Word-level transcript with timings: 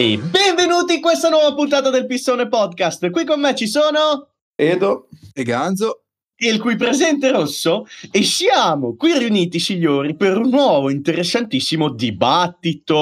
E 0.00 0.16
benvenuti 0.16 0.94
in 0.94 1.02
questa 1.02 1.28
nuova 1.28 1.52
puntata 1.52 1.90
del 1.90 2.06
Pissone 2.06 2.48
Podcast. 2.48 3.10
Qui 3.10 3.26
con 3.26 3.38
me 3.38 3.54
ci 3.54 3.66
sono 3.66 4.28
Edo 4.54 5.08
e 5.34 5.42
Ganzo 5.42 6.04
e 6.34 6.48
il 6.48 6.58
cui 6.58 6.76
presente 6.76 7.30
rosso 7.30 7.86
e 8.10 8.22
siamo 8.22 8.96
qui 8.96 9.18
riuniti 9.18 9.58
signori 9.58 10.16
per 10.16 10.38
un 10.38 10.48
nuovo 10.48 10.88
interessantissimo 10.88 11.90
dibattito. 11.90 12.94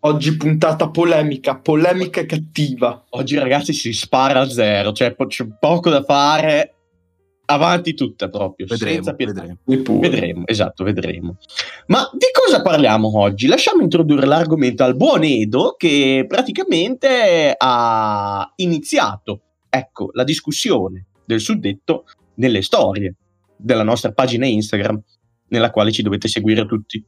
Oggi 0.00 0.36
puntata 0.36 0.90
polemica, 0.90 1.56
polemica 1.56 2.26
cattiva. 2.26 3.04
Oggi 3.10 3.38
ragazzi 3.38 3.72
si 3.72 3.92
spara 3.92 4.40
a 4.40 4.48
zero, 4.48 4.90
cioè 4.90 5.14
c'è 5.28 5.46
poco 5.60 5.90
da 5.90 6.02
fare 6.02 6.71
avanti 7.52 7.94
tutta 7.94 8.28
proprio. 8.28 8.66
Vedremo, 8.66 9.12
vedremo. 9.16 9.58
vedremo. 9.64 10.42
esatto, 10.46 10.84
vedremo. 10.84 11.36
Ma 11.86 12.08
di 12.12 12.26
cosa 12.32 12.62
parliamo 12.62 13.18
oggi? 13.18 13.46
Lasciamo 13.46 13.82
introdurre 13.82 14.26
l'argomento 14.26 14.84
al 14.84 14.96
buon 14.96 15.22
Edo 15.24 15.74
che 15.76 16.24
praticamente 16.28 17.54
ha 17.56 18.52
iniziato, 18.56 19.40
ecco, 19.68 20.10
la 20.12 20.24
discussione 20.24 21.06
del 21.24 21.40
suddetto 21.40 22.04
nelle 22.34 22.62
storie 22.62 23.14
della 23.56 23.84
nostra 23.84 24.12
pagina 24.12 24.46
Instagram, 24.46 25.00
nella 25.48 25.70
quale 25.70 25.92
ci 25.92 26.02
dovete 26.02 26.28
seguire 26.28 26.66
tutti. 26.66 27.04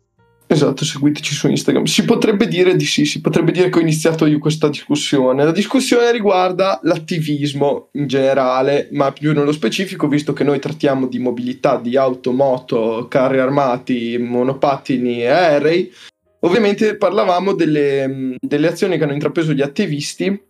Esatto, 0.55 0.85
seguiteci 0.85 1.35
su 1.35 1.49
Instagram. 1.49 1.83
Si 1.83 2.05
potrebbe 2.05 2.47
dire 2.47 2.77
di 2.77 2.85
sì, 2.85 3.05
si 3.05 3.21
potrebbe 3.21 3.51
dire 3.51 3.71
che 3.71 3.79
ho 3.79 3.83
iniziato 3.83 4.25
io 4.25 4.39
questa 4.39 4.69
discussione. 4.69 5.43
La 5.43 5.51
discussione 5.51 6.13
riguarda 6.13 6.79
l'attivismo 6.85 7.89
in 7.95 8.07
generale, 8.07 8.89
ma 8.93 9.11
più 9.11 9.33
nello 9.33 9.51
specifico, 9.51 10.07
visto 10.07 10.33
che 10.33 10.45
noi 10.45 10.61
trattiamo 10.61 11.09
di 11.09 11.19
mobilità, 11.19 11.77
di 11.77 11.97
auto, 11.97 12.31
moto, 12.31 13.09
carri 13.09 13.41
armati, 13.41 14.17
monopattini 14.17 15.23
e 15.23 15.27
aerei. 15.27 15.93
Ovviamente 16.41 16.97
parlavamo 16.97 17.53
delle, 17.55 18.37
delle 18.39 18.69
azioni 18.69 18.97
che 18.97 19.03
hanno 19.03 19.13
intrapreso 19.13 19.53
gli 19.53 19.63
attivisti 19.63 20.41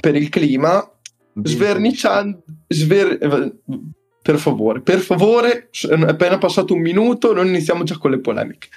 per 0.00 0.14
il 0.14 0.28
clima, 0.28 0.88
sverniciando... 1.42 2.44
Sver, 2.68 3.18
per 4.22 4.38
favore, 4.38 4.80
per 4.82 5.00
favore, 5.00 5.68
è 5.72 5.94
appena 6.06 6.38
passato 6.38 6.74
un 6.74 6.80
minuto, 6.80 7.34
non 7.34 7.48
iniziamo 7.48 7.82
già 7.82 7.98
con 7.98 8.12
le 8.12 8.20
polemiche. 8.20 8.68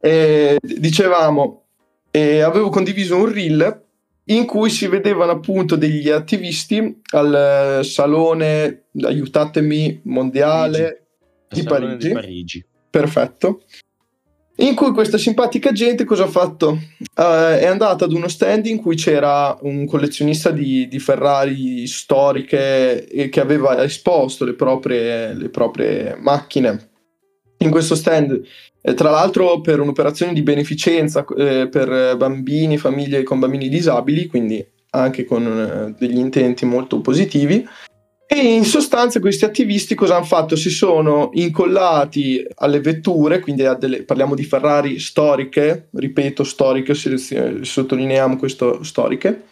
Eh, 0.00 0.58
dicevamo, 0.60 1.64
eh, 2.10 2.40
avevo 2.40 2.68
condiviso 2.68 3.16
un 3.16 3.32
reel 3.32 3.82
in 4.26 4.46
cui 4.46 4.70
si 4.70 4.86
vedevano 4.86 5.32
appunto 5.32 5.76
degli 5.76 6.08
attivisti 6.08 7.00
al 7.10 7.80
salone, 7.82 8.84
aiutatemi, 9.02 10.00
mondiale 10.04 11.06
di 11.48 11.62
Parigi. 11.62 12.08
di 12.08 12.14
Parigi. 12.14 12.66
Perfetto. 12.88 13.62
In 14.58 14.76
cui 14.76 14.92
questa 14.92 15.18
simpatica 15.18 15.72
gente 15.72 16.04
cosa 16.04 16.24
ha 16.24 16.28
fatto? 16.28 16.78
Uh, 17.16 17.56
è 17.58 17.66
andata 17.66 18.04
ad 18.04 18.12
uno 18.12 18.28
stand 18.28 18.66
in 18.66 18.80
cui 18.80 18.94
c'era 18.94 19.58
un 19.62 19.84
collezionista 19.84 20.50
di, 20.50 20.86
di 20.86 20.98
Ferrari 21.00 21.84
storiche 21.88 23.28
che 23.30 23.40
aveva 23.40 23.82
esposto 23.82 24.44
le 24.44 24.54
proprie, 24.54 25.34
le 25.34 25.48
proprie 25.48 26.16
macchine 26.20 26.92
in 27.66 27.72
questo 27.72 27.94
stand 27.94 28.42
eh, 28.86 28.94
tra 28.94 29.10
l'altro 29.10 29.60
per 29.60 29.80
un'operazione 29.80 30.34
di 30.34 30.42
beneficenza 30.42 31.24
eh, 31.36 31.68
per 31.68 32.16
bambini, 32.16 32.76
famiglie 32.76 33.22
con 33.22 33.38
bambini 33.38 33.68
disabili, 33.68 34.26
quindi 34.26 34.64
anche 34.90 35.24
con 35.24 35.46
eh, 35.46 35.94
degli 35.98 36.18
intenti 36.18 36.66
molto 36.66 37.00
positivi. 37.00 37.66
E 38.26 38.36
in 38.36 38.64
sostanza 38.64 39.20
questi 39.20 39.44
attivisti 39.44 39.94
cosa 39.94 40.16
hanno 40.16 40.24
fatto? 40.24 40.56
Si 40.56 40.70
sono 40.70 41.30
incollati 41.34 42.44
alle 42.56 42.80
vetture, 42.80 43.40
quindi 43.40 43.64
delle, 43.78 44.02
parliamo 44.02 44.34
di 44.34 44.44
Ferrari 44.44 44.98
storiche, 44.98 45.88
ripeto 45.92 46.42
storiche, 46.42 46.94
sottolineiamo 46.94 48.36
questo 48.36 48.82
storiche, 48.82 49.44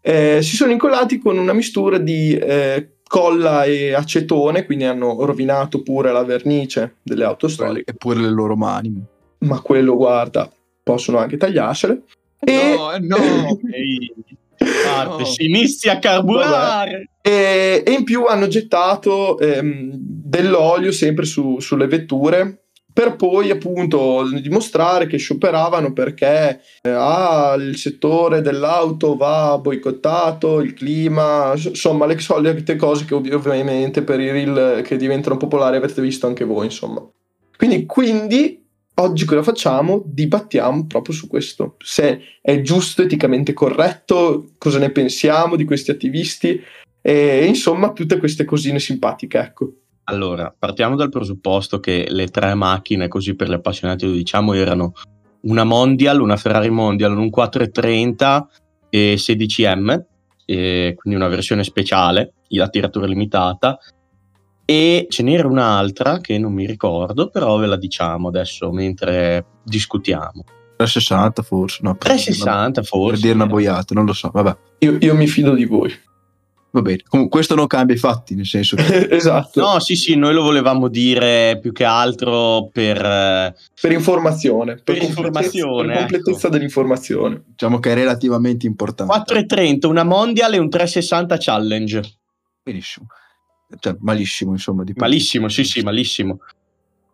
eh, 0.00 0.40
si 0.42 0.56
sono 0.56 0.72
incollati 0.72 1.18
con 1.18 1.38
una 1.38 1.52
mistura 1.52 1.98
di 1.98 2.34
eh, 2.34 2.97
colla 3.08 3.64
e 3.64 3.92
acetone, 3.92 4.64
quindi 4.64 4.84
hanno 4.84 5.24
rovinato 5.24 5.82
pure 5.82 6.12
la 6.12 6.22
vernice 6.22 6.96
delle 7.02 7.24
auto 7.24 7.48
storiche. 7.48 7.90
E 7.90 7.94
pure 7.94 8.20
le 8.20 8.30
loro 8.30 8.54
mani. 8.54 9.02
Ma 9.38 9.60
quello, 9.60 9.96
guarda, 9.96 10.48
possono 10.82 11.18
anche 11.18 11.36
tagliarsele. 11.36 12.02
E... 12.38 12.76
No, 12.76 13.16
no! 13.16 13.58
Ehi, 13.72 14.14
parte, 14.84 15.22
no. 15.22 15.24
Si 15.24 15.44
inizia 15.44 15.94
a 15.94 15.98
carburare! 15.98 17.10
E, 17.20 17.82
e, 17.84 17.90
in 17.90 18.04
più 18.04 18.24
hanno 18.24 18.46
gettato 18.46 19.38
ehm, 19.38 19.90
dell'olio 19.92 20.92
sempre 20.92 21.24
su, 21.24 21.58
sulle 21.58 21.86
vetture 21.86 22.67
per 22.98 23.14
poi 23.14 23.48
appunto 23.52 24.28
dimostrare 24.42 25.06
che 25.06 25.18
scioperavano 25.18 25.92
perché 25.92 26.60
eh, 26.82 26.90
ah, 26.90 27.54
il 27.56 27.76
settore 27.76 28.40
dell'auto 28.40 29.14
va 29.14 29.56
boicottato, 29.56 30.58
il 30.58 30.74
clima, 30.74 31.52
insomma 31.54 32.06
le 32.06 32.18
solite 32.18 32.74
cose 32.74 33.04
che 33.04 33.14
ovviamente 33.14 34.02
per 34.02 34.18
i 34.18 34.32
reel 34.32 34.82
che 34.82 34.96
diventano 34.96 35.36
popolari 35.36 35.76
avete 35.76 36.02
visto 36.02 36.26
anche 36.26 36.42
voi, 36.42 36.64
insomma. 36.64 37.08
Quindi, 37.56 37.86
quindi 37.86 38.66
oggi 38.94 39.24
cosa 39.24 39.44
facciamo? 39.44 40.02
Dibattiamo 40.04 40.86
proprio 40.88 41.14
su 41.14 41.28
questo, 41.28 41.76
se 41.78 42.20
è 42.42 42.60
giusto, 42.62 43.02
eticamente 43.02 43.52
corretto, 43.52 44.54
cosa 44.58 44.80
ne 44.80 44.90
pensiamo 44.90 45.54
di 45.54 45.64
questi 45.64 45.92
attivisti 45.92 46.60
e 47.00 47.44
insomma 47.44 47.92
tutte 47.92 48.18
queste 48.18 48.44
cosine 48.44 48.80
simpatiche, 48.80 49.38
ecco. 49.38 49.72
Allora, 50.10 50.54
partiamo 50.58 50.96
dal 50.96 51.10
presupposto 51.10 51.80
che 51.80 52.06
le 52.08 52.28
tre 52.28 52.54
macchine, 52.54 53.08
così 53.08 53.34
per 53.34 53.50
gli 53.50 53.52
appassionati 53.52 54.06
lo 54.06 54.12
diciamo, 54.12 54.54
erano 54.54 54.92
una 55.42 55.64
Mondial, 55.64 56.20
una 56.20 56.36
Ferrari 56.36 56.70
Mondial, 56.70 57.16
un 57.16 57.28
430 57.28 58.48
e 58.88 59.14
16M, 59.16 60.02
e 60.46 60.94
quindi 60.96 61.18
una 61.18 61.28
versione 61.28 61.62
speciale, 61.62 62.32
la 62.48 62.70
tiratura 62.70 63.06
limitata, 63.06 63.78
e 64.64 65.06
ce 65.10 65.22
n'era 65.22 65.46
un'altra 65.46 66.20
che 66.20 66.38
non 66.38 66.54
mi 66.54 66.66
ricordo, 66.66 67.28
però 67.28 67.58
ve 67.58 67.66
la 67.66 67.76
diciamo 67.76 68.28
adesso 68.28 68.72
mentre 68.72 69.44
discutiamo. 69.62 70.42
360 70.76 71.42
forse, 71.42 71.80
no? 71.82 71.96
360 71.98 72.82
forse. 72.82 73.10
Per 73.12 73.20
dire 73.20 73.34
una 73.34 73.46
boiata, 73.46 73.92
non 73.94 74.06
lo 74.06 74.14
so, 74.14 74.30
vabbè. 74.32 74.56
Io, 74.78 74.96
io 75.00 75.14
mi 75.14 75.26
fido 75.26 75.54
di 75.54 75.66
voi. 75.66 75.92
Va 76.78 76.82
bene, 76.82 77.02
comunque 77.08 77.38
questo 77.38 77.56
non 77.56 77.66
cambia 77.66 77.96
i 77.96 77.98
fatti, 77.98 78.36
nel 78.36 78.46
senso 78.46 78.76
che... 78.76 79.08
esatto. 79.10 79.60
No, 79.60 79.80
sì, 79.80 79.96
sì, 79.96 80.14
noi 80.14 80.32
lo 80.32 80.42
volevamo 80.42 80.86
dire 80.86 81.58
più 81.60 81.72
che 81.72 81.82
altro 81.82 82.70
per... 82.72 83.04
Eh, 83.04 83.54
per 83.80 83.90
informazione. 83.90 84.74
Per, 84.74 84.94
per 84.96 85.02
informazione. 85.02 85.88
Per 85.88 85.98
completezza 85.98 86.46
ecco. 86.46 86.48
dell'informazione. 86.50 87.42
Diciamo 87.48 87.80
che 87.80 87.90
è 87.90 87.94
relativamente 87.94 88.66
importante. 88.66 89.34
4,30, 89.34 89.86
una 89.88 90.04
Mondial 90.04 90.54
e 90.54 90.58
un 90.58 90.70
360 90.70 91.36
Challenge. 91.36 92.02
Benissimo. 92.62 93.06
Cioè, 93.80 93.96
malissimo, 93.98 94.52
insomma. 94.52 94.84
Di 94.84 94.92
malissimo, 94.94 95.48
sì, 95.48 95.64
sì, 95.64 95.80
malissimo. 95.80 96.38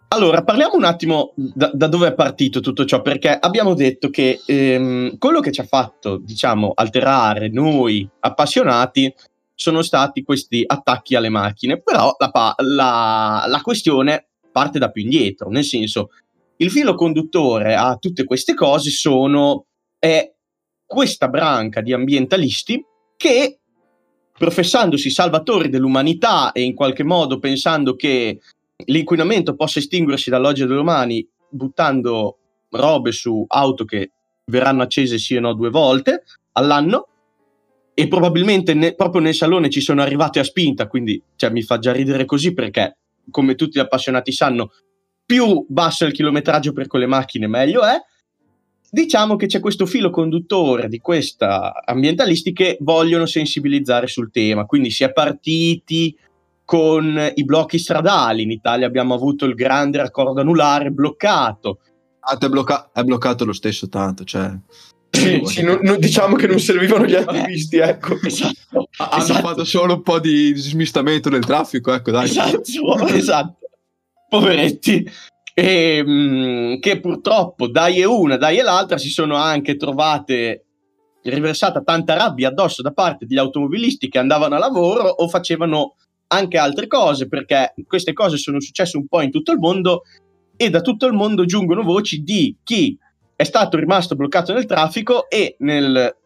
Allora, 0.09 0.45
parliamo 0.45 0.75
un 0.75 0.85
attimo 0.85 1.33
da, 1.35 1.71
da, 1.73 1.87
dove 1.89 2.09
è 2.09 2.15
partito 2.15 2.61
tutto 2.61 2.85
ciò, 2.85 3.01
perché 3.01 3.31
abbiamo 3.31 3.73
detto 3.73 4.11
che 4.11 4.43
ehm, 4.45 5.17
quello 5.17 5.41
che 5.41 5.51
ci 5.51 5.61
ha 5.61 5.65
fatto, 5.65 6.19
diciamo, 6.19 6.73
alterare 6.75 7.49
noi 7.49 8.07
appassionati 8.21 9.13
sono 9.55 9.83
stati 9.83 10.23
questi 10.23 10.65
attacchi 10.67 11.15
alle 11.15 11.29
macchine, 11.29 11.81
però 11.81 12.15
la, 12.19 12.55
la, 12.59 13.45
la 13.47 13.61
questione 13.61 14.29
parte 14.51 14.79
da 14.79 14.91
più 14.91 15.03
indietro, 15.03 15.49
nel 15.49 15.65
senso 15.65 16.11
il 16.59 16.71
filo 16.71 16.95
conduttore 16.95 17.75
a 17.75 17.97
tutte 17.97 18.25
queste 18.25 18.55
cose 18.55 18.91
sono 18.91 19.67
è 19.99 20.33
questa 20.85 21.29
branca 21.29 21.81
di 21.81 21.93
ambientalisti 21.93 22.85
che 23.17 23.59
professandosi 24.37 25.11
salvatori 25.11 25.69
dell'umanità 25.69 26.53
e 26.53 26.63
in 26.63 26.75
qualche 26.75 27.05
modo 27.05 27.39
pensando 27.39 27.95
che 27.95 28.41
l'inquinamento 28.87 29.55
possa 29.55 29.79
estinguersi 29.79 30.31
dall'oggi 30.31 30.63
ai 30.63 30.69
domani 30.69 31.27
buttando 31.49 32.39
robe 32.71 33.13
su 33.13 33.45
auto 33.49 33.85
che 33.85 34.11
verranno 34.47 34.83
accese 34.83 35.19
sì 35.19 35.37
e 35.37 35.41
no 35.41 35.55
due 35.55 35.71
volte 35.71 36.25
all'anno 36.53 37.09
e 37.95 38.09
probabilmente 38.09 38.75
ne, 38.75 38.95
proprio 38.95 39.23
nel 39.23 39.35
salone 39.35 39.71
ci 39.71 39.81
sono 39.81 40.03
arrivati 40.03 40.41
a 40.41 40.45
spinta, 40.45 40.89
quindi 40.89 41.23
cioè, 41.37 41.51
mi 41.51 41.63
fa 41.63 41.79
già 41.79 41.93
ridere 41.93 42.25
così 42.25 42.53
perché, 42.53 42.99
come 43.31 43.55
tutti 43.55 43.79
gli 43.79 43.83
appassionati 43.83 44.33
sanno, 44.33 44.73
più 45.25 45.65
basso 45.69 46.05
è 46.05 46.09
il 46.09 46.13
chilometraggio 46.13 46.73
per 46.73 46.89
quelle 46.89 47.07
macchine, 47.07 47.47
meglio 47.47 47.83
è. 47.83 47.97
Diciamo 48.91 49.37
che 49.37 49.47
c'è 49.47 49.59
questo 49.59 49.87
filo 49.87 50.11
conduttore 50.11 50.89
di 50.89 50.99
questa 50.99 51.83
ambientalisti 51.85 52.53
che 52.53 52.77
vogliono 52.81 53.27
sensibilizzare 53.27 54.07
sul 54.07 54.31
tema, 54.31 54.67
quindi 54.67 54.91
si 54.91 55.03
è 55.03 55.13
partiti 55.13 56.17
con 56.65 57.33
i 57.35 57.45
blocchi 57.45 57.79
stradali. 57.79 58.43
In 58.43 58.51
Italia 58.51 58.87
abbiamo 58.87 59.15
avuto 59.15 59.47
il 59.47 59.55
grande 59.55 59.99
raccordo 59.99 60.41
anulare 60.41 60.91
bloccato. 60.91 61.81
Ah, 62.21 62.39
è, 62.39 62.49
blocca- 62.49 62.91
è 62.93 63.03
bloccato 63.03 63.45
lo 63.45 63.53
stesso 63.53 63.89
tanto, 63.89 64.25
cioè 64.25 64.51
sì, 65.15 65.41
sì, 65.45 65.63
non, 65.63 65.79
non, 65.83 65.99
diciamo 65.99 66.37
che 66.37 66.47
non 66.47 66.59
servivano 66.59 67.07
gli 67.07 67.15
attivisti, 67.15 67.79
ecco. 67.79 68.19
Esatto. 68.25 68.89
Hanno 68.97 69.23
esatto. 69.23 69.47
fatto 69.47 69.65
solo 69.65 69.95
un 69.95 70.03
po' 70.03 70.19
di 70.19 70.53
smistamento 70.57 71.29
del 71.29 71.45
traffico, 71.45 71.93
ecco, 71.93 72.11
dai. 72.11 72.25
Esatto, 72.25 72.61
esatto. 73.09 73.59
Poveretti. 74.29 75.09
E, 75.55 75.97
ehm, 75.99 76.09
mh, 76.09 76.79
che 76.81 77.01
purtroppo 77.01 77.69
dai 77.69 78.01
e 78.01 78.05
una, 78.05 78.37
dai 78.37 78.59
e 78.59 78.63
l'altra 78.63 78.99
si 78.99 79.09
sono 79.09 79.37
anche 79.37 79.77
trovate 79.77 80.65
riversata 81.23 81.83
tanta 81.83 82.15
rabbia 82.15 82.49
addosso 82.49 82.83
da 82.83 82.93
parte 82.93 83.25
degli 83.25 83.39
automobilisti 83.39 84.09
che 84.09 84.19
andavano 84.19 84.57
a 84.57 84.59
lavoro 84.59 85.09
o 85.09 85.29
facevano 85.29 85.95
anche 86.29 86.59
altre 86.59 86.87
cose, 86.87 87.29
perché 87.29 87.75
queste 87.87 88.13
cose 88.13 88.37
sono 88.37 88.61
successe 88.61 88.97
un 88.97 89.07
po' 89.07 89.21
in 89.21 89.31
tutto 89.31 89.53
il 89.53 89.59
mondo 89.59 90.03
e 90.57 90.71
da 90.71 90.81
tutto 90.81 91.07
il 91.07 91.13
mondo 91.13 91.45
giungono 91.45 91.83
voci 91.83 92.23
di 92.23 92.57
chi 92.63 92.99
è 93.45 93.47
stato 93.47 93.77
rimasto 93.77 94.17
bloccato 94.17 94.55
nel 94.55 94.65
traffico 94.65 95.29
e 95.29 95.57
nel 95.59 96.17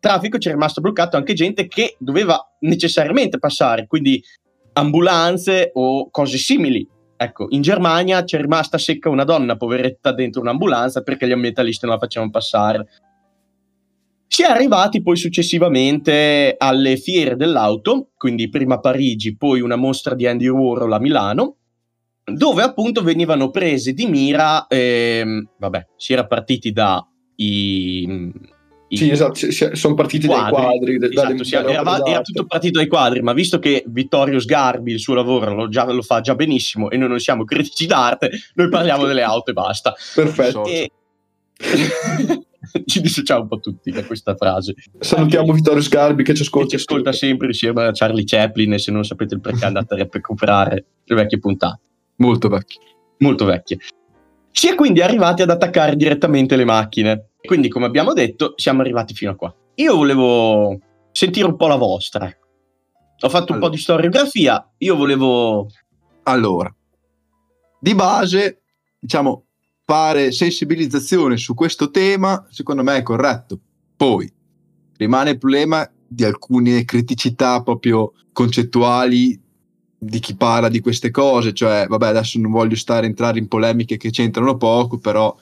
traffico 0.00 0.38
c'è 0.38 0.50
rimasto 0.50 0.80
bloccato 0.80 1.18
anche 1.18 1.34
gente 1.34 1.68
che 1.68 1.96
doveva 1.98 2.38
necessariamente 2.60 3.38
passare, 3.38 3.86
quindi 3.86 4.22
ambulanze 4.72 5.70
o 5.74 6.10
cose 6.10 6.38
simili. 6.38 6.88
Ecco, 7.14 7.46
in 7.50 7.60
Germania 7.60 8.24
c'è 8.24 8.40
rimasta 8.40 8.78
secca 8.78 9.10
una 9.10 9.24
donna 9.24 9.56
poveretta 9.56 10.12
dentro 10.12 10.40
un'ambulanza 10.40 11.02
perché 11.02 11.28
gli 11.28 11.32
ambientalisti 11.32 11.84
non 11.84 11.94
la 11.94 12.00
facevano 12.00 12.32
passare. 12.32 12.86
Si 14.26 14.42
è 14.42 14.46
arrivati 14.46 15.02
poi 15.02 15.16
successivamente 15.16 16.54
alle 16.56 16.96
fiere 16.96 17.36
dell'auto, 17.36 18.12
quindi 18.16 18.48
prima 18.48 18.80
Parigi, 18.80 19.36
poi 19.36 19.60
una 19.60 19.76
mostra 19.76 20.14
di 20.14 20.26
Andy 20.26 20.48
Warhol 20.48 20.94
a 20.94 20.98
Milano, 20.98 21.58
dove 22.24 22.62
appunto 22.62 23.02
venivano 23.02 23.50
prese 23.50 23.92
di 23.92 24.06
mira, 24.06 24.66
ehm, 24.66 25.48
vabbè, 25.58 25.86
si 25.96 26.12
era 26.12 26.26
partiti 26.26 26.72
da 26.72 27.06
i, 27.36 28.30
sì, 28.96 29.08
esatto, 29.08 29.74
sono 29.74 29.94
partiti 29.94 30.26
quadri, 30.26 30.98
dai 30.98 31.12
quadri. 31.12 31.34
Esatto, 31.34 31.44
sì, 31.44 31.54
era, 31.54 32.04
era, 32.04 32.20
tutto 32.20 32.44
partito 32.44 32.78
dai 32.78 32.88
quadri, 32.88 33.22
ma 33.22 33.32
visto 33.32 33.58
che 33.58 33.84
Vittorio 33.86 34.38
Sgarbi 34.38 34.92
il 34.92 35.00
suo 35.00 35.14
lavoro 35.14 35.54
lo, 35.54 35.68
già, 35.68 35.90
lo, 35.90 36.02
fa 36.02 36.20
già 36.20 36.34
benissimo 36.34 36.90
e 36.90 36.98
noi 36.98 37.08
non 37.08 37.18
siamo 37.18 37.44
critici 37.44 37.86
d'arte, 37.86 38.30
noi 38.54 38.68
parliamo 38.68 39.06
delle 39.06 39.22
auto 39.22 39.50
e 39.50 39.54
basta. 39.54 39.94
Perfetto. 40.14 40.64
E... 40.66 40.90
ci 42.86 43.00
dissociamo 43.00 43.42
un 43.42 43.48
po' 43.48 43.60
tutti 43.60 43.90
da 43.90 44.04
questa 44.04 44.34
frase. 44.34 44.74
Salutiamo 44.98 45.52
Vittorio 45.54 45.80
Sgarbi 45.80 46.22
che 46.22 46.34
ci 46.34 46.42
ascolta. 46.42 46.68
Che 46.68 46.76
ci 46.76 46.82
ascolta 46.82 47.12
sempre 47.12 47.46
insieme 47.46 47.84
a 47.84 47.92
Charlie 47.92 48.24
Chaplin 48.24 48.74
e 48.74 48.78
se 48.78 48.92
non 48.92 49.04
sapete 49.04 49.34
il 49.34 49.40
perché 49.40 49.64
andate 49.64 49.94
a 49.94 50.06
recuperare 50.10 50.84
le 51.04 51.14
vecchie 51.14 51.38
puntate. 51.38 51.80
Molto 52.16 52.48
vecchie. 52.48 52.80
Molto 53.18 53.44
vecchie. 53.44 53.78
Si 54.50 54.68
è 54.68 54.74
quindi 54.74 55.00
arrivati 55.00 55.42
ad 55.42 55.50
attaccare 55.50 55.96
direttamente 55.96 56.56
le 56.56 56.64
macchine. 56.64 57.30
Quindi, 57.40 57.68
come 57.68 57.86
abbiamo 57.86 58.12
detto, 58.12 58.54
siamo 58.56 58.80
arrivati 58.80 59.14
fino 59.14 59.32
a 59.32 59.34
qua. 59.34 59.54
Io 59.76 59.96
volevo 59.96 60.78
sentire 61.10 61.46
un 61.46 61.56
po' 61.56 61.66
la 61.66 61.76
vostra. 61.76 62.26
Ho 62.26 63.28
fatto 63.28 63.52
un 63.52 63.58
allora. 63.58 63.60
po' 63.60 63.68
di 63.70 63.80
storiografia, 63.80 64.72
io 64.78 64.96
volevo... 64.96 65.68
Allora, 66.24 66.72
di 67.80 67.94
base, 67.96 68.62
diciamo, 68.98 69.46
fare 69.84 70.30
sensibilizzazione 70.30 71.36
su 71.36 71.54
questo 71.54 71.90
tema, 71.90 72.46
secondo 72.50 72.84
me 72.84 72.96
è 72.96 73.02
corretto. 73.02 73.58
Poi, 73.96 74.32
rimane 74.96 75.30
il 75.30 75.38
problema 75.38 75.88
di 76.06 76.24
alcune 76.24 76.84
criticità 76.84 77.60
proprio 77.62 78.12
concettuali 78.32 79.40
di 80.04 80.18
chi 80.18 80.34
parla 80.34 80.68
di 80.68 80.80
queste 80.80 81.12
cose, 81.12 81.52
cioè, 81.52 81.86
vabbè, 81.88 82.08
adesso 82.08 82.36
non 82.40 82.50
voglio 82.50 82.74
stare 82.74 83.06
a 83.06 83.08
entrare 83.08 83.38
in 83.38 83.46
polemiche 83.46 83.96
che 83.96 84.10
c'entrano 84.10 84.56
poco, 84.56 84.98
però, 84.98 85.32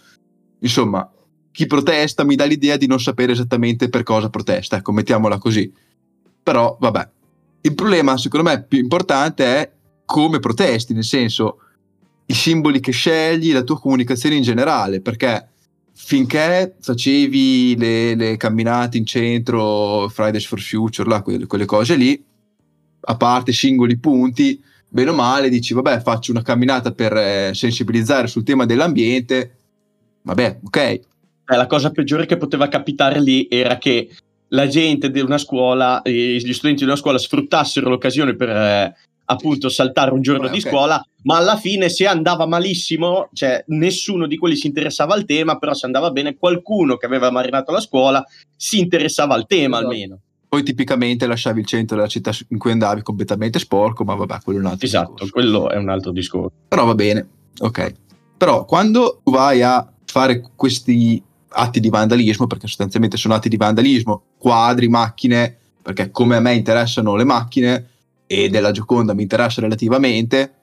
insomma, 0.58 1.10
chi 1.50 1.66
protesta 1.66 2.24
mi 2.24 2.34
dà 2.34 2.44
l'idea 2.44 2.76
di 2.76 2.86
non 2.86 3.00
sapere 3.00 3.32
esattamente 3.32 3.88
per 3.88 4.02
cosa 4.02 4.28
protesta, 4.28 4.76
ecco, 4.76 4.92
mettiamola 4.92 5.38
così. 5.38 5.72
Però, 6.42 6.76
vabbè, 6.78 7.08
il 7.62 7.74
problema, 7.74 8.18
secondo 8.18 8.50
me, 8.50 8.62
più 8.62 8.78
importante 8.78 9.44
è 9.46 9.72
come 10.04 10.40
protesti, 10.40 10.92
nel 10.92 11.04
senso, 11.04 11.60
i 12.26 12.34
simboli 12.34 12.80
che 12.80 12.92
scegli, 12.92 13.54
la 13.54 13.62
tua 13.62 13.80
comunicazione 13.80 14.36
in 14.36 14.42
generale, 14.42 15.00
perché 15.00 15.48
finché 15.94 16.76
facevi 16.78 17.76
le, 17.78 18.14
le 18.14 18.36
camminate 18.36 18.98
in 18.98 19.06
centro, 19.06 20.06
Fridays 20.10 20.44
for 20.44 20.60
Future, 20.60 21.08
là, 21.08 21.22
quelle, 21.22 21.46
quelle 21.46 21.64
cose 21.64 21.94
lì, 21.94 22.22
a 23.00 23.16
parte 23.16 23.52
singoli 23.52 23.98
punti, 23.98 24.62
bene 24.88 25.10
o 25.10 25.14
male 25.14 25.48
dici 25.48 25.72
vabbè 25.72 26.00
faccio 26.00 26.32
una 26.32 26.42
camminata 26.42 26.92
per 26.92 27.16
eh, 27.16 27.50
sensibilizzare 27.54 28.26
sul 28.26 28.44
tema 28.44 28.66
dell'ambiente, 28.66 29.56
vabbè 30.22 30.60
ok. 30.64 30.76
Eh, 30.76 31.02
la 31.46 31.66
cosa 31.66 31.90
peggiore 31.90 32.26
che 32.26 32.36
poteva 32.36 32.68
capitare 32.68 33.20
lì 33.20 33.46
era 33.50 33.78
che 33.78 34.08
la 34.48 34.66
gente 34.66 35.10
di 35.10 35.20
una 35.20 35.38
scuola, 35.38 36.00
gli 36.04 36.52
studenti 36.52 36.82
di 36.82 36.90
una 36.90 36.96
scuola 36.96 37.18
sfruttassero 37.18 37.88
l'occasione 37.88 38.34
per 38.34 38.48
eh, 38.48 38.94
appunto 39.26 39.68
saltare 39.68 40.12
un 40.12 40.22
giorno 40.22 40.46
Beh, 40.46 40.50
di 40.50 40.58
okay. 40.58 40.70
scuola, 40.70 41.04
ma 41.22 41.36
alla 41.36 41.56
fine 41.56 41.88
se 41.88 42.06
andava 42.06 42.46
malissimo, 42.46 43.28
cioè 43.32 43.62
nessuno 43.68 44.26
di 44.26 44.36
quelli 44.36 44.56
si 44.56 44.66
interessava 44.66 45.14
al 45.14 45.24
tema, 45.24 45.56
però 45.56 45.72
se 45.72 45.86
andava 45.86 46.10
bene 46.10 46.36
qualcuno 46.36 46.96
che 46.96 47.06
aveva 47.06 47.30
marinato 47.30 47.70
la 47.72 47.80
scuola 47.80 48.24
si 48.56 48.80
interessava 48.80 49.34
al 49.34 49.46
tema 49.46 49.78
esatto. 49.78 49.92
almeno. 49.92 50.18
Poi 50.50 50.64
tipicamente 50.64 51.28
lasciavi 51.28 51.60
il 51.60 51.66
centro 51.66 51.94
della 51.94 52.08
città 52.08 52.32
in 52.48 52.58
cui 52.58 52.72
andavi 52.72 53.02
completamente 53.02 53.60
sporco, 53.60 54.02
ma 54.02 54.16
vabbè, 54.16 54.40
quello 54.42 54.58
è 54.58 54.62
un 54.62 54.66
altro 54.66 54.84
esatto, 54.84 55.10
discorso. 55.10 55.32
quello 55.32 55.70
è 55.70 55.76
un 55.76 55.88
altro 55.88 56.10
discorso. 56.10 56.50
Però 56.66 56.84
va 56.84 56.96
bene, 56.96 57.28
ok. 57.60 57.94
Però 58.36 58.64
quando 58.64 59.20
tu 59.22 59.30
vai 59.30 59.62
a 59.62 59.88
fare 60.06 60.42
questi 60.56 61.22
atti 61.50 61.78
di 61.78 61.88
vandalismo, 61.88 62.48
perché 62.48 62.66
sostanzialmente 62.66 63.16
sono 63.16 63.34
atti 63.34 63.48
di 63.48 63.56
vandalismo, 63.56 64.24
quadri, 64.38 64.88
macchine, 64.88 65.56
perché 65.80 66.10
come 66.10 66.34
a 66.34 66.40
me 66.40 66.54
interessano 66.54 67.14
le 67.14 67.24
macchine 67.24 67.88
e 68.26 68.48
della 68.48 68.72
Gioconda 68.72 69.14
mi 69.14 69.22
interessa 69.22 69.60
relativamente, 69.60 70.54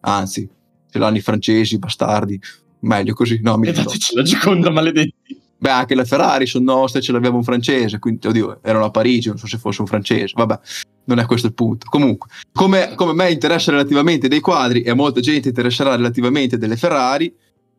anzi, 0.00 0.48
ce 0.90 0.98
l'hanno 0.98 1.18
i 1.18 1.20
francesi, 1.20 1.78
bastardi, 1.78 2.40
meglio 2.80 3.14
così, 3.14 3.38
no, 3.42 3.56
mi 3.58 3.70
Dateci 3.70 4.16
la 4.16 4.22
Gioconda, 4.22 4.70
maledetti. 4.70 5.40
Beh, 5.58 5.70
anche 5.70 5.94
le 5.94 6.04
Ferrari 6.04 6.46
sono 6.46 6.72
nostre, 6.72 7.00
ce 7.00 7.12
l'aveva 7.12 7.36
un 7.36 7.42
francese, 7.42 7.98
quindi, 7.98 8.26
oddio, 8.26 8.58
erano 8.62 8.84
a 8.84 8.90
Parigi, 8.90 9.28
non 9.28 9.38
so 9.38 9.46
se 9.46 9.56
fosse 9.56 9.80
un 9.80 9.86
francese, 9.86 10.34
vabbè, 10.36 10.58
non 11.04 11.18
è 11.18 11.24
questo 11.24 11.46
il 11.46 11.54
punto. 11.54 11.86
Comunque, 11.88 12.28
come, 12.52 12.94
come 12.94 13.14
me 13.14 13.30
interessa 13.30 13.70
relativamente 13.70 14.28
dei 14.28 14.40
quadri 14.40 14.82
e 14.82 14.90
a 14.90 14.94
molta 14.94 15.20
gente 15.20 15.48
interesserà 15.48 15.96
relativamente 15.96 16.58
delle 16.58 16.76
Ferrari, 16.76 17.34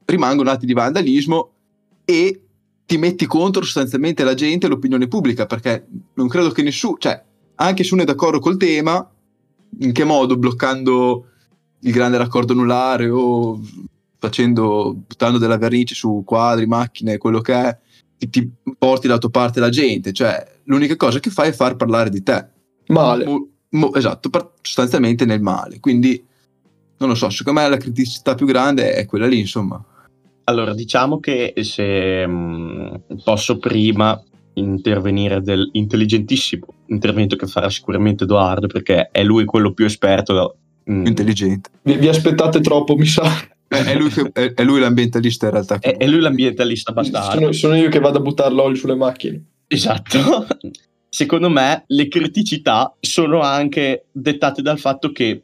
rimangono 0.06 0.50
atti 0.50 0.65
di 0.65 0.74
vandalismo 0.74 1.51
e 2.03 2.41
ti 2.85 2.97
metti 2.97 3.25
contro 3.25 3.63
sostanzialmente 3.63 4.23
la 4.23 4.33
gente 4.33 4.65
e 4.65 4.69
l'opinione 4.69 5.07
pubblica, 5.07 5.45
perché 5.45 5.85
non 6.13 6.27
credo 6.27 6.50
che 6.51 6.63
nessuno, 6.63 6.97
cioè, 6.97 7.21
anche 7.56 7.83
se 7.83 7.94
uno 7.94 8.04
è 8.04 8.06
d'accordo 8.06 8.40
col 8.40 8.57
tema, 8.57 9.07
in 9.80 9.92
che 9.92 10.04
modo? 10.04 10.37
Bloccando 10.37 11.25
il 11.81 11.92
grande 11.92 12.18
raccordo 12.18 12.54
anulare 12.54 13.09
o 13.09 13.61
facendo, 14.19 14.94
buttando 14.94 15.38
della 15.38 15.57
vernice 15.57 15.95
su 15.95 16.24
quadri, 16.26 16.66
macchine, 16.66 17.18
quello 17.18 17.42
che 17.42 17.54
è, 17.54 17.78
ti, 18.18 18.30
ti 18.30 18.52
porti 18.78 19.07
la 19.07 19.18
tua 19.18 19.30
parte 19.30 19.59
la 19.59 19.69
gente. 19.69 20.12
Cioè, 20.12 20.59
l'unica 20.66 20.95
cosa 20.95 21.19
che 21.19 21.30
fai 21.30 21.50
è 21.50 21.54
far 21.54 21.76
parlare 21.76 22.09
di 22.09 22.24
te. 22.24 22.47
Male. 22.88 23.26
Mo, 23.26 23.47
mo, 23.69 23.94
esatto, 23.94 24.30
sostanzialmente 24.62 25.26
nel 25.26 25.42
male. 25.42 25.80
Quindi, 25.80 26.24
non 26.97 27.09
lo 27.09 27.16
so, 27.16 27.30
secondo 27.30 27.62
me 27.62 27.69
la 27.69 27.78
criticità 27.78 28.36
più 28.36 28.45
grande 28.45 28.94
è 28.94 29.06
quella 29.06 29.28
lì, 29.28 29.40
insomma. 29.40 29.83
Allora, 30.45 30.74
diciamo 30.74 31.19
che 31.19 31.54
se 31.62 32.26
mh, 32.26 32.31
mm, 32.31 33.18
posso 33.24 33.57
prima 33.57 34.21
intervenire 34.54 35.42
dell'intelligentissimo 35.42 36.66
intervento 36.88 37.36
che 37.36 37.47
farà 37.47 37.69
sicuramente 37.69 38.24
Edoardo, 38.24 38.68
perché 38.68 39.09
è 39.12 39.24
lui 39.24 39.45
quello 39.45 39.74
più 39.74 39.86
esperto. 39.86 40.33
Da, 40.33 40.54
mh, 40.94 41.06
intelligente. 41.06 41.69
Vi, 41.81 41.97
vi 41.97 42.07
aspettate 42.07 42.62
troppo, 42.62 42.95
mi 42.95 43.06
sa. 43.06 43.24
È, 43.68 43.76
è, 43.76 43.95
lui 43.95 44.09
che, 44.09 44.31
è, 44.31 44.64
lui 44.64 44.80
l'ambientalista 44.80 45.47
in 45.47 45.52
realtà. 45.52 45.80
È, 45.80 45.97
è 45.97 46.07
lui 46.07 46.21
l'ambientalista 46.21 46.92
bastardo. 46.92 47.40
Sono, 47.40 47.52
sono, 47.52 47.76
io 47.76 47.90
che 47.90 48.00
vado 48.00 48.19
a 48.19 48.21
buttare 48.21 48.54
l'olio 48.54 48.76
sulle 48.76 48.95
macchine. 48.95 49.44
Esatto. 49.68 50.47
Secondo 51.09 51.50
me 51.50 51.83
le 51.88 52.07
criticità 52.07 52.94
sono 53.00 53.42
anche 53.42 54.06
dettate 54.12 54.62
dal 54.62 54.80
fatto 54.80 55.12
che 55.12 55.42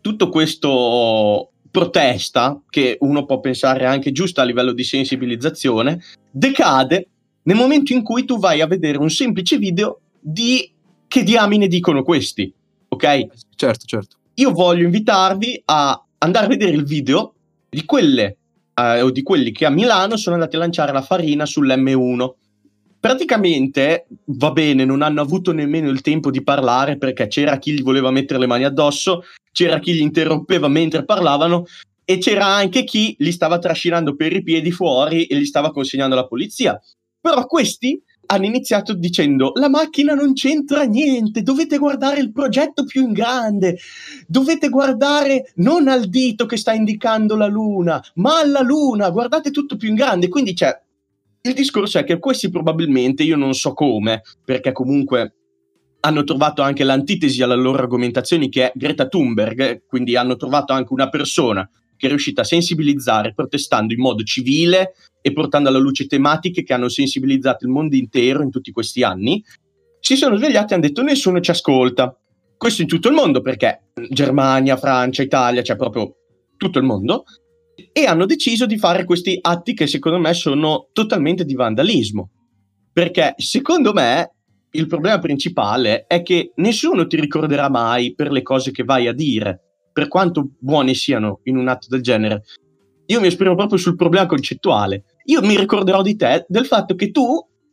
tutto 0.00 0.28
questo 0.28 1.50
protesta, 1.70 2.60
che 2.70 2.96
uno 3.00 3.26
può 3.26 3.40
pensare 3.40 3.84
anche 3.84 4.12
giusto 4.12 4.40
a 4.40 4.44
livello 4.44 4.72
di 4.72 4.84
sensibilizzazione, 4.84 6.00
decade 6.30 7.08
nel 7.42 7.56
momento 7.56 7.92
in 7.92 8.02
cui 8.02 8.24
tu 8.24 8.38
vai 8.38 8.60
a 8.60 8.66
vedere 8.66 8.98
un 8.98 9.10
semplice 9.10 9.58
video 9.58 10.00
di 10.18 10.72
che 11.06 11.22
diamine 11.22 11.68
dicono 11.68 12.02
questi. 12.02 12.52
Ok? 12.88 13.26
Certo, 13.54 13.86
certo. 13.86 14.16
Io 14.34 14.52
voglio 14.52 14.84
invitarvi 14.84 15.62
a 15.66 16.05
andare 16.26 16.46
a 16.46 16.48
vedere 16.48 16.72
il 16.72 16.84
video 16.84 17.34
di 17.68 17.84
quelle 17.84 18.36
eh, 18.74 19.00
o 19.00 19.10
di 19.10 19.22
quelli 19.22 19.52
che 19.52 19.64
a 19.64 19.70
Milano 19.70 20.16
sono 20.16 20.34
andati 20.34 20.56
a 20.56 20.58
lanciare 20.58 20.92
la 20.92 21.02
farina 21.02 21.44
sull'M1. 21.44 22.30
Praticamente 22.98 24.06
va 24.24 24.50
bene, 24.50 24.84
non 24.84 25.02
hanno 25.02 25.20
avuto 25.20 25.52
nemmeno 25.52 25.88
il 25.88 26.00
tempo 26.00 26.30
di 26.30 26.42
parlare 26.42 26.98
perché 26.98 27.28
c'era 27.28 27.58
chi 27.58 27.72
gli 27.72 27.82
voleva 27.82 28.10
mettere 28.10 28.40
le 28.40 28.46
mani 28.46 28.64
addosso, 28.64 29.22
c'era 29.52 29.78
chi 29.78 29.92
li 29.92 30.00
interrompeva 30.00 30.66
mentre 30.68 31.04
parlavano 31.04 31.66
e 32.04 32.18
c'era 32.18 32.46
anche 32.46 32.84
chi 32.84 33.14
li 33.18 33.32
stava 33.32 33.58
trascinando 33.58 34.16
per 34.16 34.32
i 34.32 34.42
piedi 34.42 34.72
fuori 34.72 35.26
e 35.26 35.36
li 35.36 35.44
stava 35.44 35.70
consegnando 35.70 36.14
alla 36.14 36.26
polizia. 36.26 36.80
Però 37.20 37.46
questi 37.46 38.00
hanno 38.26 38.44
iniziato 38.44 38.92
dicendo 38.94 39.52
la 39.54 39.68
macchina 39.68 40.14
non 40.14 40.32
c'entra 40.32 40.82
niente, 40.82 41.42
dovete 41.42 41.78
guardare 41.78 42.20
il 42.20 42.32
progetto 42.32 42.84
più 42.84 43.02
in 43.02 43.12
grande, 43.12 43.78
dovete 44.26 44.68
guardare 44.68 45.52
non 45.56 45.88
al 45.88 46.08
dito 46.08 46.46
che 46.46 46.56
sta 46.56 46.72
indicando 46.72 47.36
la 47.36 47.46
luna, 47.46 48.02
ma 48.14 48.40
alla 48.40 48.60
luna, 48.60 49.10
guardate 49.10 49.50
tutto 49.50 49.76
più 49.76 49.88
in 49.88 49.94
grande. 49.94 50.28
Quindi 50.28 50.54
c'è 50.54 50.78
il 51.42 51.54
discorso 51.54 51.98
è 51.98 52.04
che 52.04 52.18
questi 52.18 52.50
probabilmente, 52.50 53.22
io 53.22 53.36
non 53.36 53.54
so 53.54 53.72
come, 53.72 54.22
perché 54.44 54.72
comunque 54.72 55.34
hanno 56.00 56.24
trovato 56.24 56.62
anche 56.62 56.84
l'antitesi 56.84 57.42
alla 57.42 57.54
loro 57.54 57.78
argomentazioni 57.78 58.48
che 58.48 58.66
è 58.66 58.72
Greta 58.74 59.06
Thunberg, 59.06 59.82
quindi 59.86 60.16
hanno 60.16 60.36
trovato 60.36 60.72
anche 60.72 60.92
una 60.92 61.08
persona 61.08 61.68
che 61.96 62.06
è 62.06 62.08
riuscita 62.08 62.42
a 62.42 62.44
sensibilizzare 62.44 63.34
protestando 63.34 63.92
in 63.92 64.00
modo 64.00 64.22
civile 64.22 64.94
e 65.20 65.32
portando 65.32 65.68
alla 65.68 65.78
luce 65.78 66.06
tematiche 66.06 66.62
che 66.62 66.72
hanno 66.72 66.88
sensibilizzato 66.88 67.64
il 67.64 67.72
mondo 67.72 67.96
intero 67.96 68.42
in 68.42 68.50
tutti 68.50 68.70
questi 68.70 69.02
anni, 69.02 69.42
si 69.98 70.16
sono 70.16 70.36
svegliati 70.36 70.72
e 70.72 70.76
hanno 70.76 70.86
detto 70.86 71.02
nessuno 71.02 71.40
ci 71.40 71.50
ascolta. 71.50 72.16
Questo 72.56 72.82
in 72.82 72.88
tutto 72.88 73.08
il 73.08 73.14
mondo 73.14 73.40
perché 73.40 73.90
Germania, 74.08 74.76
Francia, 74.76 75.22
Italia, 75.22 75.62
cioè 75.62 75.76
proprio 75.76 76.14
tutto 76.56 76.78
il 76.78 76.84
mondo, 76.84 77.24
e 77.92 78.04
hanno 78.06 78.24
deciso 78.24 78.66
di 78.66 78.78
fare 78.78 79.04
questi 79.04 79.38
atti 79.40 79.74
che 79.74 79.86
secondo 79.86 80.18
me 80.18 80.32
sono 80.32 80.88
totalmente 80.92 81.44
di 81.44 81.54
vandalismo. 81.54 82.30
Perché 82.92 83.34
secondo 83.36 83.92
me 83.92 84.30
il 84.70 84.86
problema 84.86 85.18
principale 85.18 86.06
è 86.06 86.22
che 86.22 86.52
nessuno 86.56 87.06
ti 87.06 87.20
ricorderà 87.20 87.68
mai 87.68 88.14
per 88.14 88.30
le 88.30 88.42
cose 88.42 88.70
che 88.70 88.84
vai 88.84 89.08
a 89.08 89.12
dire, 89.12 89.65
per 89.96 90.08
quanto 90.08 90.50
buone 90.58 90.92
siano 90.92 91.40
in 91.44 91.56
un 91.56 91.68
atto 91.68 91.86
del 91.88 92.02
genere. 92.02 92.42
Io 93.06 93.18
mi 93.18 93.28
esprimo 93.28 93.54
proprio 93.54 93.78
sul 93.78 93.96
problema 93.96 94.26
concettuale. 94.26 95.04
Io 95.24 95.40
mi 95.40 95.56
ricorderò 95.56 96.02
di 96.02 96.16
te 96.16 96.44
del 96.48 96.66
fatto 96.66 96.94
che 96.94 97.10
tu 97.10 97.24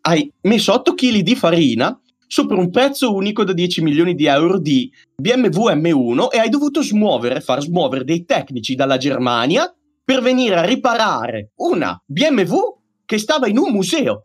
hai 0.04 0.32
messo 0.44 0.72
8 0.72 0.94
kg 0.94 1.20
di 1.20 1.36
farina 1.36 2.00
sopra 2.26 2.56
un 2.56 2.70
prezzo 2.70 3.14
unico 3.14 3.44
da 3.44 3.52
10 3.52 3.82
milioni 3.82 4.16
di 4.16 4.28
euro 4.28 4.58
di 4.58 4.90
BMW 5.18 5.72
M1 5.72 6.28
e 6.30 6.40
hai 6.40 6.48
dovuto 6.48 6.82
smuovere, 6.82 7.42
far 7.42 7.62
smuovere 7.62 8.06
dei 8.06 8.24
tecnici 8.24 8.74
dalla 8.74 8.96
Germania 8.96 9.70
per 10.02 10.22
venire 10.22 10.56
a 10.56 10.64
riparare 10.64 11.52
una 11.56 12.02
BMW 12.06 12.58
che 13.04 13.18
stava 13.18 13.50
in 13.50 13.58
un 13.58 13.74
museo. 13.74 14.24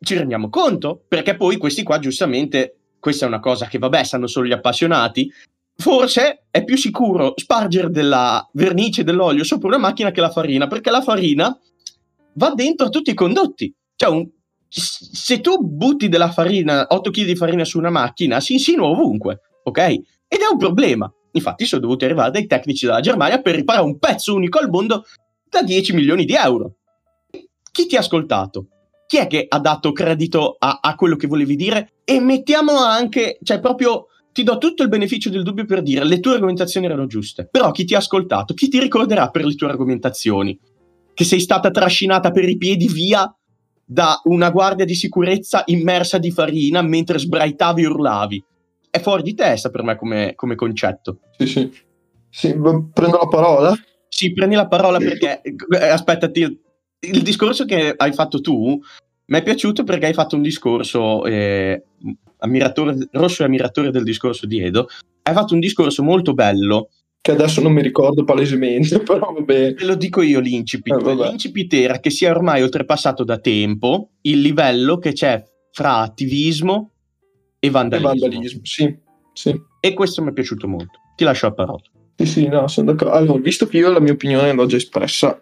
Ci 0.00 0.16
rendiamo 0.16 0.48
conto? 0.48 1.04
Perché 1.06 1.36
poi 1.36 1.58
questi 1.58 1.84
qua, 1.84 2.00
giustamente, 2.00 2.74
questa 2.98 3.24
è 3.24 3.28
una 3.28 3.38
cosa 3.38 3.66
che, 3.66 3.78
vabbè, 3.78 4.02
sanno 4.02 4.26
solo 4.26 4.48
gli 4.48 4.52
appassionati. 4.52 5.30
Forse 5.80 6.44
è 6.50 6.62
più 6.62 6.76
sicuro 6.76 7.32
spargere 7.36 7.88
della 7.88 8.46
vernice 8.52 9.02
dell'olio 9.02 9.44
sopra 9.44 9.68
una 9.68 9.78
macchina 9.78 10.10
che 10.10 10.20
la 10.20 10.30
farina, 10.30 10.66
perché 10.66 10.90
la 10.90 11.00
farina 11.00 11.58
va 12.34 12.52
dentro 12.54 12.86
a 12.86 12.90
tutti 12.90 13.10
i 13.10 13.14
condotti. 13.14 13.74
Cioè, 13.96 14.10
un, 14.10 14.28
se 14.68 15.40
tu 15.40 15.56
butti 15.64 16.10
della 16.10 16.30
farina, 16.30 16.84
8 16.86 17.10
kg 17.10 17.24
di 17.24 17.34
farina 17.34 17.64
su 17.64 17.78
una 17.78 17.88
macchina, 17.88 18.40
si 18.40 18.52
insinua 18.52 18.88
ovunque, 18.88 19.40
ok? 19.62 19.78
Ed 19.78 20.40
è 20.40 20.52
un 20.52 20.58
problema. 20.58 21.10
Infatti 21.32 21.64
sono 21.64 21.80
dovuti 21.80 22.04
arrivare 22.04 22.32
dai 22.32 22.46
tecnici 22.46 22.84
della 22.84 23.00
Germania 23.00 23.40
per 23.40 23.54
riparare 23.54 23.86
un 23.86 23.98
pezzo 23.98 24.34
unico 24.34 24.58
al 24.58 24.68
mondo 24.68 25.06
da 25.48 25.62
10 25.62 25.94
milioni 25.94 26.26
di 26.26 26.34
euro. 26.34 26.74
Chi 27.72 27.86
ti 27.86 27.96
ha 27.96 28.00
ascoltato? 28.00 28.66
Chi 29.06 29.16
è 29.16 29.26
che 29.26 29.46
ha 29.48 29.58
dato 29.58 29.92
credito 29.92 30.56
a, 30.58 30.80
a 30.82 30.94
quello 30.94 31.16
che 31.16 31.26
volevi 31.26 31.56
dire? 31.56 31.94
E 32.04 32.20
mettiamo 32.20 32.76
anche, 32.76 33.38
cioè 33.42 33.60
proprio 33.60 34.08
ti 34.32 34.42
do 34.42 34.58
tutto 34.58 34.82
il 34.82 34.88
beneficio 34.88 35.30
del 35.30 35.42
dubbio 35.42 35.64
per 35.64 35.82
dire 35.82 36.04
le 36.04 36.20
tue 36.20 36.34
argomentazioni 36.34 36.86
erano 36.86 37.06
giuste. 37.06 37.48
Però 37.50 37.70
chi 37.70 37.84
ti 37.84 37.94
ha 37.94 37.98
ascoltato? 37.98 38.54
Chi 38.54 38.68
ti 38.68 38.78
ricorderà 38.78 39.30
per 39.30 39.44
le 39.44 39.54
tue 39.54 39.68
argomentazioni? 39.68 40.58
Che 41.12 41.24
sei 41.24 41.40
stata 41.40 41.70
trascinata 41.70 42.30
per 42.30 42.48
i 42.48 42.56
piedi 42.56 42.86
via 42.88 43.32
da 43.84 44.20
una 44.24 44.50
guardia 44.50 44.84
di 44.84 44.94
sicurezza 44.94 45.62
immersa 45.66 46.18
di 46.18 46.30
farina 46.30 46.80
mentre 46.80 47.18
sbraitavi 47.18 47.82
e 47.82 47.86
urlavi. 47.86 48.44
È 48.88 49.00
fuori 49.00 49.22
di 49.22 49.34
testa 49.34 49.68
per 49.68 49.82
me 49.82 49.96
come, 49.96 50.34
come 50.36 50.54
concetto. 50.54 51.18
Sì, 51.36 51.46
sì. 51.46 51.72
sì. 52.28 52.52
Prendo 52.52 53.18
la 53.18 53.26
parola? 53.28 53.76
Sì, 54.08 54.32
prendi 54.32 54.54
la 54.54 54.68
parola 54.68 54.98
perché, 54.98 55.40
eh, 55.42 55.88
aspettati, 55.88 56.60
il 57.00 57.22
discorso 57.22 57.64
che 57.64 57.94
hai 57.96 58.12
fatto 58.12 58.40
tu 58.40 58.80
mi 59.30 59.38
è 59.38 59.42
piaciuto 59.42 59.84
perché 59.84 60.06
hai 60.06 60.12
fatto 60.12 60.36
un 60.36 60.42
discorso, 60.42 61.24
eh, 61.24 61.84
ammiratore, 62.40 62.96
rosso 63.12 63.42
e 63.42 63.46
ammiratore 63.46 63.90
del 63.90 64.02
discorso 64.02 64.46
di 64.46 64.60
Edo, 64.60 64.88
hai 65.22 65.34
fatto 65.34 65.54
un 65.54 65.60
discorso 65.60 66.02
molto 66.02 66.34
bello 66.34 66.88
che 67.22 67.32
adesso 67.32 67.60
non 67.60 67.72
mi 67.72 67.82
ricordo 67.82 68.24
palesemente, 68.24 69.00
però 69.04 69.32
vabbè. 69.32 69.74
Te 69.74 69.84
lo 69.84 69.94
dico 69.94 70.22
io 70.22 70.40
l'incipit. 70.40 71.06
Eh, 71.06 71.14
l'incipit 71.14 71.72
era 71.74 72.00
che 72.00 72.10
si 72.10 72.24
è 72.24 72.30
ormai 72.30 72.62
oltrepassato 72.62 73.24
da 73.24 73.38
tempo 73.38 74.12
il 74.22 74.40
livello 74.40 74.98
che 74.98 75.12
c'è 75.12 75.42
fra 75.70 75.98
attivismo 75.98 76.92
e 77.58 77.70
vandalismo. 77.70 78.12
E 78.12 78.18
vandalismo, 78.18 78.60
sì, 78.64 78.98
sì. 79.32 79.60
E 79.80 79.94
questo 79.94 80.22
mi 80.22 80.30
è 80.30 80.32
piaciuto 80.32 80.66
molto. 80.66 80.98
Ti 81.14 81.24
lascio 81.24 81.46
la 81.46 81.52
parola. 81.52 81.82
Sì, 82.16 82.26
sì, 82.26 82.48
no, 82.48 82.66
sono 82.68 82.92
d'accordo. 82.92 83.14
Allora, 83.14 83.40
visto 83.40 83.66
che 83.66 83.78
io 83.78 83.90
la 83.90 84.00
mia 84.00 84.12
opinione 84.12 84.52
l'ho 84.52 84.66
già 84.66 84.76
espressa 84.76 85.38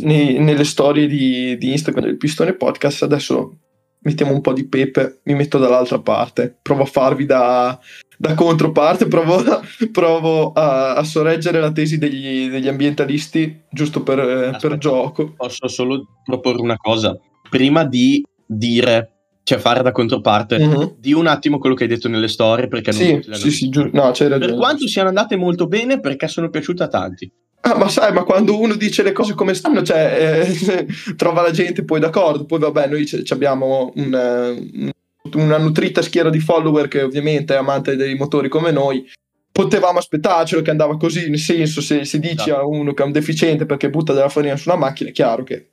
nei, 0.00 0.38
nelle 0.38 0.64
storie 0.64 1.06
di, 1.06 1.56
di 1.56 1.70
Instagram 1.70 2.04
del 2.04 2.16
Pistone 2.16 2.54
Podcast, 2.54 3.02
adesso 3.02 3.58
mettiamo 4.02 4.32
un 4.32 4.40
po' 4.40 4.52
di 4.52 4.66
pepe, 4.66 5.20
mi 5.24 5.34
metto 5.34 5.58
dall'altra 5.58 6.00
parte, 6.00 6.56
provo 6.60 6.82
a 6.82 6.86
farvi 6.86 7.26
da, 7.26 7.78
da 8.18 8.34
controparte, 8.34 9.06
provo, 9.06 9.42
provo 9.92 10.52
a, 10.52 10.94
a, 10.94 11.04
sorreggere 11.04 11.60
la 11.60 11.72
tesi 11.72 11.98
degli, 11.98 12.48
degli 12.48 12.68
ambientalisti, 12.68 13.62
giusto 13.70 14.02
per, 14.02 14.18
Aspetta, 14.18 14.68
per, 14.68 14.78
gioco. 14.78 15.32
Posso 15.36 15.68
solo 15.68 16.06
proporre 16.24 16.62
una 16.62 16.76
cosa? 16.76 17.18
Prima 17.48 17.84
di 17.84 18.24
dire, 18.46 19.12
cioè 19.42 19.58
fare 19.58 19.82
da 19.82 19.92
controparte, 19.92 20.56
uh-huh. 20.56 20.96
di 20.98 21.12
un 21.12 21.26
attimo 21.26 21.58
quello 21.58 21.74
che 21.74 21.84
hai 21.84 21.88
detto 21.88 22.08
nelle 22.08 22.28
storie, 22.28 22.68
perché 22.68 22.92
non 22.92 23.22
sì, 23.22 23.34
sì, 23.34 23.50
sì, 23.50 23.68
giu- 23.68 23.90
no. 23.92 24.12
Per 24.12 24.54
quanto 24.54 24.86
siano 24.86 25.08
andate 25.08 25.36
molto 25.36 25.66
bene, 25.66 26.00
perché 26.00 26.28
sono 26.28 26.48
piaciute 26.48 26.82
a 26.82 26.88
tanti. 26.88 27.30
Ah, 27.64 27.78
ma 27.78 27.88
sai, 27.88 28.12
ma 28.12 28.24
quando 28.24 28.58
uno 28.58 28.74
dice 28.74 29.04
le 29.04 29.12
cose 29.12 29.34
come 29.34 29.54
stanno, 29.54 29.82
cioè, 29.82 30.46
eh, 30.48 30.86
trova 31.14 31.42
la 31.42 31.52
gente 31.52 31.84
poi 31.84 32.00
d'accordo. 32.00 32.44
Poi 32.44 32.58
vabbè, 32.58 32.88
noi 32.88 33.04
c- 33.04 33.22
abbiamo 33.30 33.92
un, 33.94 34.12
un, 34.12 34.90
una 35.34 35.58
nutrita 35.58 36.02
schiera 36.02 36.28
di 36.28 36.40
follower 36.40 36.88
che 36.88 37.02
ovviamente 37.02 37.54
è 37.54 37.58
amante 37.58 37.94
dei 37.94 38.16
motori 38.16 38.48
come 38.48 38.72
noi. 38.72 39.08
Potevamo 39.52 39.98
aspettarcelo 39.98 40.60
che 40.60 40.70
andava 40.70 40.96
così, 40.96 41.28
nel 41.28 41.38
senso, 41.38 41.80
se, 41.80 42.04
se 42.04 42.18
dici 42.18 42.50
no. 42.50 42.56
a 42.56 42.66
uno 42.66 42.94
che 42.94 43.02
è 43.04 43.06
un 43.06 43.12
deficiente 43.12 43.64
perché 43.64 43.90
butta 43.90 44.12
della 44.12 44.28
farina 44.28 44.56
su 44.56 44.68
una 44.68 44.78
macchina, 44.78 45.10
è 45.10 45.12
chiaro 45.12 45.44
che 45.44 45.68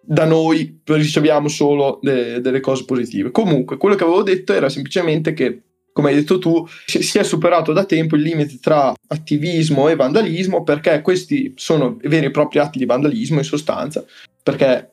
da 0.00 0.24
noi 0.24 0.80
riceviamo 0.84 1.48
solo 1.48 1.98
de- 2.00 2.40
delle 2.40 2.60
cose 2.60 2.86
positive. 2.86 3.30
Comunque, 3.30 3.76
quello 3.76 3.94
che 3.94 4.04
avevo 4.04 4.22
detto 4.22 4.54
era 4.54 4.70
semplicemente 4.70 5.34
che 5.34 5.60
come 5.96 6.10
hai 6.10 6.14
detto 6.14 6.38
tu, 6.38 6.68
si 6.84 7.16
è 7.16 7.22
superato 7.22 7.72
da 7.72 7.84
tempo 7.86 8.16
il 8.16 8.22
limite 8.22 8.58
tra 8.60 8.92
attivismo 9.08 9.88
e 9.88 9.96
vandalismo 9.96 10.62
perché 10.62 11.00
questi 11.00 11.54
sono 11.56 11.96
veri 12.02 12.26
e 12.26 12.30
propri 12.30 12.58
atti 12.58 12.78
di 12.78 12.84
vandalismo 12.84 13.38
in 13.38 13.44
sostanza, 13.44 14.04
perché 14.42 14.90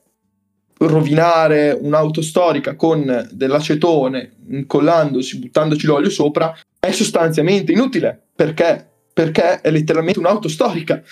rovinare 0.78 1.78
un'auto 1.78 2.22
storica 2.22 2.78
con 2.78 3.28
dell'acetone, 3.34 4.32
incollandosi, 4.48 5.40
buttandoci 5.40 5.88
l'olio 5.88 6.10
sopra, 6.10 6.58
è 6.80 6.92
sostanzialmente 6.92 7.74
inutile 7.74 8.28
perché, 8.34 8.90
perché 9.12 9.60
è 9.60 9.72
letteralmente 9.72 10.20
un'auto 10.20 10.48
storica. 10.48 11.04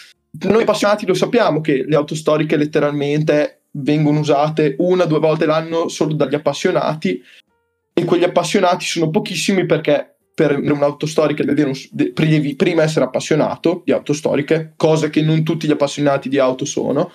Noi 0.43 0.62
appassionati 0.62 1.05
lo 1.05 1.13
sappiamo 1.13 1.60
che 1.60 1.83
le 1.86 1.98
auto 1.98 2.15
storiche 2.15 2.55
letteralmente 2.55 3.63
vengono 3.71 4.19
usate 4.19 4.77
una 4.79 5.03
o 5.03 5.07
due 5.07 5.19
volte 5.19 5.45
l'anno 5.45 5.89
solo 5.89 6.13
dagli 6.13 6.36
appassionati 6.36 7.21
e 7.93 8.05
quegli 8.05 8.24
appassionati 8.24 8.86
sono 8.86 9.10
pochissimi 9.10 9.65
perché 9.65 10.15
per 10.33 10.57
un'auto 10.57 11.05
storica 11.05 11.43
devi 11.43 12.55
prima 12.55 12.83
essere 12.83 13.05
appassionato 13.05 13.81
di 13.86 13.91
auto 13.91 14.13
storiche, 14.13 14.74
cosa 14.75 15.10
che 15.10 15.21
non 15.21 15.43
tutti 15.43 15.67
gli 15.67 15.71
appassionati 15.71 16.29
di 16.29 16.39
auto 16.39 16.65
sono. 16.65 17.12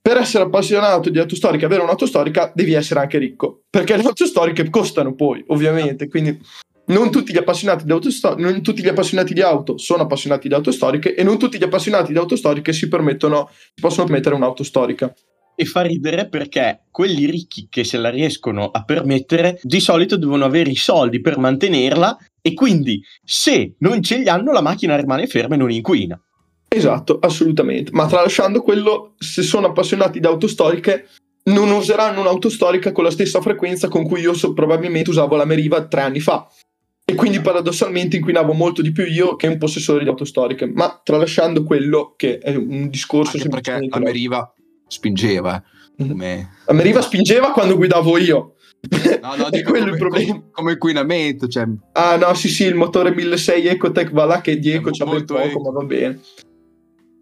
Per 0.00 0.18
essere 0.18 0.44
appassionato 0.44 1.08
di 1.08 1.18
auto 1.18 1.34
storiche 1.34 1.64
avere 1.64 1.82
un'auto 1.82 2.06
storica 2.06 2.52
devi 2.54 2.74
essere 2.74 3.00
anche 3.00 3.18
ricco, 3.18 3.62
perché 3.70 3.96
le 3.96 4.02
auto 4.02 4.26
storiche 4.26 4.68
costano 4.68 5.14
poi, 5.14 5.42
ovviamente, 5.48 6.08
quindi 6.08 6.38
non 6.86 7.10
tutti 7.10 7.32
gli 7.32 7.38
appassionati 7.38 7.86
di 7.86 7.92
auto, 7.92 8.10
non 8.36 8.60
tutti 8.60 8.82
gli 8.82 8.88
appassionati 8.88 9.32
di 9.32 9.40
auto 9.40 9.78
sono 9.78 10.02
appassionati 10.02 10.48
di 10.48 10.54
auto 10.54 10.70
storiche 10.70 11.14
e 11.14 11.22
non 11.22 11.38
tutti 11.38 11.56
gli 11.56 11.64
appassionati 11.64 12.12
di 12.12 12.18
auto 12.18 12.36
storiche 12.36 12.74
si 12.74 12.88
permettono 12.88 13.48
si 13.50 13.80
possono 13.80 14.06
permettere 14.06 14.34
un'auto 14.34 14.62
storica 14.62 15.12
e 15.54 15.64
fa 15.64 15.82
ridere 15.82 16.28
perché 16.28 16.84
quelli 16.90 17.26
ricchi 17.26 17.66
che 17.70 17.84
se 17.84 17.98
la 17.98 18.10
riescono 18.10 18.70
a 18.70 18.84
permettere 18.84 19.58
di 19.62 19.80
solito 19.80 20.16
devono 20.16 20.44
avere 20.44 20.70
i 20.70 20.76
soldi 20.76 21.20
per 21.20 21.38
mantenerla 21.38 22.18
e 22.40 22.54
quindi 22.54 23.02
se 23.24 23.74
non 23.78 24.02
ce 24.02 24.18
li 24.18 24.28
hanno 24.28 24.52
la 24.52 24.60
macchina 24.60 24.96
rimane 24.96 25.26
ferma 25.26 25.54
e 25.54 25.58
non 25.58 25.70
inquina. 25.70 26.20
Esatto, 26.68 27.18
assolutamente. 27.20 27.90
Ma 27.92 28.06
tralasciando 28.06 28.60
quello, 28.60 29.14
se 29.18 29.42
sono 29.42 29.68
appassionati 29.68 30.18
di 30.18 30.26
auto 30.26 30.48
storiche, 30.48 31.08
non 31.44 31.70
useranno 31.70 32.20
un'auto 32.20 32.48
storica 32.48 32.90
con 32.90 33.04
la 33.04 33.10
stessa 33.10 33.40
frequenza 33.40 33.88
con 33.88 34.04
cui 34.04 34.20
io 34.20 34.34
so, 34.34 34.52
probabilmente 34.52 35.10
usavo 35.10 35.36
la 35.36 35.44
Meriva 35.44 35.86
tre 35.86 36.00
anni 36.00 36.20
fa. 36.20 36.48
E 37.06 37.14
quindi 37.14 37.40
paradossalmente 37.40 38.16
inquinavo 38.16 38.54
molto 38.54 38.82
di 38.82 38.90
più 38.90 39.04
io 39.04 39.36
che 39.36 39.46
un 39.46 39.58
possessore 39.58 40.02
di 40.02 40.08
auto 40.08 40.24
storiche. 40.24 40.66
Ma 40.66 41.00
tralasciando 41.02 41.62
quello 41.62 42.14
che 42.16 42.38
è 42.38 42.54
un 42.54 42.88
discorso... 42.88 43.36
Anche 43.36 43.48
perché 43.48 43.86
la 43.88 43.98
Meriva 43.98 44.52
spingeva. 44.86 45.62
Mhm. 45.96 46.08
Come... 46.08 46.50
A 46.66 46.72
Meriva 46.72 47.00
spingeva 47.00 47.52
quando 47.52 47.76
guidavo 47.76 48.18
io. 48.18 48.54
No, 49.22 49.36
no, 49.36 49.48
dico 49.50 49.70
quello 49.70 49.86
come, 49.86 49.96
il 49.96 49.98
problema. 49.98 50.26
Come, 50.26 50.44
come 50.50 50.72
inquinamento. 50.72 51.48
Cioè... 51.48 51.66
Ah, 51.92 52.16
no, 52.16 52.34
sì, 52.34 52.48
sì, 52.48 52.64
il 52.64 52.74
motore 52.74 53.14
1600 53.14 53.70
Ecotec 53.70 54.10
va 54.10 54.24
là 54.24 54.40
che 54.40 54.58
di 54.58 54.70
Eco 54.70 54.90
c'ha 54.90 55.04
ben 55.04 55.24
poco, 55.24 55.40
eco. 55.40 55.60
ma 55.60 55.70
va 55.70 55.84
bene. 55.84 56.20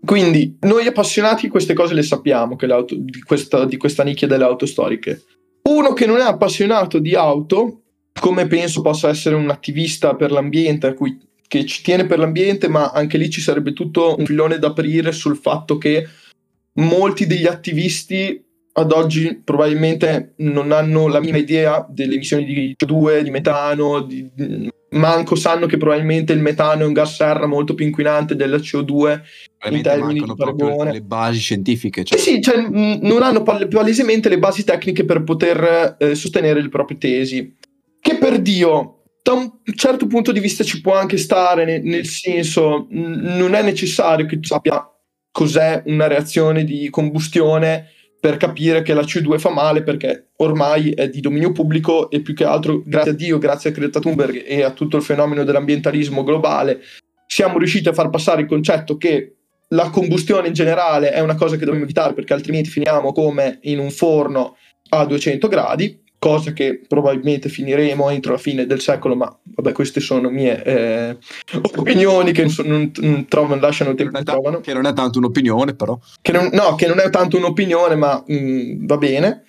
Quindi 0.05 0.57
noi 0.63 0.87
appassionati 0.87 1.47
queste 1.49 1.75
cose 1.75 1.95
le 1.95 2.03
sappiamo 2.03 2.57
che 2.57 2.67
di, 2.89 3.21
questa, 3.23 3.65
di 3.65 3.77
questa 3.77 4.03
nicchia 4.03 4.27
delle 4.27 4.43
auto 4.43 4.67
storiche. 4.67 5.23
Uno 5.63 5.93
che 5.93 6.07
non 6.07 6.19
è 6.19 6.25
appassionato 6.25 6.99
di 6.99 7.15
auto, 7.15 7.83
come 8.19 8.49
penso 8.49 8.81
possa 8.81 9.09
essere 9.09 9.37
un 9.37 9.49
attivista 9.49 10.17
per 10.17 10.33
l'ambiente, 10.33 10.93
cui, 10.95 11.17
che 11.47 11.65
ci 11.67 11.83
tiene 11.83 12.07
per 12.07 12.19
l'ambiente, 12.19 12.67
ma 12.67 12.91
anche 12.91 13.17
lì 13.17 13.31
ci 13.31 13.41
sarebbe 13.41 13.73
tutto 13.73 14.17
un 14.19 14.27
filone 14.27 14.59
da 14.59 14.69
aprire 14.69 15.13
sul 15.13 15.37
fatto 15.37 15.79
che 15.79 16.05
molti 16.75 17.27
degli 17.27 17.47
attivisti 17.47 18.43
ad 18.75 18.93
oggi 18.93 19.41
probabilmente 19.45 20.35
non 20.39 20.73
hanno 20.73 21.07
la 21.07 21.21
minima 21.21 21.39
idea 21.39 21.87
delle 21.89 22.15
emissioni 22.15 22.45
di 22.45 22.75
CO2, 22.83 23.21
di 23.21 23.31
metano, 23.31 24.01
di, 24.01 24.31
manco 24.93 25.35
sanno 25.35 25.67
che 25.67 25.77
probabilmente 25.77 26.33
il 26.33 26.41
metano 26.41 26.83
è 26.83 26.87
un 26.87 26.93
gas 26.93 27.17
serra 27.17 27.47
molto 27.47 27.75
più 27.75 27.85
inquinante 27.85 28.35
della 28.35 28.57
CO2 28.57 29.21
in 29.71 29.83
termini 29.83 30.21
di 30.21 30.33
paragone. 30.35 30.93
Le 30.93 31.03
basi 31.03 31.39
scientifiche. 31.39 32.05
Cioè. 32.05 32.19
Eh 32.19 32.21
sì, 32.21 32.41
cioè, 32.41 32.57
mh, 32.57 33.01
non 33.03 33.23
hanno 33.23 33.43
palesemente 33.43 34.29
le 34.29 34.39
basi 34.39 34.65
tecniche 34.65 35.05
per 35.05 35.23
poter 35.23 35.97
eh, 35.99 36.15
sostenere 36.15 36.63
le 36.63 36.69
proprie 36.69 36.99
tesi. 36.99 37.55
Che 38.01 38.17
per 38.17 38.41
Dio, 38.41 39.03
da 39.23 39.33
un 39.33 39.53
certo 39.77 40.07
punto 40.07 40.33
di 40.33 40.41
vista 40.41 40.65
ci 40.65 40.81
può 40.81 40.95
anche 40.95 41.19
stare, 41.19 41.65
nel, 41.65 41.83
nel 41.83 42.07
senso, 42.07 42.87
mh, 42.89 43.37
non 43.37 43.55
è 43.55 43.63
necessario 43.63 44.27
che 44.27 44.41
tu 44.41 44.47
sappia 44.47 44.92
cos'è 45.33 45.83
una 45.87 46.07
reazione 46.07 46.63
di 46.65 46.89
combustione 46.91 47.89
per 48.21 48.37
capire 48.37 48.83
che 48.83 48.95
la 48.95 49.01
CO2 49.01 49.39
fa 49.39 49.51
male 49.51 49.83
perché 49.83 50.29
ormai 50.37 50.91
è 50.91 51.09
di 51.09 51.21
dominio 51.21 51.51
pubblico 51.51 52.09
e 52.09 52.21
più 52.21 52.35
che 52.35 52.45
altro 52.45 52.83
grazie 52.85 53.11
a 53.11 53.15
Dio, 53.15 53.39
grazie 53.39 53.71
a 53.71 53.73
Greta 53.73 53.99
Thunberg 53.99 54.45
e 54.47 54.63
a 54.63 54.71
tutto 54.71 54.97
il 54.97 55.03
fenomeno 55.03 55.43
dell'ambientalismo 55.43 56.23
globale 56.23 56.83
siamo 57.27 57.59
riusciti 57.59 57.89
a 57.89 57.95
far 57.95 58.11
passare 58.11 58.43
il 58.43 58.47
concetto 58.47 58.97
che 58.97 59.37
la 59.69 59.89
combustione 59.89 60.49
in 60.49 60.53
generale 60.53 61.11
è 61.11 61.21
una 61.21 61.35
cosa 61.35 61.57
che 61.57 61.65
dobbiamo 61.65 61.85
evitare 61.85 62.13
perché 62.13 62.35
altrimenti 62.35 62.69
finiamo 62.69 63.11
come 63.13 63.59
in 63.63 63.79
un 63.79 63.91
forno 63.91 64.57
a 64.91 65.07
200 65.07 65.49
gradi 65.49 66.02
cosa 66.23 66.53
che 66.53 66.81
probabilmente 66.87 67.49
finiremo 67.49 68.09
entro 68.09 68.31
la 68.31 68.39
fine 68.39 68.65
del 68.65 68.81
secolo, 68.81 69.17
ma 69.17 69.37
vabbè, 69.43 69.73
queste 69.73 69.99
sono 69.99 70.31
mie 70.31 70.63
eh, 70.63 71.17
opinioni 71.75 72.31
che 72.31 72.47
non, 72.63 72.93
non, 72.95 73.27
trovano, 73.27 73.61
lasciano 73.61 73.93
tempo 73.97 74.19
che 74.19 74.23
trovano. 74.23 74.61
Che 74.61 74.73
non 74.73 74.87
è 74.87 74.93
tanto 74.93 75.19
un'opinione, 75.19 75.75
però. 75.75 75.99
Che 76.21 76.31
non, 76.31 76.49
no, 76.53 76.77
che 76.77 76.87
non 76.87 77.01
è 77.01 77.11
tanto 77.11 77.39
un'opinione, 77.39 77.97
ma 77.97 78.23
mh, 78.25 78.35
mm, 78.37 78.87
va 78.87 78.99
bene. 78.99 79.43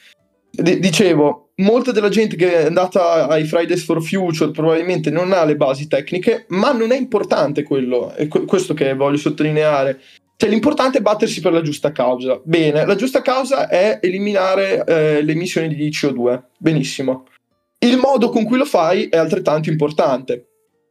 D- 0.49 0.79
dicevo, 0.79 1.51
molta 1.57 1.91
della 1.91 2.09
gente 2.09 2.35
che 2.35 2.61
è 2.61 2.65
andata 2.65 3.27
ai 3.27 3.45
Fridays 3.45 3.83
for 3.83 4.03
Future 4.03 4.49
probabilmente 4.49 5.11
non 5.11 5.31
ha 5.31 5.45
le 5.45 5.55
basi 5.55 5.87
tecniche, 5.87 6.45
ma 6.49 6.71
non 6.71 6.91
è 6.91 6.97
importante 6.97 7.61
quello, 7.61 8.13
è 8.13 8.27
questo 8.27 8.73
che 8.73 8.95
voglio 8.95 9.17
sottolineare. 9.17 9.99
Cioè, 10.35 10.49
l'importante 10.49 10.97
è 10.97 11.01
battersi 11.01 11.41
per 11.41 11.53
la 11.53 11.61
giusta 11.61 11.91
causa. 11.91 12.39
Bene, 12.43 12.85
la 12.85 12.95
giusta 12.95 13.21
causa 13.21 13.67
è 13.69 13.99
eliminare 14.01 14.83
eh, 14.85 15.21
le 15.21 15.31
emissioni 15.31 15.73
di 15.73 15.89
CO2. 15.89 16.41
Benissimo. 16.57 17.27
Il 17.79 17.97
modo 17.97 18.29
con 18.29 18.43
cui 18.43 18.57
lo 18.57 18.65
fai 18.65 19.07
è 19.09 19.17
altrettanto 19.17 19.69
importante. 19.69 20.47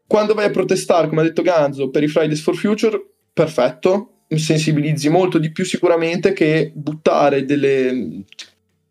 Quando 0.06 0.34
vai 0.34 0.46
a 0.46 0.50
protestare, 0.50 1.08
come 1.08 1.22
ha 1.22 1.24
detto 1.24 1.42
Ganzo, 1.42 1.90
per 1.90 2.02
i 2.02 2.08
Fridays 2.08 2.42
for 2.42 2.54
Future, 2.54 3.02
perfetto, 3.32 4.24
sensibilizzi 4.28 5.08
molto 5.08 5.38
di 5.38 5.50
più 5.52 5.64
sicuramente 5.64 6.32
che 6.32 6.70
buttare 6.74 7.44
delle... 7.44 8.24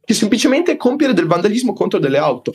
che 0.03 0.13
semplicemente 0.13 0.77
compiere 0.77 1.13
del 1.13 1.27
vandalismo 1.27 1.73
contro 1.73 1.99
delle 1.99 2.17
auto. 2.17 2.53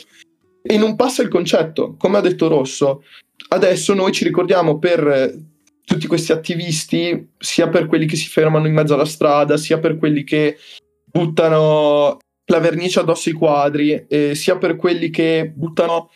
E 0.63 0.77
non 0.79 0.97
passa 0.97 1.23
il 1.23 1.29
concetto, 1.29 1.95
come 1.97 2.19
ha 2.19 2.21
detto 2.21 2.49
Rosso, 2.49 3.05
adesso 3.49 3.95
noi 3.95 4.11
ci 4.11 4.25
ricordiamo 4.25 4.79
per 4.79 5.39
tutti 5.87 6.09
questi 6.09 6.33
attivisti, 6.33 7.31
sia 7.39 7.69
per 7.69 7.87
quelli 7.87 8.07
che 8.07 8.17
si 8.17 8.29
fermano 8.29 8.67
in 8.67 8.75
mezzo 8.75 8.95
alla 8.95 9.05
strada, 9.05 9.57
sia 9.57 9.79
per 9.79 9.97
quelli 9.97 10.25
che 10.25 10.59
buttano 11.05 12.19
la 12.47 12.59
vernice 12.59 12.99
addosso 12.99 13.29
ai 13.29 13.37
quadri, 13.37 14.05
eh, 14.09 14.35
sia 14.35 14.59
per 14.59 14.75
quelli 14.75 15.11
che 15.11 15.53
buttano, 15.55 16.11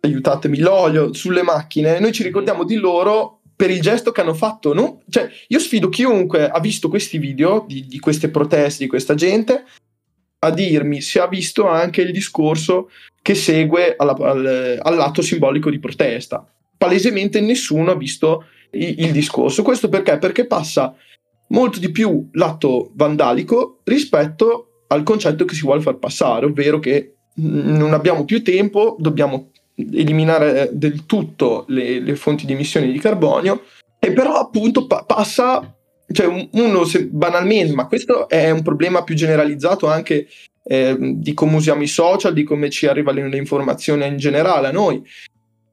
aiutatemi, 0.00 0.58
l'olio 0.58 1.12
sulle 1.12 1.42
macchine, 1.42 1.98
noi 1.98 2.12
ci 2.12 2.22
ricordiamo 2.22 2.62
di 2.62 2.76
loro 2.76 3.40
per 3.56 3.70
il 3.72 3.80
gesto 3.80 4.12
che 4.12 4.20
hanno 4.20 4.34
fatto. 4.34 4.72
No? 4.72 5.02
Cioè, 5.08 5.28
io 5.48 5.58
sfido 5.58 5.88
chiunque 5.88 6.48
ha 6.48 6.60
visto 6.60 6.88
questi 6.88 7.18
video 7.18 7.64
di, 7.66 7.86
di 7.88 7.98
queste 7.98 8.28
proteste, 8.28 8.84
di 8.84 8.88
questa 8.88 9.16
gente, 9.16 9.64
a 10.38 10.50
dirmi 10.52 11.00
se 11.00 11.18
ha 11.18 11.26
visto 11.26 11.66
anche 11.66 12.02
il 12.02 12.12
discorso 12.12 12.88
che 13.20 13.34
segue 13.34 13.96
alla, 13.96 14.12
al, 14.12 14.78
all'atto 14.80 15.22
simbolico 15.22 15.70
di 15.70 15.80
protesta. 15.80 16.46
Palesemente 16.76 17.40
nessuno 17.40 17.90
ha 17.90 17.96
visto 17.96 18.44
il, 18.70 19.12
discorso. 19.12 19.62
Questo 19.62 19.88
perché? 19.88 20.18
Perché 20.18 20.46
passa 20.46 20.94
molto 21.48 21.78
di 21.78 21.90
più 21.90 22.28
l'atto 22.32 22.90
vandalico 22.94 23.80
rispetto 23.84 24.84
al 24.88 25.02
concetto 25.02 25.44
che 25.44 25.54
si 25.54 25.62
vuole 25.62 25.80
far 25.80 25.98
passare, 25.98 26.46
ovvero 26.46 26.78
che 26.78 27.14
non 27.34 27.92
abbiamo 27.92 28.24
più 28.24 28.42
tempo, 28.42 28.96
dobbiamo 28.98 29.50
eliminare 29.74 30.70
del 30.72 31.06
tutto 31.06 31.64
le, 31.68 32.00
le 32.00 32.16
fonti 32.16 32.46
di 32.46 32.52
emissione 32.52 32.90
di 32.90 32.98
carbonio 32.98 33.62
e 33.98 34.12
però 34.12 34.34
appunto 34.34 34.86
pa- 34.86 35.04
passa, 35.04 35.76
cioè 36.10 36.48
uno 36.52 36.84
se, 36.84 37.06
banalmente, 37.06 37.74
ma 37.74 37.86
questo 37.86 38.28
è 38.28 38.50
un 38.50 38.62
problema 38.62 39.04
più 39.04 39.14
generalizzato 39.14 39.86
anche 39.86 40.26
eh, 40.64 40.96
di 40.98 41.32
come 41.34 41.56
usiamo 41.56 41.82
i 41.82 41.86
social, 41.86 42.32
di 42.32 42.42
come 42.42 42.70
ci 42.70 42.86
arrivano 42.86 43.26
le 43.26 43.36
informazioni 43.36 44.06
in 44.06 44.16
generale 44.16 44.68
a 44.68 44.72
noi 44.72 45.02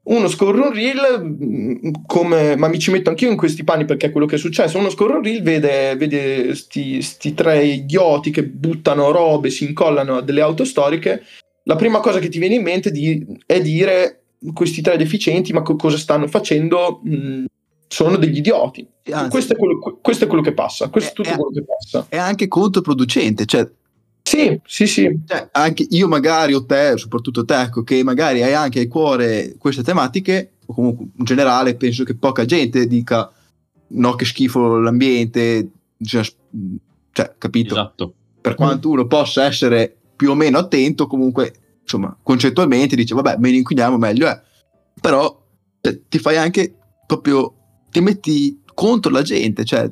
uno 0.06 0.28
scorre 0.28 0.60
un 0.60 0.72
reel, 0.72 1.20
mm, 1.22 1.90
come, 2.06 2.56
ma 2.56 2.68
mi 2.68 2.78
ci 2.78 2.90
metto 2.90 3.10
anch'io 3.10 3.30
in 3.30 3.36
questi 3.36 3.64
panni 3.64 3.84
perché 3.84 4.06
è 4.06 4.10
quello 4.12 4.26
che 4.26 4.36
è 4.36 4.38
successo. 4.38 4.78
Uno 4.78 4.90
scorre 4.90 5.14
un 5.14 5.22
reel, 5.22 5.42
vede, 5.42 5.96
vede 5.96 6.54
sti, 6.54 7.02
sti 7.02 7.34
tre 7.34 7.64
idioti 7.64 8.30
che 8.30 8.44
buttano 8.44 9.10
robe, 9.10 9.50
si 9.50 9.64
incollano 9.64 10.18
a 10.18 10.22
delle 10.22 10.42
auto 10.42 10.64
storiche. 10.64 11.22
La 11.64 11.76
prima 11.76 12.00
cosa 12.00 12.20
che 12.20 12.28
ti 12.28 12.38
viene 12.38 12.54
in 12.54 12.62
mente 12.62 12.90
di, 12.90 13.24
è 13.46 13.60
dire 13.60 14.22
questi 14.52 14.80
tre 14.80 14.96
deficienti, 14.96 15.52
ma 15.52 15.62
co- 15.62 15.76
cosa 15.76 15.96
stanno 15.96 16.28
facendo? 16.28 17.00
Mh, 17.02 17.16
mm, 17.16 17.44
sono 17.88 18.16
degli 18.16 18.38
idioti. 18.38 18.86
Anzi, 19.10 19.30
questo, 19.30 19.54
è 19.54 19.56
quello, 19.56 19.98
questo, 20.00 20.24
è 20.24 20.26
quello, 20.28 20.42
che 20.42 20.52
passa. 20.52 20.88
Questo 20.88 21.22
è, 21.22 21.26
è 21.26 21.30
tutto 21.30 21.42
quello 21.42 21.60
che 21.60 21.64
passa. 21.64 22.06
È 22.08 22.16
anche 22.16 22.46
controproducente, 22.46 23.44
cioè 23.44 23.68
sì, 24.26 24.60
sì, 24.64 24.86
sì. 24.88 25.20
Cioè, 25.24 25.50
anche 25.52 25.86
io 25.88 26.08
magari, 26.08 26.52
o 26.52 26.66
te, 26.66 26.96
soprattutto 26.96 27.44
te, 27.44 27.60
ecco, 27.60 27.84
che 27.84 28.02
magari 28.02 28.42
hai 28.42 28.54
anche 28.54 28.80
a 28.80 28.88
cuore 28.88 29.54
queste 29.56 29.84
tematiche, 29.84 30.54
o 30.66 30.74
comunque 30.74 31.06
in 31.16 31.24
generale 31.24 31.76
penso 31.76 32.02
che 32.02 32.16
poca 32.16 32.44
gente 32.44 32.88
dica 32.88 33.30
no 33.88 34.14
che 34.16 34.24
schifo 34.24 34.80
l'ambiente, 34.80 35.70
cioè, 36.02 36.24
cioè 37.12 37.34
capito? 37.38 37.74
Esatto. 37.74 38.14
Per 38.40 38.56
quanto 38.56 38.90
uno 38.90 39.06
possa 39.06 39.44
essere 39.44 39.96
più 40.16 40.30
o 40.30 40.34
meno 40.34 40.58
attento, 40.58 41.06
comunque, 41.06 41.54
insomma, 41.82 42.16
concettualmente 42.20 42.96
dice, 42.96 43.14
vabbè, 43.14 43.36
meno 43.38 43.56
inquiniamo 43.58 43.96
meglio 43.96 44.26
è. 44.26 44.42
Però 45.00 45.40
cioè, 45.80 46.00
ti 46.08 46.18
fai 46.18 46.36
anche 46.36 46.74
proprio, 47.06 47.54
ti 47.90 48.00
metti 48.00 48.60
contro 48.74 49.12
la 49.12 49.22
gente, 49.22 49.64
cioè 49.64 49.88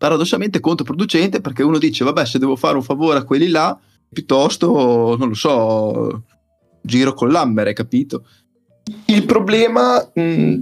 paradossalmente 0.00 0.60
controproducente 0.60 1.42
perché 1.42 1.62
uno 1.62 1.76
dice 1.76 2.04
vabbè 2.04 2.24
se 2.24 2.38
devo 2.38 2.56
fare 2.56 2.74
un 2.74 2.82
favore 2.82 3.18
a 3.18 3.24
quelli 3.24 3.48
là 3.48 3.78
piuttosto 4.10 5.14
non 5.18 5.28
lo 5.28 5.34
so 5.34 6.24
giro 6.80 7.12
con 7.12 7.28
l'hammer 7.28 7.74
capito? 7.74 8.24
Il 9.04 9.26
problema 9.26 10.02
mh, 10.14 10.54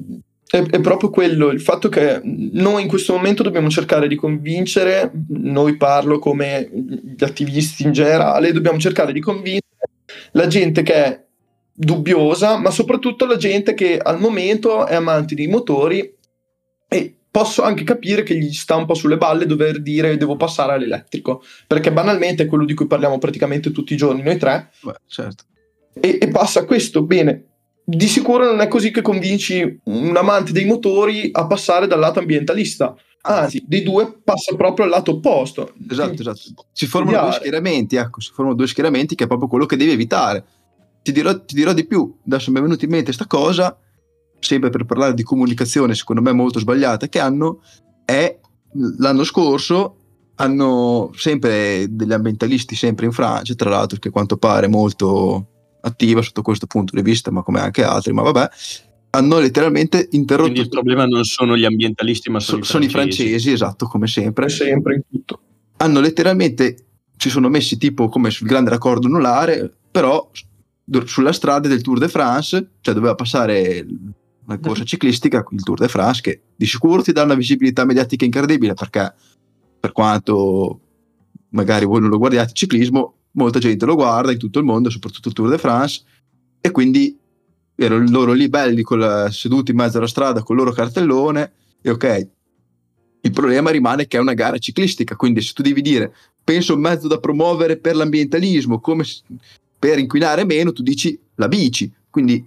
è, 0.44 0.60
è, 0.60 0.80
proprio 0.80 1.10
quello 1.10 1.50
il 1.50 1.60
fatto 1.60 1.88
che 1.88 2.20
noi 2.24 2.82
in 2.82 2.88
questo 2.88 3.12
momento 3.12 3.44
dobbiamo 3.44 3.70
cercare 3.70 4.08
di 4.08 4.16
convincere 4.16 5.12
noi 5.28 5.76
parlo 5.76 6.18
come 6.18 6.68
gli 6.72 7.22
attivisti 7.22 7.84
in 7.84 7.92
generale 7.92 8.50
dobbiamo 8.50 8.80
cercare 8.80 9.12
di 9.12 9.20
convincere 9.20 9.88
la 10.32 10.48
gente 10.48 10.82
che 10.82 10.94
è 10.94 11.24
dubbiosa 11.72 12.58
ma 12.58 12.70
soprattutto 12.70 13.24
la 13.24 13.36
gente 13.36 13.74
che 13.74 13.98
al 13.98 14.18
momento 14.18 14.84
è 14.84 14.96
amante 14.96 15.36
dei 15.36 15.46
motori 15.46 16.12
e 16.88 17.17
posso 17.38 17.62
anche 17.62 17.84
capire 17.84 18.24
che 18.24 18.36
gli 18.36 18.52
sta 18.52 18.74
un 18.74 18.84
po' 18.84 18.94
sulle 18.94 19.16
balle 19.16 19.46
dover 19.46 19.80
dire 19.80 20.16
devo 20.16 20.34
passare 20.34 20.72
all'elettrico, 20.72 21.40
perché 21.68 21.92
banalmente 21.92 22.42
è 22.42 22.46
quello 22.46 22.64
di 22.64 22.74
cui 22.74 22.88
parliamo 22.88 23.18
praticamente 23.18 23.70
tutti 23.70 23.92
i 23.92 23.96
giorni, 23.96 24.22
noi 24.22 24.36
tre. 24.38 24.72
Beh, 24.82 24.94
certo. 25.06 25.44
E, 26.00 26.18
e 26.20 26.28
passa 26.28 26.64
questo, 26.64 27.04
bene. 27.04 27.44
Di 27.84 28.08
sicuro 28.08 28.44
non 28.44 28.60
è 28.60 28.66
così 28.66 28.90
che 28.90 29.02
convinci 29.02 29.80
un 29.84 30.16
amante 30.16 30.50
dei 30.50 30.64
motori 30.64 31.28
a 31.32 31.46
passare 31.46 31.86
dal 31.86 32.00
lato 32.00 32.18
ambientalista. 32.18 32.96
Anzi, 33.22 33.62
dei 33.64 33.84
due 33.84 34.18
passa 34.24 34.56
proprio 34.56 34.86
al 34.86 34.90
lato 34.90 35.12
opposto. 35.12 35.74
Esatto, 35.88 36.20
esatto. 36.20 36.40
Si 36.72 36.86
formano 36.86 37.20
due 37.20 37.32
schieramenti, 37.34 37.94
ecco, 37.94 38.20
si 38.20 38.32
formano 38.32 38.56
due 38.56 38.66
schieramenti 38.66 39.14
che 39.14 39.24
è 39.24 39.28
proprio 39.28 39.48
quello 39.48 39.64
che 39.64 39.76
devi 39.76 39.92
evitare. 39.92 40.44
Ti 41.02 41.12
dirò, 41.12 41.44
ti 41.44 41.54
dirò 41.54 41.72
di 41.72 41.86
più, 41.86 42.18
adesso 42.26 42.50
mi 42.50 42.58
è 42.58 42.62
venuta 42.62 42.84
in 42.84 42.90
mente 42.90 43.06
questa 43.06 43.26
cosa, 43.26 43.78
sempre 44.38 44.70
per 44.70 44.84
parlare 44.84 45.14
di 45.14 45.22
comunicazione, 45.22 45.94
secondo 45.94 46.22
me 46.22 46.32
molto 46.32 46.58
sbagliata, 46.58 47.08
che 47.08 47.20
hanno 47.20 47.62
è 48.04 48.38
l'anno 48.98 49.24
scorso 49.24 49.94
hanno 50.36 51.10
sempre 51.14 51.86
degli 51.90 52.12
ambientalisti 52.12 52.76
sempre 52.76 53.06
in 53.06 53.12
Francia, 53.12 53.54
tra 53.54 53.70
l'altro 53.70 53.98
che 53.98 54.08
a 54.08 54.12
quanto 54.12 54.36
pare 54.36 54.68
molto 54.68 55.46
attiva 55.80 56.22
sotto 56.22 56.42
questo 56.42 56.66
punto 56.66 56.94
di 56.94 57.02
vista, 57.02 57.30
ma 57.30 57.42
come 57.42 57.60
anche 57.60 57.82
altri, 57.82 58.12
ma 58.12 58.22
vabbè, 58.22 58.48
hanno 59.10 59.38
letteralmente 59.40 60.08
interrotto. 60.12 60.50
Quindi 60.50 60.68
il 60.68 60.68
problema 60.68 61.06
non 61.06 61.24
sono 61.24 61.56
gli 61.56 61.64
ambientalisti, 61.64 62.30
ma 62.30 62.38
sono, 62.38 62.62
So- 62.62 62.72
sono 62.72 62.84
i 62.84 62.88
francesi, 62.88 63.50
esatto, 63.50 63.86
come 63.86 64.06
sempre. 64.06 64.48
sempre 64.48 64.94
in 64.94 65.02
tutto. 65.10 65.40
Hanno 65.78 66.00
letteralmente 66.00 66.84
si 67.16 67.30
sono 67.30 67.48
messi 67.48 67.76
tipo 67.76 68.08
come 68.08 68.30
sul 68.30 68.46
grande 68.46 68.70
raccordo 68.70 69.08
anulare, 69.08 69.76
però 69.90 70.30
sulla 71.04 71.32
strada 71.32 71.66
del 71.66 71.82
Tour 71.82 71.98
de 71.98 72.08
France, 72.08 72.70
cioè 72.80 72.94
doveva 72.94 73.16
passare 73.16 73.84
una 74.48 74.58
corsa 74.58 74.84
ciclistica, 74.84 75.44
il 75.50 75.62
Tour 75.62 75.78
de 75.78 75.88
France, 75.88 76.22
che 76.22 76.40
di 76.56 76.66
sicuro 76.66 77.02
ti 77.02 77.12
dà 77.12 77.22
una 77.22 77.34
visibilità 77.34 77.84
mediatica 77.84 78.24
incredibile 78.24 78.72
perché 78.74 79.14
per 79.78 79.92
quanto 79.92 80.80
magari 81.50 81.84
voi 81.84 82.00
non 82.00 82.08
lo 82.08 82.18
guardiate 82.18 82.50
il 82.50 82.56
ciclismo, 82.56 83.14
molta 83.32 83.58
gente 83.58 83.84
lo 83.84 83.94
guarda 83.94 84.32
in 84.32 84.38
tutto 84.38 84.58
il 84.58 84.64
mondo, 84.64 84.90
soprattutto 84.90 85.28
il 85.28 85.34
Tour 85.34 85.50
de 85.50 85.58
France, 85.58 86.02
e 86.60 86.70
quindi 86.70 87.16
erano 87.74 88.08
loro 88.08 88.32
lì 88.32 88.48
belli 88.48 88.82
la- 88.88 89.30
seduti 89.30 89.70
in 89.70 89.76
mezzo 89.76 89.98
alla 89.98 90.06
strada 90.06 90.42
con 90.42 90.56
il 90.56 90.62
loro 90.62 90.74
cartellone 90.74 91.52
e 91.82 91.90
ok. 91.90 92.28
Il 93.20 93.30
problema 93.32 93.70
rimane 93.70 94.06
che 94.06 94.16
è 94.16 94.20
una 94.20 94.34
gara 94.34 94.58
ciclistica, 94.58 95.14
quindi 95.14 95.42
se 95.42 95.52
tu 95.52 95.62
devi 95.62 95.82
dire 95.82 96.14
penso 96.42 96.74
un 96.74 96.80
mezzo 96.80 97.06
da 97.06 97.18
promuovere 97.18 97.76
per 97.76 97.94
l'ambientalismo, 97.94 98.80
come 98.80 99.04
per 99.78 99.98
inquinare 99.98 100.46
meno, 100.46 100.72
tu 100.72 100.82
dici 100.82 101.18
la 101.34 101.46
bici. 101.46 101.92
Quindi 102.08 102.44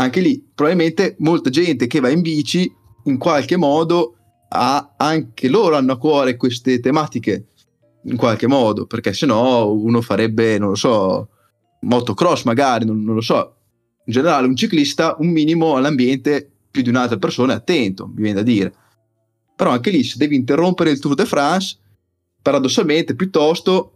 anche 0.00 0.20
lì 0.20 0.44
probabilmente 0.54 1.16
molta 1.18 1.50
gente 1.50 1.86
che 1.86 2.00
va 2.00 2.08
in 2.08 2.20
bici 2.20 2.72
in 3.04 3.18
qualche 3.18 3.56
modo 3.56 4.14
ha 4.50 4.94
anche 4.96 5.48
loro 5.48 5.76
hanno 5.76 5.92
a 5.92 5.98
cuore 5.98 6.36
queste 6.36 6.80
tematiche 6.80 7.46
in 8.04 8.16
qualche 8.16 8.46
modo, 8.46 8.86
perché 8.86 9.12
se 9.12 9.26
no 9.26 9.70
uno 9.70 10.00
farebbe, 10.00 10.56
non 10.58 10.70
lo 10.70 10.74
so, 10.74 11.28
motocross 11.80 12.44
magari, 12.44 12.84
non, 12.84 13.02
non 13.02 13.16
lo 13.16 13.20
so. 13.20 13.56
In 14.06 14.12
generale 14.12 14.46
un 14.46 14.56
ciclista 14.56 15.16
un 15.18 15.28
minimo 15.28 15.76
all'ambiente 15.76 16.50
più 16.70 16.82
di 16.82 16.88
un'altra 16.88 17.18
persona 17.18 17.52
è 17.52 17.56
attento, 17.56 18.06
mi 18.06 18.22
viene 18.22 18.34
da 18.34 18.42
dire. 18.42 18.72
Però 19.54 19.70
anche 19.70 19.90
lì 19.90 20.04
se 20.04 20.16
devi 20.16 20.36
interrompere 20.36 20.90
il 20.90 21.00
Tour 21.00 21.14
de 21.14 21.26
France, 21.26 21.76
paradossalmente 22.40 23.14
piuttosto, 23.16 23.92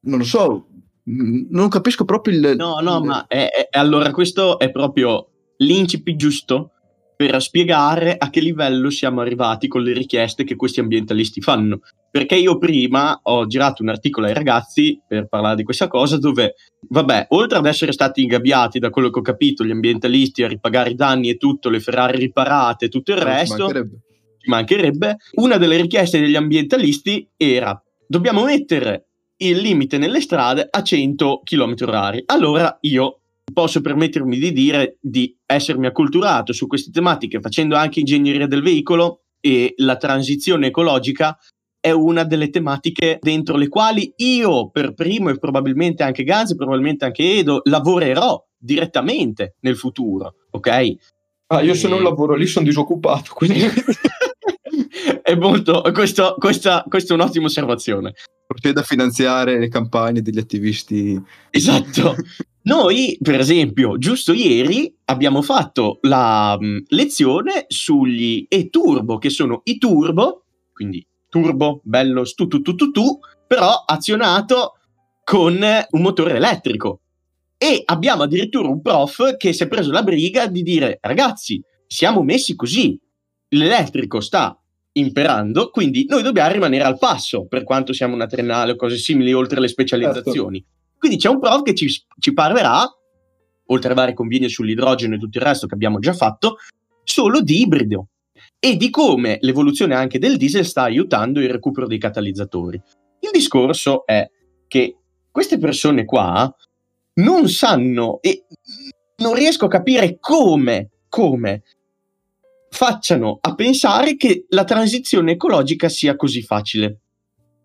non 0.00 0.18
lo 0.18 0.24
so, 0.24 0.66
non 1.04 1.68
capisco 1.68 2.04
proprio 2.04 2.38
il... 2.38 2.56
No, 2.56 2.78
no, 2.80 3.02
ma 3.02 3.26
è- 3.26 3.48
è- 3.48 3.78
allora 3.78 4.10
questo 4.12 4.58
è 4.58 4.70
proprio 4.70 5.30
l'incipit 5.58 6.16
giusto 6.16 6.72
per 7.16 7.42
spiegare 7.42 8.16
a 8.16 8.30
che 8.30 8.40
livello 8.40 8.90
siamo 8.90 9.20
arrivati 9.20 9.66
con 9.66 9.82
le 9.82 9.92
richieste 9.92 10.44
che 10.44 10.54
questi 10.54 10.78
ambientalisti 10.78 11.40
fanno. 11.40 11.80
Perché 12.10 12.36
io 12.36 12.58
prima 12.58 13.18
ho 13.24 13.46
girato 13.46 13.82
un 13.82 13.88
articolo 13.88 14.26
ai 14.26 14.34
ragazzi 14.34 15.00
per 15.06 15.26
parlare 15.26 15.56
di 15.56 15.64
questa 15.64 15.88
cosa 15.88 16.16
dove, 16.16 16.54
vabbè, 16.88 17.26
oltre 17.30 17.58
ad 17.58 17.66
essere 17.66 17.90
stati 17.90 18.22
ingabbiati 18.22 18.78
da 18.78 18.90
quello 18.90 19.10
che 19.10 19.18
ho 19.18 19.22
capito, 19.22 19.64
gli 19.64 19.72
ambientalisti 19.72 20.44
a 20.44 20.48
ripagare 20.48 20.90
i 20.90 20.94
danni 20.94 21.28
e 21.28 21.36
tutto, 21.36 21.70
le 21.70 21.80
Ferrari 21.80 22.18
riparate 22.18 22.84
e 22.84 22.88
tutto 22.88 23.10
il 23.10 23.18
resto, 23.18 23.64
mancherebbe. 23.64 23.98
ci 24.38 24.50
mancherebbe, 24.50 25.16
una 25.34 25.56
delle 25.56 25.80
richieste 25.80 26.20
degli 26.20 26.36
ambientalisti 26.36 27.28
era 27.36 27.82
dobbiamo 28.06 28.44
mettere 28.44 29.08
il 29.40 29.58
limite 29.58 29.98
nelle 29.98 30.20
strade 30.20 30.66
a 30.68 30.82
100 30.82 31.42
km 31.44 31.74
orari. 31.82 32.22
Allora 32.26 32.76
io 32.82 33.17
posso 33.52 33.80
permettermi 33.80 34.38
di 34.38 34.52
dire 34.52 34.98
di 35.00 35.36
essermi 35.46 35.86
acculturato 35.86 36.52
su 36.52 36.66
queste 36.66 36.90
tematiche 36.90 37.40
facendo 37.40 37.76
anche 37.76 38.00
ingegneria 38.00 38.46
del 38.46 38.62
veicolo 38.62 39.22
e 39.40 39.74
la 39.78 39.96
transizione 39.96 40.68
ecologica 40.68 41.38
è 41.80 41.90
una 41.90 42.24
delle 42.24 42.50
tematiche 42.50 43.18
dentro 43.20 43.56
le 43.56 43.68
quali 43.68 44.12
io 44.16 44.68
per 44.70 44.94
primo 44.94 45.30
e 45.30 45.38
probabilmente 45.38 46.02
anche 46.02 46.24
Gans 46.24 46.50
e 46.50 46.56
probabilmente 46.56 47.04
anche 47.04 47.38
Edo 47.38 47.60
lavorerò 47.64 48.44
direttamente 48.58 49.56
nel 49.60 49.76
futuro, 49.76 50.34
ok? 50.50 50.96
Ah, 51.46 51.62
io 51.62 51.74
se 51.74 51.88
non 51.88 52.00
E- 52.00 52.02
lavoro 52.02 52.34
lì 52.34 52.46
sono 52.46 52.66
disoccupato, 52.66 53.32
quindi 53.32 53.60
è 55.22 55.34
molto 55.36 55.82
questo, 55.92 56.34
questa, 56.38 56.84
questa 56.86 57.14
è 57.14 57.16
un'ottima 57.16 57.46
osservazione 57.46 58.14
Proceda 58.46 58.80
a 58.80 58.84
finanziare 58.84 59.58
le 59.58 59.68
campagne 59.68 60.20
degli 60.20 60.38
attivisti. 60.38 61.20
esatto 61.50 62.16
noi 62.68 63.18
per 63.20 63.40
esempio 63.40 63.98
giusto 63.98 64.32
ieri 64.32 64.94
abbiamo 65.06 65.42
fatto 65.42 65.98
la 66.02 66.56
mh, 66.58 66.84
lezione 66.88 67.64
sugli 67.68 68.46
e-turbo 68.48 69.18
che 69.18 69.30
sono 69.30 69.62
i 69.64 69.78
turbo 69.78 70.44
quindi 70.72 71.04
turbo 71.28 71.80
bello 71.82 72.24
stu 72.24 72.46
tu 72.46 72.60
tu 72.62 72.74
tu 72.74 72.90
tu 72.90 73.18
però 73.46 73.84
azionato 73.86 74.74
con 75.28 75.60
un 75.90 76.00
motore 76.00 76.36
elettrico. 76.36 77.00
E 77.58 77.82
abbiamo 77.84 78.22
addirittura 78.22 78.68
un 78.68 78.80
prof 78.80 79.36
che 79.36 79.52
si 79.52 79.64
è 79.64 79.68
preso 79.68 79.92
la 79.92 80.02
briga 80.02 80.46
di 80.46 80.62
dire 80.62 80.98
ragazzi 81.02 81.60
siamo 81.86 82.22
messi 82.22 82.54
così. 82.54 82.98
L'elettrico 83.48 84.20
sta 84.20 84.58
imperando, 84.92 85.68
quindi 85.70 86.06
noi 86.08 86.22
dobbiamo 86.22 86.50
rimanere 86.50 86.84
al 86.84 86.96
passo 86.96 87.46
per 87.46 87.64
quanto 87.64 87.92
siamo 87.92 88.14
una 88.14 88.26
triennale 88.26 88.72
o 88.72 88.76
cose 88.76 88.96
simili 88.96 89.34
oltre 89.34 89.60
le 89.60 89.68
specializzazioni. 89.68 90.64
Quindi 90.98 91.18
c'è 91.18 91.28
un 91.28 91.38
prof 91.38 91.62
che 91.62 91.74
ci, 91.74 91.88
ci 92.18 92.32
parlerà, 92.32 92.84
oltre 93.66 93.92
a 93.92 93.94
vari 93.94 94.14
convegni 94.14 94.48
sull'idrogeno 94.48 95.14
e 95.14 95.18
tutto 95.18 95.38
il 95.38 95.44
resto 95.44 95.66
che 95.66 95.74
abbiamo 95.74 95.98
già 95.98 96.12
fatto, 96.12 96.56
solo 97.04 97.40
di 97.40 97.60
ibrido 97.60 98.08
e 98.58 98.76
di 98.76 98.90
come 98.90 99.38
l'evoluzione 99.40 99.94
anche 99.94 100.18
del 100.18 100.36
diesel 100.36 100.64
sta 100.64 100.82
aiutando 100.82 101.40
il 101.40 101.50
recupero 101.50 101.86
dei 101.86 101.98
catalizzatori. 101.98 102.80
Il 103.20 103.30
discorso 103.32 104.04
è 104.06 104.28
che 104.66 104.96
queste 105.30 105.58
persone 105.58 106.04
qua 106.04 106.52
non 107.14 107.48
sanno 107.48 108.20
e 108.20 108.44
non 109.16 109.34
riesco 109.34 109.66
a 109.66 109.68
capire 109.68 110.18
come, 110.20 110.90
come 111.08 111.62
facciano 112.70 113.38
a 113.40 113.54
pensare 113.54 114.16
che 114.16 114.46
la 114.50 114.64
transizione 114.64 115.32
ecologica 115.32 115.88
sia 115.88 116.16
così 116.16 116.42
facile 116.42 117.00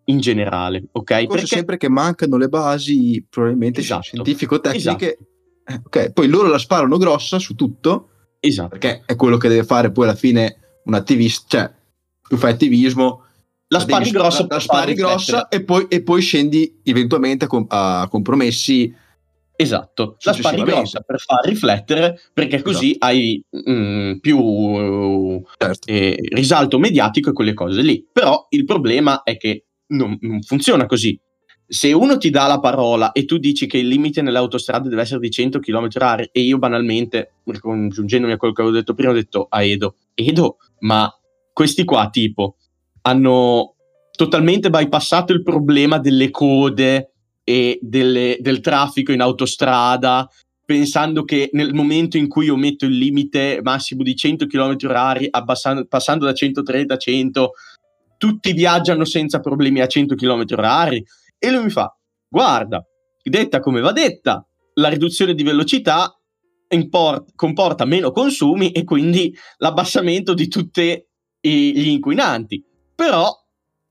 in 0.06 0.20
generale, 0.20 0.84
ok? 0.92 1.26
Forse 1.26 1.46
sempre 1.46 1.76
che 1.76 1.88
mancano 1.88 2.36
le 2.36 2.48
basi, 2.48 3.24
probabilmente 3.28 3.80
Esatto. 3.80 4.02
scientifico-tecniche. 4.02 5.18
Eh, 5.66 5.80
ok, 5.84 6.12
poi 6.12 6.28
loro 6.28 6.48
la 6.48 6.58
sparano 6.58 6.98
grossa 6.98 7.38
su 7.38 7.54
tutto, 7.54 8.08
Esatto. 8.40 8.68
perché 8.68 9.02
è 9.06 9.16
quello 9.16 9.38
che 9.38 9.48
deve 9.48 9.64
fare 9.64 9.90
poi 9.90 10.04
alla 10.04 10.14
fine 10.14 10.56
un 10.84 10.94
attivista, 10.94 11.58
cioè 11.58 11.72
tu 12.28 12.36
fai 12.36 12.52
attivismo, 12.52 13.22
La 13.68 13.80
spari 13.80 14.04
sp- 14.04 14.12
grossa 14.12 14.40
la, 14.42 14.46
la 14.50 14.60
spari 14.60 14.94
grossa 14.94 15.48
e 15.48 15.62
poi, 15.64 15.86
e 15.88 16.02
poi 16.02 16.20
scendi 16.20 16.80
eventualmente 16.82 17.46
a, 17.46 17.48
com- 17.48 17.66
a 17.68 18.06
compromessi. 18.10 18.94
Esatto, 19.56 20.16
la 20.20 20.32
spari 20.32 20.62
grossa 20.64 21.00
per 21.00 21.20
far 21.20 21.44
riflettere 21.44 22.20
perché 22.32 22.60
così 22.60 22.96
hai 22.98 23.40
mm, 23.70 24.16
più 24.18 25.40
Certo. 25.56 25.90
eh, 25.90 26.16
risalto 26.30 26.78
mediatico 26.78 27.30
e 27.30 27.32
quelle 27.32 27.54
cose 27.54 27.80
lì. 27.80 28.04
Però 28.12 28.46
il 28.50 28.64
problema 28.64 29.22
è 29.22 29.36
che 29.36 29.64
non, 29.96 30.16
non 30.20 30.42
funziona 30.42 30.86
così. 30.86 31.18
Se 31.66 31.92
uno 31.92 32.18
ti 32.18 32.28
dà 32.30 32.46
la 32.46 32.60
parola 32.60 33.12
e 33.12 33.24
tu 33.24 33.38
dici 33.38 33.66
che 33.66 33.78
il 33.78 33.88
limite 33.88 34.20
nelle 34.20 34.38
autostrade 34.38 34.88
deve 34.88 35.02
essere 35.02 35.20
di 35.20 35.30
100 35.30 35.60
km 35.60 35.88
h 35.88 36.28
e 36.30 36.40
io 36.40 36.58
banalmente, 36.58 37.34
congiungendomi 37.58 38.32
a 38.32 38.36
quello 38.36 38.52
che 38.52 38.60
avevo 38.60 38.76
detto 38.76 38.94
prima, 38.94 39.12
ho 39.12 39.14
detto 39.14 39.46
a 39.48 39.62
Edo, 39.62 39.96
Edo, 40.14 40.58
ma 40.80 41.10
questi 41.52 41.84
qua 41.84 42.10
tipo 42.10 42.56
hanno 43.02 43.74
totalmente 44.14 44.70
bypassato 44.70 45.32
il 45.32 45.42
problema 45.42 45.98
delle 45.98 46.30
code 46.30 47.12
e 47.42 47.78
delle- 47.80 48.38
del 48.40 48.60
traffico 48.60 49.12
in 49.12 49.20
autostrada, 49.20 50.28
pensando 50.64 51.24
che 51.24 51.50
nel 51.52 51.74
momento 51.74 52.16
in 52.16 52.28
cui 52.28 52.46
io 52.46 52.56
metto 52.56 52.86
il 52.86 52.96
limite 52.96 53.60
massimo 53.62 54.02
di 54.02 54.16
100 54.16 54.46
km 54.46 54.76
orari, 54.84 55.28
abbassando- 55.30 55.86
passando 55.86 56.24
da 56.24 56.32
130 56.32 56.94
a 56.94 56.96
100, 56.96 57.52
tutti 58.16 58.52
viaggiano 58.52 59.04
senza 59.04 59.40
problemi 59.40 59.80
a 59.80 59.86
100 59.86 60.14
km 60.14 60.44
orari. 60.52 61.04
E 61.38 61.50
lui 61.50 61.64
mi 61.64 61.70
fa, 61.70 61.94
guarda, 62.28 62.84
detta 63.22 63.60
come 63.60 63.80
va 63.80 63.92
detta, 63.92 64.46
la 64.74 64.88
riduzione 64.88 65.34
di 65.34 65.42
velocità 65.42 66.18
import- 66.68 67.32
comporta 67.34 67.84
meno 67.84 68.10
consumi 68.10 68.72
e 68.72 68.84
quindi 68.84 69.34
l'abbassamento 69.58 70.34
di 70.34 70.48
tutti 70.48 71.06
gli 71.40 71.88
inquinanti. 71.88 72.64
Però 72.94 73.30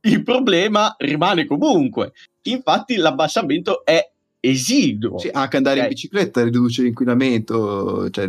il 0.01 0.23
problema 0.23 0.95
rimane 0.97 1.45
comunque. 1.45 2.13
Infatti 2.43 2.95
l'abbassamento 2.95 3.85
è 3.85 4.11
esiguo. 4.39 5.19
Sì, 5.19 5.29
anche 5.31 5.57
andare 5.57 5.77
Ok. 5.77 5.83
in 5.83 5.89
bicicletta 5.89 6.43
riduce 6.43 6.81
l'inquinamento, 6.81 8.09
cioè, 8.09 8.27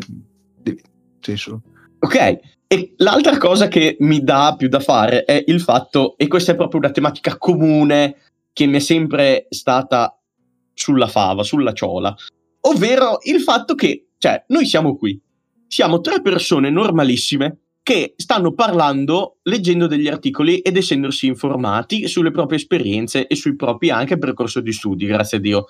senso, 1.20 1.62
Ok, 2.04 2.38
e 2.74 2.94
l'altra 2.96 3.38
cosa 3.38 3.68
che 3.68 3.96
mi 4.00 4.24
dà 4.24 4.56
più 4.58 4.66
da 4.66 4.80
fare 4.80 5.22
è 5.22 5.44
il 5.46 5.60
fatto, 5.60 6.16
e 6.16 6.26
questa 6.26 6.50
è 6.50 6.56
proprio 6.56 6.80
una 6.80 6.90
tematica 6.90 7.38
comune 7.38 8.16
che 8.52 8.66
mi 8.66 8.78
è 8.78 8.80
sempre 8.80 9.46
stata 9.48 10.18
sulla 10.72 11.06
fava, 11.06 11.44
sulla 11.44 11.72
ciola, 11.72 12.12
ovvero 12.62 13.18
il 13.26 13.40
fatto 13.42 13.76
che, 13.76 14.08
cioè, 14.18 14.44
noi 14.48 14.66
siamo 14.66 14.96
qui, 14.96 15.20
siamo 15.68 16.00
tre 16.00 16.20
persone 16.20 16.68
normalissime 16.68 17.58
che 17.80 18.14
stanno 18.16 18.54
parlando, 18.54 19.36
leggendo 19.42 19.86
degli 19.86 20.08
articoli 20.08 20.58
ed 20.58 20.76
essendosi 20.76 21.26
informati 21.28 22.08
sulle 22.08 22.32
proprie 22.32 22.58
esperienze 22.58 23.28
e 23.28 23.36
sui 23.36 23.54
propri 23.54 23.90
anche 23.90 24.18
percorso 24.18 24.60
di 24.60 24.72
studi, 24.72 25.06
grazie 25.06 25.38
a 25.38 25.40
Dio. 25.40 25.66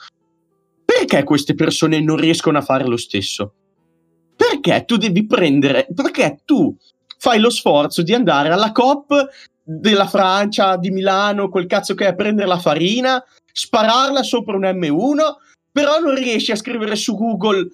Perché 0.87 1.23
queste 1.23 1.55
persone 1.55 2.01
non 2.01 2.17
riescono 2.17 2.57
a 2.57 2.63
fare 2.63 2.87
lo 2.87 2.97
stesso? 2.97 3.57
perché 4.37 4.85
tu 4.85 4.97
devi 4.97 5.27
prendere, 5.27 5.87
perché 5.95 6.41
tu 6.45 6.77
fai 7.25 7.41
lo 7.41 7.49
sforzo 7.49 8.03
di 8.03 8.13
andare 8.13 8.51
alla 8.51 8.71
COP 8.71 9.29
della 9.63 10.07
Francia, 10.07 10.77
di 10.77 10.91
Milano, 10.91 11.49
quel 11.49 11.65
cazzo 11.65 11.95
che 11.95 12.09
è, 12.09 12.15
prendere 12.15 12.47
la 12.47 12.59
farina, 12.59 13.25
spararla 13.51 14.23
sopra 14.23 14.57
un 14.57 14.65
M1, 14.65 15.17
però 15.73 16.01
non 16.01 16.15
riesci 16.15 16.53
a 16.53 16.57
scrivere 16.57 16.97
su 16.97 17.17
Google, 17.17 17.67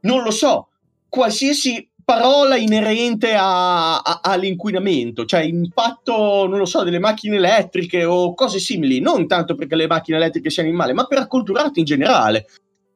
non 0.00 0.22
lo 0.22 0.30
so, 0.30 0.68
qualsiasi 1.06 1.86
parola 2.02 2.56
inerente 2.56 3.34
a, 3.34 3.98
a, 3.98 4.20
all'inquinamento, 4.22 5.26
cioè 5.26 5.42
impatto, 5.42 6.46
non 6.46 6.56
lo 6.56 6.64
so, 6.64 6.82
delle 6.82 6.98
macchine 6.98 7.36
elettriche 7.36 8.06
o 8.06 8.32
cose 8.32 8.58
simili, 8.58 9.00
non 9.00 9.26
tanto 9.26 9.54
perché 9.54 9.76
le 9.76 9.86
macchine 9.86 10.16
elettriche 10.16 10.48
siano 10.48 10.70
in 10.70 10.76
male, 10.76 10.94
ma 10.94 11.04
per 11.04 11.18
acculturarti 11.18 11.80
in 11.80 11.84
generale. 11.84 12.46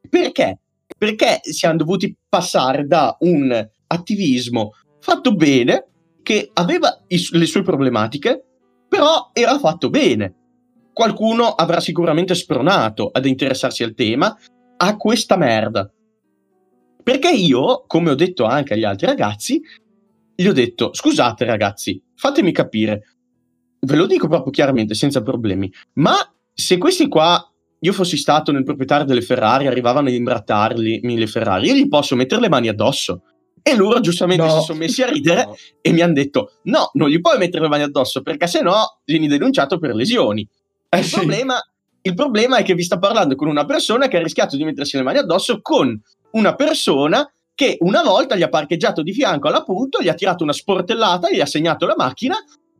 Perché? 0.08 0.60
Perché 0.96 1.40
siamo 1.42 1.76
dovuti 1.76 2.16
passare 2.26 2.86
da 2.86 3.14
un 3.20 3.68
attivismo 3.88 4.72
fatto 5.00 5.34
bene, 5.34 5.86
che 6.28 6.50
aveva 6.52 7.04
is- 7.06 7.32
le 7.32 7.46
sue 7.46 7.62
problematiche, 7.62 8.44
però 8.86 9.30
era 9.32 9.58
fatto 9.58 9.88
bene. 9.88 10.34
Qualcuno 10.92 11.46
avrà 11.46 11.80
sicuramente 11.80 12.34
spronato 12.34 13.08
ad 13.10 13.24
interessarsi 13.24 13.82
al 13.82 13.94
tema 13.94 14.36
a 14.76 14.96
questa 14.98 15.38
merda. 15.38 15.90
Perché 17.02 17.30
io, 17.30 17.84
come 17.86 18.10
ho 18.10 18.14
detto 18.14 18.44
anche 18.44 18.74
agli 18.74 18.84
altri 18.84 19.06
ragazzi, 19.06 19.58
gli 20.34 20.46
ho 20.46 20.52
detto: 20.52 20.92
scusate 20.92 21.46
ragazzi, 21.46 21.98
fatemi 22.14 22.52
capire, 22.52 23.16
ve 23.80 23.96
lo 23.96 24.04
dico 24.04 24.28
proprio 24.28 24.52
chiaramente, 24.52 24.92
senza 24.92 25.22
problemi, 25.22 25.72
ma 25.94 26.12
se 26.52 26.76
questi 26.76 27.08
qua 27.08 27.42
io 27.80 27.92
fossi 27.94 28.18
stato 28.18 28.52
nel 28.52 28.64
proprietario 28.64 29.06
delle 29.06 29.22
Ferrari, 29.22 29.66
arrivavano 29.66 30.08
ad 30.08 30.14
imbrattarli 30.14 31.00
le 31.00 31.26
Ferrari, 31.26 31.68
io 31.68 31.74
gli 31.74 31.88
posso 31.88 32.16
mettere 32.16 32.42
le 32.42 32.50
mani 32.50 32.68
addosso. 32.68 33.22
E 33.62 33.76
loro 33.76 34.00
giustamente 34.00 34.44
no. 34.44 34.58
si 34.58 34.64
sono 34.66 34.78
messi 34.78 35.02
a 35.02 35.08
ridere 35.08 35.44
no. 35.44 35.56
e 35.80 35.92
mi 35.92 36.00
hanno 36.00 36.14
detto: 36.14 36.52
No, 36.64 36.90
non 36.94 37.08
gli 37.08 37.20
puoi 37.20 37.38
mettere 37.38 37.62
le 37.62 37.68
mani 37.68 37.82
addosso 37.82 38.22
perché 38.22 38.46
se 38.46 38.60
no 38.60 38.98
vieni 39.04 39.28
denunciato 39.28 39.78
per 39.78 39.94
lesioni. 39.94 40.46
Eh 40.88 40.98
il, 40.98 41.04
sì. 41.04 41.14
problema, 41.16 41.60
il 42.02 42.14
problema 42.14 42.56
è 42.56 42.62
che 42.62 42.74
vi 42.74 42.82
sta 42.82 42.98
parlando 42.98 43.34
con 43.34 43.48
una 43.48 43.64
persona 43.64 44.08
che 44.08 44.16
ha 44.16 44.22
rischiato 44.22 44.56
di 44.56 44.64
mettersi 44.64 44.96
le 44.96 45.02
mani 45.02 45.18
addosso 45.18 45.60
con 45.60 46.00
una 46.30 46.54
persona 46.54 47.30
che 47.54 47.76
una 47.80 48.02
volta 48.02 48.36
gli 48.36 48.42
ha 48.42 48.48
parcheggiato 48.48 49.02
di 49.02 49.12
fianco 49.12 49.48
alla 49.48 49.64
punto, 49.64 50.00
gli 50.00 50.08
ha 50.08 50.14
tirato 50.14 50.44
una 50.44 50.52
sportellata, 50.52 51.30
gli 51.30 51.40
ha 51.40 51.46
segnato 51.46 51.86
la 51.86 51.94
macchina 51.96 52.36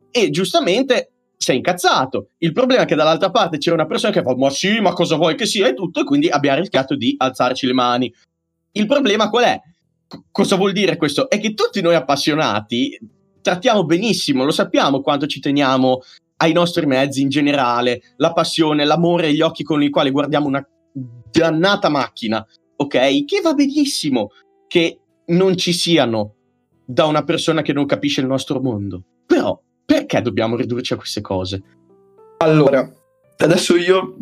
e 0.09 0.29
giustamente 0.29 1.11
si 1.35 1.51
è 1.51 1.53
incazzato. 1.53 2.29
Il 2.37 2.53
problema 2.53 2.83
è 2.83 2.85
che 2.85 2.95
dall'altra 2.95 3.29
parte 3.29 3.57
c'era 3.57 3.75
una 3.75 3.85
persona 3.85 4.13
che 4.13 4.21
fa 4.21 4.35
ma 4.35 4.49
sì, 4.49 4.79
ma 4.79 4.93
cosa 4.93 5.15
vuoi 5.15 5.35
che 5.35 5.45
sia 5.45 5.67
e 5.67 5.73
tutto 5.73 5.99
e 6.01 6.03
quindi 6.03 6.29
abbiamo 6.29 6.59
rischiato 6.59 6.95
di 6.95 7.13
alzarci 7.17 7.65
le 7.65 7.73
mani. 7.73 8.13
Il 8.71 8.85
problema 8.85 9.29
qual 9.29 9.45
è? 9.45 9.61
Cosa 10.31 10.55
vuol 10.55 10.71
dire 10.71 10.97
questo? 10.97 11.29
È 11.29 11.39
che 11.39 11.53
tutti 11.53 11.81
noi 11.81 11.95
appassionati 11.95 12.99
trattiamo 13.41 13.85
benissimo, 13.85 14.43
lo 14.43 14.51
sappiamo 14.51 15.01
quanto 15.01 15.27
ci 15.27 15.39
teniamo 15.39 16.01
ai 16.37 16.53
nostri 16.53 16.85
mezzi 16.85 17.21
in 17.21 17.29
generale, 17.29 18.13
la 18.17 18.33
passione, 18.33 18.85
l'amore 18.85 19.27
e 19.27 19.33
gli 19.33 19.41
occhi 19.41 19.63
con 19.63 19.83
i 19.83 19.89
quali 19.89 20.09
guardiamo 20.09 20.47
una 20.47 20.65
dannata 21.31 21.89
macchina 21.89 22.45
ok? 22.81 23.25
Che 23.25 23.41
va 23.41 23.53
benissimo 23.53 24.31
che 24.67 24.99
non 25.27 25.57
ci 25.57 25.73
siano 25.73 26.35
da 26.85 27.05
una 27.05 27.23
persona 27.23 27.61
che 27.61 27.73
non 27.73 27.85
capisce 27.85 28.21
il 28.21 28.27
nostro 28.27 28.59
mondo. 28.61 29.03
Però 29.25 29.61
perché 29.85 30.21
dobbiamo 30.21 30.55
ridurci 30.55 30.93
a 30.93 30.97
queste 30.97 31.21
cose? 31.21 31.61
Allora, 32.37 32.89
adesso 33.37 33.75
io 33.75 34.15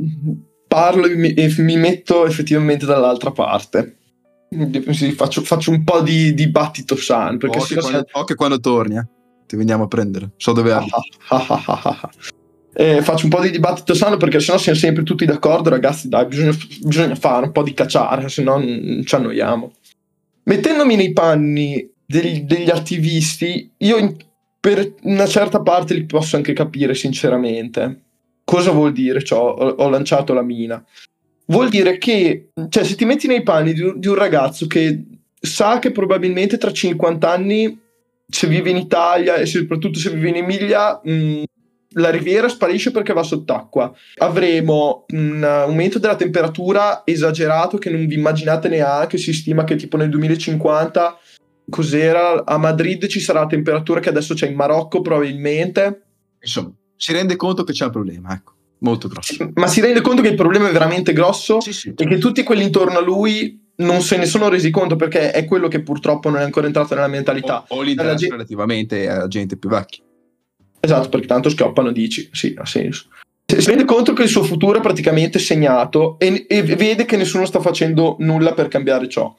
parlo 0.68 1.06
e 1.06 1.16
mi, 1.16 1.34
e 1.34 1.54
mi 1.60 1.78
metto 1.78 2.26
effettivamente 2.26 2.86
dall'altra 2.86 3.32
parte. 3.32 3.97
Sì, 4.92 5.12
faccio, 5.12 5.42
faccio, 5.42 5.72
un 5.72 5.84
po' 5.84 6.02
di 6.02 6.34
dibattito 6.34 6.96
sano. 6.96 7.38
Perché 7.38 7.58
oh, 7.58 7.64
che 7.64 7.76
quando, 7.76 8.06
oh, 8.12 8.24
che 8.24 8.36
quando 8.36 8.60
torni, 8.60 8.98
eh. 8.98 9.08
ti 9.46 9.56
veniamo 9.56 9.84
a 9.84 9.88
prendere. 9.88 10.32
So 10.38 10.54
dove 10.54 10.72
abiti. 10.72 10.92
eh, 12.74 13.02
faccio 13.02 13.26
un 13.26 13.30
po' 13.30 13.42
di 13.42 13.52
dibattito 13.52 13.94
sano 13.94 14.18
perché 14.18 14.40
sennò 14.40 14.58
siamo 14.58 14.78
sempre 14.78 15.04
tutti 15.04 15.26
d'accordo, 15.26 15.70
ragazzi. 15.70 16.08
Dai, 16.08 16.26
bisogna, 16.28 16.56
bisogna 16.82 17.16
fare 17.16 17.48
un 17.48 17.52
po' 17.52 17.64
di 17.64 17.74
cacciare, 17.74 18.30
se 18.30 18.42
no 18.44 18.62
ci 19.04 19.16
annoiamo. 19.16 19.72
Mettendomi 20.44 20.96
nei 20.96 21.12
panni 21.12 21.92
degli, 22.06 22.44
degli 22.44 22.70
attivisti, 22.70 23.70
io 23.78 23.98
in, 23.98 24.16
per 24.62 24.94
una 25.04 25.28
certa 25.28 25.62
parte 25.62 25.94
li 25.94 26.06
posso 26.06 26.38
anche 26.38 26.54
capire, 26.54 26.96
sinceramente. 26.96 28.04
Cosa 28.46 28.72
vuol 28.72 28.94
dire 28.94 29.22
ciò? 29.26 29.54
Ho, 29.54 29.68
ho 29.68 29.90
lanciato 29.90 30.34
la 30.34 30.42
mina. 30.42 30.82
Vuol 31.48 31.70
dire 31.70 31.98
che, 31.98 32.50
cioè, 32.70 32.84
se 32.84 32.96
ti 32.96 33.06
metti 33.06 33.28
nei 33.28 33.44
panni 33.44 33.74
di 33.74 33.82
un, 33.82 34.00
di 34.00 34.08
un 34.08 34.16
ragazzo 34.16 34.68
che 34.68 35.04
sa 35.40 35.80
che 35.80 35.92
probabilmente 35.92 36.58
tra 36.58 36.72
50 36.72 37.32
anni 37.32 37.80
se 38.30 38.48
vive 38.48 38.70
in 38.70 38.78
Italia 38.78 39.36
e 39.36 39.46
soprattutto 39.46 39.98
se 40.00 40.10
vive 40.10 40.30
in 40.30 40.36
Emilia 40.36 41.00
mh, 41.02 41.44
la 41.92 42.10
riviera 42.10 42.50
sparisce 42.50 42.92
perché 42.92 43.14
va 43.14 43.24
sott'acqua. 43.24 43.94
Avremo 44.18 45.06
un 45.10 45.44
aumento 45.44 46.00
della 46.00 46.16
temperatura 46.16 47.04
esagerato 47.06 47.78
che 47.78 47.90
non 47.90 48.06
vi 48.06 48.16
immaginate 48.16 48.68
neanche. 48.68 49.18
Si 49.18 49.34
stima 49.34 49.64
che 49.64 49.76
tipo 49.76 49.98
nel 49.98 50.10
2050 50.10 51.18
cos'era 51.70 52.46
a 52.46 52.58
Madrid 52.58 53.08
ci 53.08 53.20
sarà 53.20 53.42
la 53.42 53.48
temperatura 53.48 54.00
che 54.00 54.10
adesso 54.10 54.34
c'è 54.34 54.48
in 54.48 54.56
Marocco 54.56 55.02
probabilmente. 55.02 56.04
Insomma, 56.40 56.74
si 56.96 57.14
rende 57.14 57.36
conto 57.36 57.64
che 57.64 57.74
c'è 57.74 57.86
un 57.86 57.92
problema, 57.92 58.34
ecco. 58.34 58.56
Molto 58.80 59.08
grosso. 59.08 59.52
Ma 59.56 59.68
si 59.68 59.82
rende 59.82 60.02
conto 60.02 60.22
che 60.22 60.30
il 60.30 60.36
problema 60.36 60.70
è 60.70 60.72
veramente 60.72 61.14
grosso 61.14 61.60
sì, 61.60 61.74
sì. 61.74 61.94
e 61.96 62.08
che 62.08 62.18
tutti 62.18 62.44
quelli 62.44 62.64
intorno 62.64 62.98
a 62.98 63.02
lui 63.02 63.66
non 63.78 64.02
se 64.02 64.18
ne 64.18 64.26
sono 64.26 64.50
resi 64.50 64.70
conto 64.72 64.96
perché 64.96 65.32
è 65.32 65.46
quello 65.46 65.68
che 65.68 65.82
purtroppo 65.82 66.30
non 66.30 66.40
è 66.40 66.44
ancora 66.44 66.68
entrato 66.68 66.96
nella 66.96 67.08
mentalità. 67.08 67.66
O, 67.70 67.78
o 67.78 67.82
l'interesse 67.82 68.18
gente... 68.18 68.34
relativamente 68.36 69.10
a 69.10 69.28
gente 69.28 69.58
più 69.58 69.70
vecchia. 69.70 70.04
Esatto, 70.80 71.10
perché 71.10 71.28
tanto 71.28 71.50
schioppano 71.50 71.92
dici, 71.92 72.30
sì, 72.32 72.54
ha 72.58 72.66
senso. 72.66 73.08
Si 73.46 73.66
rende 73.70 73.86
conto 73.86 74.14
che 74.14 74.24
il 74.24 74.30
suo 74.30 74.44
futuro 74.44 74.78
è 74.78 74.82
praticamente 74.82 75.40
segnato 75.40 76.20
e, 76.20 76.46
e 76.48 76.64
vede 76.64 77.06
che 77.06 77.18
nessuno 77.18 77.46
sta 77.46 77.62
facendo 77.62 78.18
nulla 78.20 78.54
per 78.54 78.68
cambiare 78.68 79.08
ciò. 79.08 79.34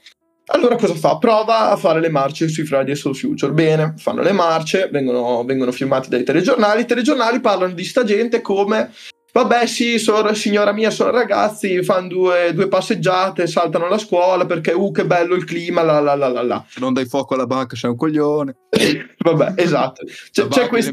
Allora 0.51 0.77
cosa 0.77 0.95
fa? 0.95 1.19
Prova 1.19 1.71
a 1.71 1.77
fare 1.77 2.01
le 2.01 2.09
marce 2.09 2.49
sui 2.49 2.65
Fridays 2.65 3.03
for 3.03 3.15
Future. 3.15 3.53
Bene, 3.53 3.95
fanno 3.99 4.23
le 4.23 4.33
marce, 4.33 4.89
vengono, 4.91 5.45
vengono 5.45 5.73
filmati 5.73 6.09
dai 6.09 6.25
telegiornali. 6.25 6.83
I 6.83 6.87
telegiornali 6.87 7.41
parlano 7.41 7.75
di 7.75 7.85
sta 7.85 8.03
gente 8.03 8.41
come 8.41 8.91
Vabbè, 9.39 9.67
sì, 9.69 10.01
sono, 10.01 10.35
signora 10.35 10.73
mia, 10.73 10.91
sono 10.91 11.13
ragazzi, 11.13 11.85
fanno 11.85 12.09
due, 12.09 12.53
due, 12.55 12.67
passeggiate, 12.67 13.47
saltano 13.47 13.87
la 13.87 13.97
scuola 13.97 14.47
perché, 14.47 14.73
uh, 14.73 14.91
che 14.91 15.07
bello 15.07 15.37
il 15.37 15.45
clima, 15.45 15.83
la 15.83 16.01
la 16.01 16.17
la 16.17 16.27
la 16.27 16.43
la. 16.43 16.65
Se 16.67 16.81
non 16.81 16.93
dai 16.93 17.07
fuoco 17.07 17.35
alla 17.35 17.47
banca, 17.47 17.77
sei 17.77 17.91
un 17.91 17.97
coglione. 17.97 18.57
Vabbè, 19.17 19.53
esatto. 19.55 20.05
C'è, 20.33 20.49
c'è, 20.49 20.67
questo, 20.67 20.93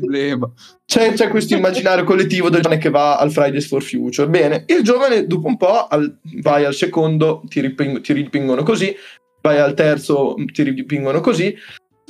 c'è, 0.85 1.13
c'è, 1.13 1.27
questo, 1.29 1.55
immaginario 1.55 2.03
collettivo 2.03 2.51
del 2.51 2.61
giovane 2.61 2.79
che 2.79 2.91
va 2.91 3.17
al 3.17 3.31
Fridays 3.31 3.65
for 3.65 3.81
Future. 3.81 4.29
Bene, 4.29 4.65
il 4.67 4.83
giovane, 4.83 5.25
dopo 5.25 5.47
un 5.47 5.57
po', 5.57 5.87
al, 5.87 6.19
vai 6.43 6.65
al 6.65 6.75
secondo, 6.75 7.41
ti, 7.47 7.61
riping, 7.61 8.01
ti 8.01 8.13
ripingono 8.13 8.61
così, 8.61 8.95
vai 9.41 9.57
al 9.57 9.73
terzo, 9.73 10.35
ti 10.53 10.61
ripingono 10.61 11.19
così 11.19 11.55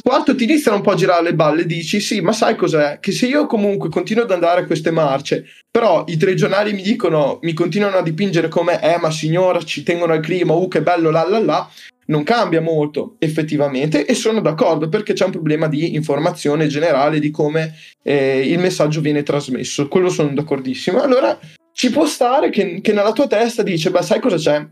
quarto 0.01 0.35
ti 0.35 0.43
iniziano 0.43 0.77
un 0.77 0.83
po' 0.83 0.91
a 0.91 0.95
girare 0.95 1.23
le 1.23 1.35
balle, 1.35 1.65
dici 1.65 1.99
sì, 1.99 2.21
ma 2.21 2.31
sai 2.31 2.55
cos'è? 2.55 2.99
Che 2.99 3.11
se 3.11 3.27
io 3.27 3.45
comunque 3.45 3.89
continuo 3.89 4.23
ad 4.23 4.31
andare 4.31 4.61
a 4.61 4.65
queste 4.65 4.91
marce, 4.91 5.45
però 5.69 6.03
i 6.07 6.17
tre 6.17 6.35
giornali 6.35 6.73
mi 6.73 6.81
dicono, 6.81 7.39
mi 7.41 7.53
continuano 7.53 7.97
a 7.97 8.03
dipingere 8.03 8.47
come, 8.47 8.81
eh 8.81 8.97
ma 8.99 9.11
signora, 9.11 9.61
ci 9.63 9.83
tengono 9.83 10.13
al 10.13 10.21
clima, 10.21 10.53
uh 10.53 10.67
che 10.67 10.81
bello, 10.81 11.09
la 11.09 11.27
la 11.27 11.39
la, 11.39 11.69
non 12.07 12.23
cambia 12.23 12.61
molto 12.61 13.15
effettivamente 13.19 14.05
e 14.05 14.13
sono 14.13 14.41
d'accordo 14.41 14.89
perché 14.89 15.13
c'è 15.13 15.25
un 15.25 15.31
problema 15.31 15.67
di 15.67 15.95
informazione 15.95 16.67
generale 16.67 17.19
di 17.19 17.31
come 17.31 17.73
eh, 18.03 18.47
il 18.47 18.59
messaggio 18.59 19.01
viene 19.01 19.23
trasmesso, 19.23 19.87
quello 19.87 20.09
sono 20.09 20.29
d'accordissimo. 20.29 21.01
Allora 21.01 21.37
ci 21.71 21.89
può 21.89 22.05
stare 22.05 22.49
che, 22.49 22.79
che 22.81 22.93
nella 22.93 23.11
tua 23.11 23.27
testa 23.27 23.63
dice, 23.63 23.89
beh 23.89 24.01
sai 24.01 24.19
cosa 24.19 24.37
c'è? 24.37 24.65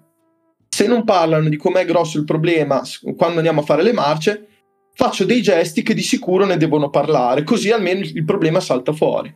Se 0.69 0.87
non 0.87 1.03
parlano 1.03 1.49
di 1.49 1.57
com'è 1.57 1.85
grosso 1.85 2.17
il 2.17 2.25
problema 2.25 2.81
quando 3.15 3.37
andiamo 3.37 3.61
a 3.61 3.65
fare 3.65 3.83
le 3.83 3.93
marce, 3.93 4.47
faccio 4.93 5.25
dei 5.25 5.41
gesti 5.41 5.81
che 5.81 5.93
di 5.93 6.01
sicuro 6.01 6.45
ne 6.45 6.57
devono 6.57 6.89
parlare, 6.89 7.43
così 7.43 7.71
almeno 7.71 8.01
il 8.01 8.25
problema 8.25 8.59
salta 8.59 8.93
fuori. 8.93 9.33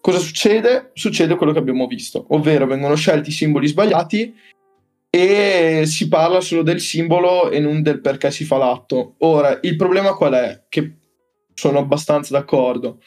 Cosa 0.00 0.18
succede? 0.18 0.90
Succede 0.94 1.36
quello 1.36 1.52
che 1.52 1.58
abbiamo 1.58 1.86
visto, 1.86 2.24
ovvero 2.30 2.66
vengono 2.66 2.94
scelti 2.94 3.28
i 3.28 3.32
simboli 3.32 3.66
sbagliati 3.66 4.34
e 5.10 5.82
si 5.86 6.08
parla 6.08 6.40
solo 6.40 6.62
del 6.62 6.80
simbolo 6.80 7.50
e 7.50 7.58
non 7.58 7.82
del 7.82 8.00
perché 8.00 8.30
si 8.30 8.44
fa 8.44 8.56
l'atto. 8.56 9.14
Ora, 9.18 9.58
il 9.62 9.76
problema 9.76 10.14
qual 10.14 10.32
è? 10.34 10.62
Che 10.68 10.94
sono 11.52 11.78
abbastanza 11.78 12.32
d'accordo. 12.32 13.00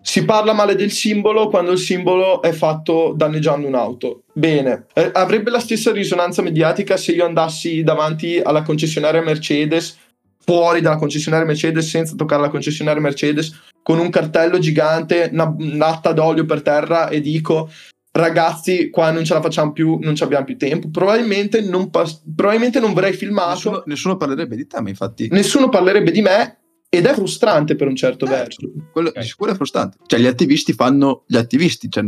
Si 0.00 0.24
parla 0.24 0.52
male 0.52 0.76
del 0.76 0.92
simbolo 0.92 1.48
quando 1.48 1.72
il 1.72 1.78
simbolo 1.78 2.40
è 2.40 2.52
fatto 2.52 3.12
danneggiando 3.16 3.66
un'auto. 3.66 4.22
Bene, 4.32 4.86
eh, 4.94 5.10
avrebbe 5.12 5.50
la 5.50 5.58
stessa 5.58 5.90
risonanza 5.90 6.42
mediatica 6.42 6.96
se 6.96 7.10
io 7.10 7.24
andassi 7.24 7.82
davanti 7.82 8.38
alla 8.38 8.62
concessionaria 8.62 9.22
Mercedes 9.22 9.98
fuori 10.46 10.80
dalla 10.80 10.96
concessionaria 10.96 11.44
Mercedes 11.44 11.88
senza 11.88 12.14
toccare 12.14 12.40
la 12.42 12.48
concessionaria 12.48 13.02
Mercedes 13.02 13.52
con 13.82 13.98
un 13.98 14.10
cartello 14.10 14.58
gigante, 14.58 15.28
una 15.32 15.52
latta 15.58 16.12
d'olio 16.12 16.44
per 16.46 16.62
terra 16.62 17.08
e 17.08 17.20
dico 17.20 17.68
ragazzi, 18.12 18.88
qua 18.88 19.10
non 19.10 19.24
ce 19.24 19.34
la 19.34 19.42
facciamo 19.42 19.72
più, 19.72 19.98
non 20.00 20.14
ci 20.14 20.22
abbiamo 20.22 20.44
più 20.46 20.56
tempo. 20.56 20.88
Probabilmente 20.88 21.60
non, 21.60 21.90
pas- 21.90 22.22
probabilmente 22.34 22.80
non 22.80 22.94
verrei 22.94 23.12
filmato. 23.12 23.50
Nessuno, 23.54 23.82
nessuno 23.86 24.16
parlerebbe 24.16 24.56
di 24.56 24.66
te, 24.66 24.80
ma 24.80 24.88
infatti 24.88 25.28
Nessuno 25.30 25.68
parlerebbe 25.68 26.10
di 26.12 26.22
me 26.22 26.58
ed 26.88 27.04
è 27.04 27.12
frustrante 27.12 27.74
per 27.74 27.88
un 27.88 27.96
certo 27.96 28.24
Eh, 28.24 28.28
verso. 28.28 28.70
quello 28.90 29.08
Ok. 29.10 29.18
di 29.18 29.26
sicuro 29.26 29.50
è 29.52 29.54
frustrante. 29.54 29.98
Cioè, 30.06 30.18
gli 30.20 30.26
attivisti 30.26 30.72
fanno 30.72 31.24
gli 31.26 31.36
attivisti. 31.36 31.90
Cioè, 31.90 32.04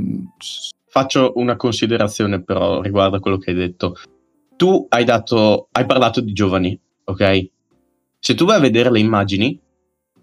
Faccio 0.90 1.32
una 1.36 1.56
considerazione 1.56 2.42
però 2.42 2.80
riguardo 2.80 3.16
a 3.16 3.20
quello 3.20 3.36
che 3.36 3.50
hai 3.50 3.56
detto. 3.56 3.94
Tu 4.56 4.86
hai, 4.88 5.04
dato, 5.04 5.68
hai 5.72 5.84
parlato 5.84 6.20
di 6.22 6.32
giovani, 6.32 6.80
ok? 7.04 7.48
Se 8.18 8.34
tu 8.34 8.44
vai 8.44 8.56
a 8.56 8.60
vedere 8.60 8.90
le 8.90 8.98
immagini, 9.00 9.58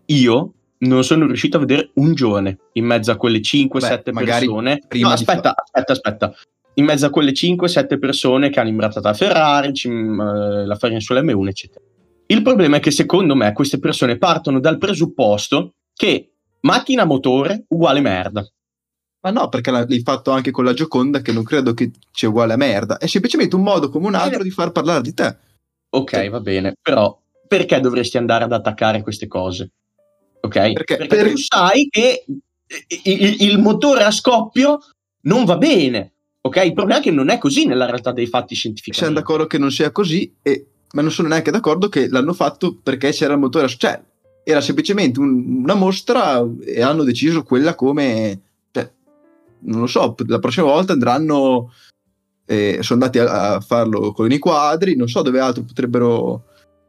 io 0.07 0.53
non 0.79 1.03
sono 1.03 1.25
riuscito 1.25 1.57
a 1.57 1.61
vedere 1.61 1.91
un 1.95 2.13
giovane 2.13 2.59
in 2.73 2.85
mezzo 2.85 3.11
a 3.11 3.15
quelle 3.17 3.39
5-7 3.39 4.03
Beh, 4.03 4.11
magari 4.11 4.45
persone. 4.45 4.81
no, 4.99 5.09
aspetta, 5.09 5.53
aspetta, 5.55 5.91
aspetta. 5.93 6.33
In 6.75 6.85
mezzo 6.85 7.05
a 7.05 7.09
quelle 7.09 7.31
5-7 7.31 7.97
persone 7.97 8.49
che 8.49 8.59
hanno 8.59 8.69
imbrattato 8.69 9.07
la 9.07 9.13
Ferrari, 9.13 9.73
ci- 9.73 9.87
eh, 9.87 10.65
la 10.65 10.75
Farina 10.77 10.99
sull'M1, 10.99 11.47
eccetera. 11.47 11.83
Il 12.27 12.41
problema 12.41 12.77
è 12.77 12.79
che 12.79 12.91
secondo 12.91 13.35
me 13.35 13.53
queste 13.53 13.79
persone 13.79 14.17
partono 14.17 14.59
dal 14.59 14.77
presupposto 14.77 15.75
che 15.93 16.33
macchina 16.61 17.05
motore 17.05 17.63
uguale 17.69 18.01
merda. 18.01 18.45
Ma 19.21 19.31
no, 19.31 19.47
perché 19.47 19.71
l'ha- 19.71 19.85
l'hai 19.87 20.01
fatto 20.01 20.31
anche 20.31 20.51
con 20.51 20.65
la 20.65 20.73
Gioconda, 20.73 21.21
che 21.21 21.31
non 21.31 21.43
credo 21.43 21.73
che 21.73 21.91
sia 22.11 22.27
uguale 22.29 22.53
a 22.53 22.57
merda. 22.57 22.97
È 22.97 23.07
semplicemente 23.07 23.55
un 23.55 23.63
modo 23.63 23.89
come 23.89 24.07
un 24.07 24.15
altro 24.15 24.43
di 24.43 24.51
far 24.51 24.71
parlare 24.71 25.01
di 25.01 25.13
te. 25.13 25.37
Ok, 25.91 26.29
va 26.29 26.39
bene, 26.41 26.75
però 26.81 27.17
perché 27.47 27.79
dovresti 27.79 28.17
andare 28.17 28.43
ad 28.43 28.51
attaccare 28.53 29.01
queste 29.01 29.27
cose? 29.27 29.71
Ok? 30.41 30.73
Perché- 30.73 30.97
tu 30.97 31.07
per- 31.07 31.33
sai 31.37 31.87
che 31.89 32.25
il, 33.03 33.21
il- 33.21 33.35
il 33.41 33.59
motore 33.59 34.03
a 34.03 34.11
scoppio 34.11 34.79
non 35.21 35.45
va 35.45 35.57
bene. 35.57 36.13
Ok? 36.41 36.57
Il 36.63 36.73
problema 36.73 36.99
è 36.99 37.03
che 37.03 37.11
non 37.11 37.29
è 37.29 37.37
così 37.37 37.65
nella 37.65 37.85
realtà 37.85 38.11
dei 38.11 38.27
fatti 38.27 38.53
scientifici. 38.55 38.97
Siamo 38.97 39.13
d'accordo 39.15 39.47
che 39.47 39.57
non 39.57 39.71
sia 39.71 39.91
così, 39.91 40.31
e- 40.41 40.67
ma 40.93 41.01
non 41.01 41.11
sono 41.11 41.27
neanche 41.27 41.51
d'accordo 41.51 41.89
che 41.89 42.07
l'hanno 42.07 42.33
fatto 42.33 42.77
perché 42.81 43.11
c'era 43.11 43.33
il 43.33 43.39
motore. 43.39 43.65
a- 43.65 43.69
Cioè, 43.69 44.01
era 44.43 44.61
semplicemente 44.61 45.19
un- 45.19 45.61
una 45.63 45.73
mostra 45.73 46.45
e 46.63 46.81
hanno 46.81 47.03
deciso 47.03 47.41
quella 47.43 47.73
come. 47.73 48.41
Cioè, 48.71 48.91
non 49.61 49.79
lo 49.81 49.87
so, 49.87 50.15
la 50.27 50.39
prossima 50.39 50.67
volta 50.67 50.93
andranno. 50.93 51.71
eh, 52.47 52.77
sono 52.81 53.01
andati 53.03 53.17
a, 53.17 53.55
a 53.55 53.59
farlo 53.59 54.11
con 54.11 54.31
i 54.31 54.37
quadri, 54.37 54.95
non 54.95 55.07
so 55.09 55.23
dove 55.23 55.39
altro 55.39 55.63
potrebbero. 55.63 56.43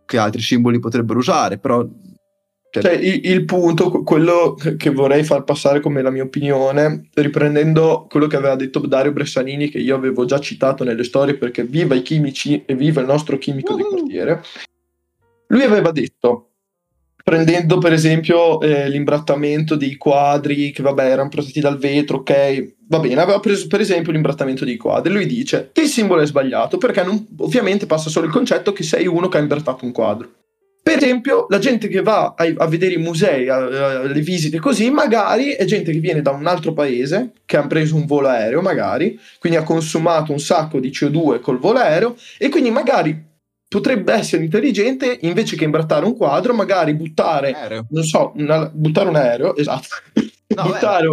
Che 0.06 0.16
altri 0.16 0.40
simboli 0.40 0.78
potrebbero 0.78 1.18
usare, 1.18 1.58
però. 1.58 1.86
cioè, 2.70 2.82
Cioè, 2.82 2.92
il, 2.92 3.20
il 3.30 3.44
punto, 3.44 3.90
que- 3.90 4.02
quello 4.02 4.54
che 4.54 4.90
vorrei 4.90 5.24
far 5.24 5.44
passare 5.44 5.80
come 5.80 6.00
la 6.00 6.10
mia 6.10 6.22
opinione, 6.22 7.08
riprendendo 7.12 8.06
quello 8.08 8.26
che 8.26 8.36
aveva 8.36 8.56
detto 8.56 8.80
Dario 8.80 9.12
Bressanini, 9.12 9.68
che 9.68 9.78
io 9.78 9.96
avevo 9.96 10.24
già 10.24 10.38
citato 10.38 10.84
nelle 10.84 11.04
storie 11.04 11.36
perché 11.36 11.64
viva 11.64 11.94
i 11.94 12.02
chimici 12.02 12.64
e 12.64 12.74
viva 12.74 13.00
il 13.00 13.06
nostro 13.06 13.36
chimico 13.36 13.74
di 13.74 13.82
Woohoo! 13.82 13.96
quartiere, 13.98 14.42
lui 15.48 15.62
aveva 15.62 15.90
detto, 15.90 16.45
prendendo 17.28 17.78
per 17.78 17.92
esempio 17.92 18.60
eh, 18.60 18.88
l'imbrattamento 18.88 19.74
dei 19.74 19.96
quadri, 19.96 20.70
che 20.70 20.80
vabbè 20.80 21.10
erano 21.10 21.28
protetti 21.28 21.58
dal 21.58 21.76
vetro, 21.76 22.18
ok, 22.18 22.74
va 22.86 23.00
bene, 23.00 23.20
aveva 23.20 23.40
preso 23.40 23.66
per 23.66 23.80
esempio 23.80 24.12
l'imbrattamento 24.12 24.64
dei 24.64 24.76
quadri, 24.76 25.12
lui 25.12 25.26
dice 25.26 25.70
che 25.72 25.80
il 25.80 25.88
simbolo 25.88 26.20
è 26.20 26.26
sbagliato 26.26 26.78
perché 26.78 27.02
non- 27.02 27.26
ovviamente 27.38 27.86
passa 27.86 28.10
solo 28.10 28.26
il 28.26 28.32
concetto 28.32 28.72
che 28.72 28.84
sei 28.84 29.08
uno 29.08 29.26
che 29.26 29.38
ha 29.38 29.40
imbrattato 29.40 29.84
un 29.84 29.90
quadro. 29.90 30.30
Per 30.80 30.98
esempio, 30.98 31.46
la 31.48 31.58
gente 31.58 31.88
che 31.88 32.00
va 32.00 32.34
a, 32.36 32.44
a 32.58 32.66
vedere 32.68 32.94
i 32.94 32.98
musei, 32.98 33.48
alle 33.48 34.20
visite 34.20 34.60
così, 34.60 34.88
magari 34.90 35.48
è 35.50 35.64
gente 35.64 35.90
che 35.90 35.98
viene 35.98 36.22
da 36.22 36.30
un 36.30 36.46
altro 36.46 36.74
paese, 36.74 37.32
che 37.44 37.56
ha 37.56 37.66
preso 37.66 37.96
un 37.96 38.06
volo 38.06 38.28
aereo, 38.28 38.62
magari, 38.62 39.18
quindi 39.40 39.58
ha 39.58 39.64
consumato 39.64 40.30
un 40.30 40.38
sacco 40.38 40.78
di 40.78 40.90
CO2 40.90 41.40
col 41.40 41.58
volo 41.58 41.80
aereo, 41.80 42.14
e 42.38 42.48
quindi 42.50 42.70
magari 42.70 43.20
potrebbe 43.68 44.12
essere 44.12 44.44
intelligente, 44.44 45.18
invece 45.22 45.56
che 45.56 45.64
imbrattare 45.64 46.04
un 46.04 46.16
quadro, 46.16 46.54
magari 46.54 46.94
buttare, 46.94 47.52
aereo. 47.52 47.86
non 47.90 48.04
so, 48.04 48.32
una- 48.36 48.70
buttare 48.72 49.08
un 49.08 49.16
aereo, 49.16 49.56
esatto, 49.56 49.88
No, 50.54 50.62
buttare, 50.62 51.06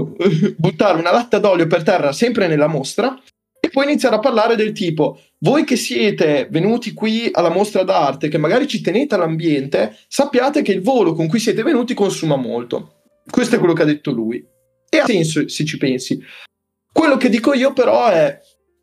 buttare 0.58 1.00
una 1.00 1.12
latta 1.12 1.40
d'olio 1.40 1.66
per 1.68 1.82
terra 1.84 2.12
sempre 2.12 2.48
nella 2.48 2.68
mostra, 2.68 3.20
e 3.60 3.70
poi 3.70 3.86
iniziare 3.86 4.16
a 4.16 4.20
parlare 4.20 4.56
del 4.56 4.74
tipo, 4.74 5.20
voi 5.40 5.64
che 5.64 5.76
siete 5.76 6.48
venuti 6.52 6.94
qui 6.94 7.30
alla 7.32 7.50
mostra 7.50 7.84
d'arte, 7.84 8.28
che 8.28 8.38
magari 8.38 8.68
ci 8.68 8.82
tenete 8.82 9.16
all'ambiente, 9.16 9.98
sappiate 10.08 10.62
che 10.62 10.72
il 10.74 10.82
volo 10.82 11.14
con 11.14 11.28
cui 11.28 11.40
siete 11.40 11.64
venuti 11.64 11.94
consuma 11.94 12.36
molto. 12.36 13.02
Questo 13.28 13.56
è 13.56 13.60
quello 13.60 13.74
che 13.74 13.82
ha 13.82 13.86
detto 13.86 14.12
lui. 14.12 14.46
E 14.90 14.98
ha 15.00 15.06
senso 15.06 15.48
se 15.48 15.66
ci 15.66 15.78
pensi. 15.78 16.22
Quello 16.92 17.18
che 17.18 17.30
dico 17.30 17.54
io 17.54 17.74
però 17.74 18.08
è, 18.10 18.38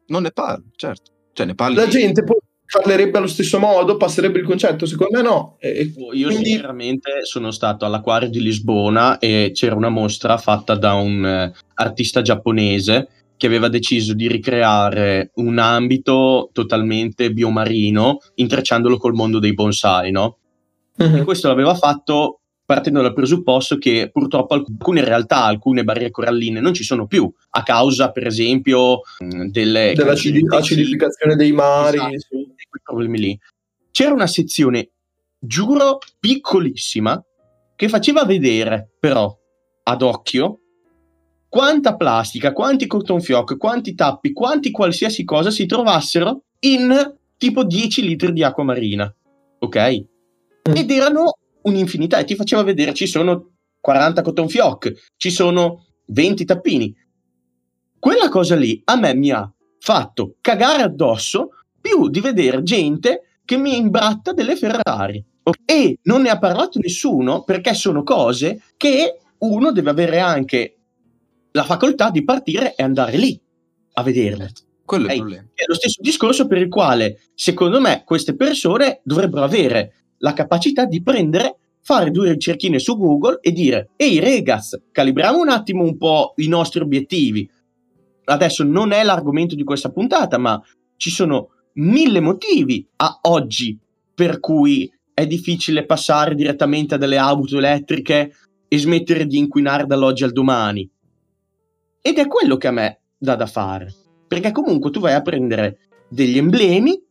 Non 0.09 0.23
ne 0.23 0.33
parli, 0.33 0.65
certo. 0.75 1.11
Cioè, 1.33 1.47
ne 1.47 1.55
parli. 1.55 1.77
la 1.77 1.87
gente 1.87 2.25
poi 2.25 2.39
parlerebbe 2.71 3.19
allo 3.19 3.27
stesso 3.27 3.59
modo, 3.59 3.97
passerebbe 3.97 4.39
il 4.39 4.45
concetto, 4.45 4.87
secondo 4.87 5.17
me 5.17 5.23
no. 5.23 5.57
E- 5.59 5.93
Io 6.13 6.29
quindi- 6.29 6.51
sinceramente 6.51 7.25
sono 7.25 7.51
stato 7.51 7.85
all'acquario 7.85 8.29
di 8.29 8.41
Lisbona 8.41 9.19
e 9.19 9.51
c'era 9.53 9.75
una 9.75 9.89
mostra 9.89 10.39
fatta 10.39 10.77
da 10.77 10.95
un 10.95 11.25
eh, 11.25 11.53
artista 11.75 12.23
giapponese 12.23 13.09
che 13.37 13.47
aveva 13.47 13.69
deciso 13.69 14.13
di 14.13 14.29
ricreare 14.29 15.31
un 15.37 15.59
ambito 15.59 16.51
totalmente 16.53 17.33
biomarino 17.33 18.19
intrecciandolo 18.35 18.99
col 18.99 19.15
mondo 19.15 19.39
dei 19.39 19.55
bonsai, 19.55 20.11
no? 20.11 20.37
E 20.97 21.23
questo 21.25 21.49
l'aveva 21.49 21.75
fatto 21.75 22.40
partendo 22.71 23.03
dal 23.03 23.13
presupposto 23.13 23.79
che 23.79 24.11
purtroppo 24.13 24.55
alcune 24.55 25.03
realtà, 25.03 25.43
alcune 25.43 25.83
barriere 25.83 26.13
coralline 26.13 26.61
non 26.61 26.73
ci 26.73 26.85
sono 26.85 27.09
più, 27.09 27.29
a 27.51 27.65
causa 27.65 28.13
per 28.13 28.29
esempio 28.29 29.01
mh, 29.19 29.47
delle 29.47 29.93
della 29.93 30.13
crisi 30.13 30.29
acidi- 30.29 30.39
intensive, 30.39 30.81
acidificazione 30.81 31.35
dei 31.35 31.51
mari. 31.51 31.97
Esatto, 31.97 32.19
sì. 32.19 32.67
quei 32.69 32.83
problemi 32.85 33.19
lì. 33.19 33.41
C'era 33.91 34.13
una 34.13 34.29
sezione, 34.29 34.91
giuro, 35.41 35.99
piccolissima, 36.21 37.21
che 37.75 37.89
faceva 37.89 38.25
vedere 38.25 38.89
però 39.01 39.37
ad 39.83 40.03
occhio 40.03 40.61
quanta 41.49 41.97
plastica, 41.97 42.53
quanti 42.53 42.87
cotton 42.87 43.21
fioc, 43.21 43.57
quanti 43.57 43.97
tappi, 43.97 44.33
quanti 44.33 44.71
qualsiasi 44.71 45.25
cosa 45.25 45.51
si 45.51 45.67
trovassero 45.67 46.45
in 46.61 47.17
tipo 47.37 47.65
10 47.65 48.03
litri 48.03 48.33
di 48.33 48.45
acqua 48.45 48.63
marina. 48.63 49.13
Ok? 49.59 50.05
Ed 50.73 50.89
erano 50.89 51.33
un'infinità 51.63 52.19
e 52.19 52.25
ti 52.25 52.35
faceva 52.35 52.63
vedere 52.63 52.95
ci 52.95 53.07
sono 53.07 53.51
40 53.81 54.23
cotton 54.23 54.49
fioc, 54.49 54.93
ci 55.17 55.31
sono 55.31 55.87
20 56.07 56.45
tappini. 56.45 56.95
Quella 57.99 58.29
cosa 58.29 58.57
lì 58.57 58.81
a 58.85 58.97
me 58.97 59.15
mi 59.15 59.31
ha 59.31 59.51
fatto 59.79 60.37
cagare 60.41 60.83
addosso 60.83 61.51
più 61.81 62.09
di 62.09 62.21
vedere 62.21 62.63
gente 62.63 63.39
che 63.45 63.57
mi 63.57 63.77
imbratta 63.77 64.33
delle 64.33 64.57
Ferrari. 64.57 65.25
E 65.65 65.99
non 66.03 66.23
ne 66.23 66.31
ha 66.31 66.39
parlato 66.39 66.79
nessuno 66.79 67.43
perché 67.43 67.75
sono 67.75 68.03
cose 68.03 68.63
che 68.77 69.19
uno 69.39 69.73
deve 69.73 69.91
avere 69.91 70.21
anche 70.21 70.77
la 71.53 71.65
facoltà 71.65 72.11
di 72.11 72.23
partire 72.23 72.75
e 72.75 72.83
andare 72.83 73.17
lì 73.17 73.41
a 73.95 74.03
vederle. 74.03 74.53
Quello 74.85 75.09
è 75.09 75.13
il 75.13 75.19
problema. 75.19 75.49
È 75.55 75.65
lo 75.67 75.75
stesso 75.75 76.01
discorso 76.01 76.47
per 76.47 76.59
il 76.59 76.69
quale, 76.69 77.21
secondo 77.35 77.81
me, 77.81 78.03
queste 78.05 78.35
persone 78.37 79.01
dovrebbero 79.03 79.45
avere 79.45 80.00
la 80.21 80.33
capacità 80.33 80.85
di 80.85 81.03
prendere, 81.03 81.57
fare 81.83 82.11
due 82.11 82.33
ricerchine 82.33 82.79
su 82.79 82.97
Google 82.97 83.39
e 83.41 83.53
dire: 83.53 83.91
Ehi, 83.97 84.19
regas, 84.21 84.81
calibriamo 84.91 85.39
un 85.39 85.49
attimo 85.49 85.83
un 85.83 85.97
po' 85.97 86.33
i 86.37 86.49
nostri 86.49 86.81
obiettivi. 86.81 87.49
Adesso 88.25 88.65
non 88.65 88.93
è 88.93 89.03
l'argomento 89.03 89.55
di 89.55 89.65
questa 89.65 89.91
puntata, 89.91 90.39
ma 90.39 90.61
ci 90.97 91.11
sono 91.11 91.51
mille 91.75 92.21
motivi 92.21 92.87
a 92.97 93.19
oggi 93.23 93.79
per 94.15 94.41
cui 94.41 94.91
è 95.13 95.27
difficile 95.27 95.87
passare 95.87 96.35
direttamente 96.35 96.95
a 96.95 96.99
delle 96.99 97.17
auto 97.17 97.59
elettriche 97.59 98.33
e 98.69 98.79
smettere 98.79 99.27
di 99.27 99.39
inquinare 99.39 99.87
dall'oggi 99.87 100.25
al 100.25 100.33
domani. 100.33 100.89
Ed 102.03 102.19
è 102.19 102.27
quello 102.27 102.57
che 102.57 102.69
a 102.69 102.73
me 102.73 103.01
dà 103.19 103.35
da 103.35 103.47
fare. 103.47 103.93
Perché 104.29 104.53
comunque 104.53 104.91
tu 104.91 105.01
vai 105.01 105.15
a 105.15 105.23
prendere 105.23 105.79
degli 106.09 106.39
emblemi 106.39 107.03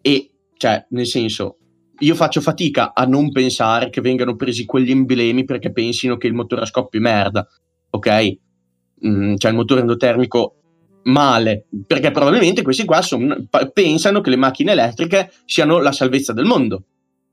e, 0.00 0.30
cioè, 0.56 0.86
nel 0.90 1.06
senso, 1.06 1.57
io 2.00 2.14
faccio 2.14 2.40
fatica 2.40 2.92
a 2.94 3.04
non 3.04 3.32
pensare 3.32 3.90
che 3.90 4.00
vengano 4.00 4.36
presi 4.36 4.64
quegli 4.64 4.90
emblemi 4.90 5.44
perché 5.44 5.72
pensino 5.72 6.16
che 6.16 6.26
il 6.26 6.34
motore 6.34 6.62
a 6.62 6.66
scoppio 6.66 6.98
è 6.98 7.02
merda, 7.02 7.46
ok? 7.90 8.36
Mm, 9.06 9.36
cioè 9.36 9.50
il 9.50 9.56
motore 9.56 9.80
endotermico 9.80 10.54
male, 11.04 11.66
perché 11.86 12.10
probabilmente 12.10 12.62
questi 12.62 12.84
qua 12.84 13.00
son- 13.02 13.46
pa- 13.48 13.66
pensano 13.66 14.20
che 14.20 14.30
le 14.30 14.36
macchine 14.36 14.72
elettriche 14.72 15.32
siano 15.44 15.78
la 15.78 15.92
salvezza 15.92 16.32
del 16.32 16.44
mondo. 16.44 16.84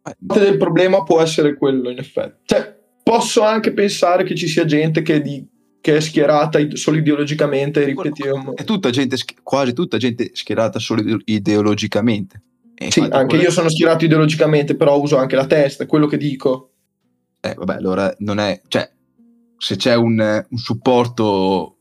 Parte 0.02 0.44
del 0.44 0.58
problema 0.58 1.04
può 1.04 1.20
essere 1.20 1.56
quello, 1.56 1.90
in 1.90 1.98
effetti. 1.98 2.42
Cioè, 2.46 2.78
posso 3.04 3.42
anche 3.44 3.74
pensare 3.74 4.24
che 4.24 4.36
ci 4.36 4.48
sia 4.48 4.66
gente 4.66 5.02
che, 5.02 5.22
di- 5.22 5.46
che 5.82 5.98
è 5.98 6.00
schierata 6.00 6.60
solo 6.74 6.98
ideologicamente, 6.98 7.84
ripetiamo. 7.84 8.56
È 8.56 8.64
tutta 8.64 8.90
gente, 8.92 9.18
quasi 9.44 9.74
tutta 9.74 9.98
gente 9.98 10.30
schierata 10.34 10.80
solo 10.80 11.02
ide- 11.02 11.22
ideologicamente. 11.26 12.42
Sì, 12.90 13.00
anche 13.00 13.26
quello- 13.26 13.44
io 13.44 13.52
sono 13.52 13.70
schierato 13.70 14.06
ideologicamente, 14.06 14.76
però 14.76 15.00
uso 15.00 15.18
anche 15.18 15.36
la 15.36 15.46
testa, 15.48 15.84
è 15.84 15.88
quello 15.88 16.08
che 16.08 16.18
dico. 16.18 16.72
Eh, 17.40 17.54
vabbè, 17.54 17.76
allora 17.76 18.14
non 18.20 18.40
è... 18.40 18.62
Cioè, 18.68 18.90
se 19.58 19.76
c'è 19.78 19.96
un, 19.96 20.46
un 20.50 20.58
supporto 20.58 21.78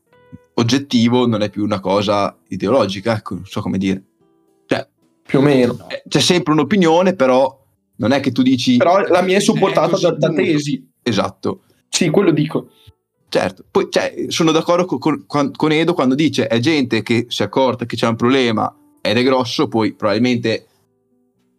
oggettivo 0.55 1.27
non 1.27 1.41
è 1.41 1.49
più 1.49 1.63
una 1.63 1.79
cosa 1.79 2.37
ideologica, 2.47 3.15
ecco, 3.17 3.35
non 3.35 3.45
so 3.45 3.61
come 3.61 3.77
dire. 3.77 4.03
Cioè, 4.65 4.87
più 5.21 5.39
o 5.39 5.41
meno. 5.41 5.87
eh, 5.89 6.03
C'è 6.07 6.19
sempre 6.21 6.53
un'opinione, 6.53 7.13
però 7.15 7.63
non 7.97 8.11
è 8.11 8.19
che 8.19 8.31
tu 8.31 8.41
dici... 8.41 8.77
Però 8.77 8.99
la 9.07 9.21
mia 9.21 9.37
è 9.37 9.41
supportata 9.41 9.97
Eh, 9.97 9.99
da, 9.99 10.11
da 10.11 10.29
tesi. 10.29 10.87
Esatto. 11.03 11.63
Sì, 11.89 12.09
quello 12.09 12.31
dico. 12.31 12.69
Certo, 13.27 13.65
poi 13.69 13.87
cioè, 13.89 14.25
sono 14.29 14.51
d'accordo 14.51 14.85
con, 14.85 15.25
con- 15.25 15.51
con 15.51 15.71
Edo 15.71 15.93
quando 15.93 16.15
dice 16.15 16.47
è 16.47 16.59
gente 16.59 17.01
che 17.01 17.25
si 17.27 17.41
è 17.41 17.45
accorta 17.45 17.85
che 17.85 17.97
c'è 17.97 18.07
un 18.07 18.15
problema 18.15 18.73
ed 19.01 19.17
è 19.17 19.23
grosso, 19.23 19.67
poi 19.67 19.93
probabilmente 19.93 20.67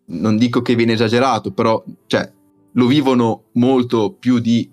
non 0.06 0.36
dico 0.36 0.62
che 0.62 0.74
viene 0.74 0.92
esagerato, 0.92 1.52
però 1.52 1.82
cioè, 2.06 2.30
lo 2.72 2.86
vivono 2.86 3.44
molto 3.52 4.12
più 4.12 4.38
di 4.38 4.70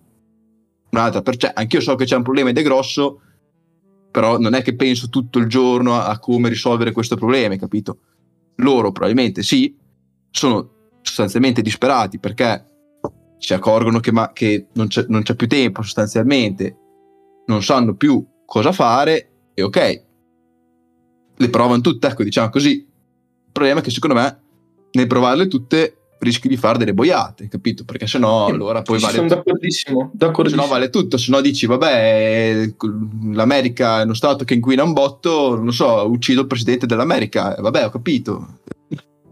un'altra. 0.92 1.22
Per, 1.22 1.38
cioè, 1.38 1.52
anch'io 1.56 1.82
so 1.82 1.96
che 1.96 2.06
c'è 2.06 2.16
un 2.16 2.24
problema 2.24 2.50
ed 2.50 2.58
è 2.58 2.64
grosso, 2.64 3.22
però 4.12 4.38
non 4.38 4.54
è 4.54 4.62
che 4.62 4.76
penso 4.76 5.10
tutto 5.10 5.40
il 5.40 5.48
giorno 5.48 5.96
a, 5.96 6.08
a 6.08 6.20
come 6.20 6.50
risolvere 6.50 6.92
questo 6.92 7.16
problema, 7.16 7.56
capito? 7.56 8.00
Loro 8.58 8.92
probabilmente 8.92 9.42
sì, 9.42 9.76
sono 10.30 10.70
sostanzialmente 11.02 11.62
disperati 11.62 12.20
perché 12.20 12.68
si 13.38 13.54
accorgono 13.54 14.00
che, 14.00 14.12
ma- 14.12 14.32
che 14.32 14.68
non, 14.74 14.88
c'è, 14.88 15.06
non 15.10 15.24
c'è 15.24 15.36
più 15.36 15.48
tempo 15.48 15.82
sostanzialmente, 15.82 16.78
non 17.48 17.64
sanno 17.64 17.96
più 17.96 18.26
cosa 18.46 18.72
fare 18.72 19.32
e 19.54 19.64
ok, 19.64 20.04
le 21.36 21.50
provano 21.50 21.82
tutte, 21.82 22.08
ecco 22.08 22.24
diciamo 22.24 22.50
così. 22.50 22.72
Il 22.72 23.52
problema 23.52 23.80
è 23.80 23.84
che 23.84 23.92
secondo 23.92 24.16
me 24.16 24.43
nel 24.94 25.08
provarle 25.08 25.48
tutte 25.48 25.98
rischi 26.24 26.48
di 26.48 26.58
fare 26.58 26.78
delle 26.78 26.94
boiate, 26.94 27.48
capito? 27.48 27.84
Perché 27.84 28.08
sennò 28.08 28.48
allora 28.48 28.82
poi 28.82 29.00
vale 29.00 29.16
sono 29.16 29.28
d'accordissimo. 29.28 30.10
Se 30.12 30.18
d'accordissimo. 30.18 30.62
no 30.62 30.68
vale 30.68 30.90
tutto, 30.90 31.18
se 31.18 31.32
no 31.32 31.42
dici 31.42 31.66
vabbè, 31.66 32.74
l'America 33.34 34.02
è 34.02 34.04
uno 34.04 34.14
stato 34.14 34.44
che 34.46 34.54
inquina 34.56 34.84
un 34.84 34.94
botto, 34.94 35.56
non 35.56 35.74
so, 35.74 36.10
uccido 36.10 36.42
il 36.42 36.48
presidente 36.48 36.86
dell'America, 36.86 37.56
vabbè 37.60 37.86
ho 37.86 37.90
capito. 37.90 38.60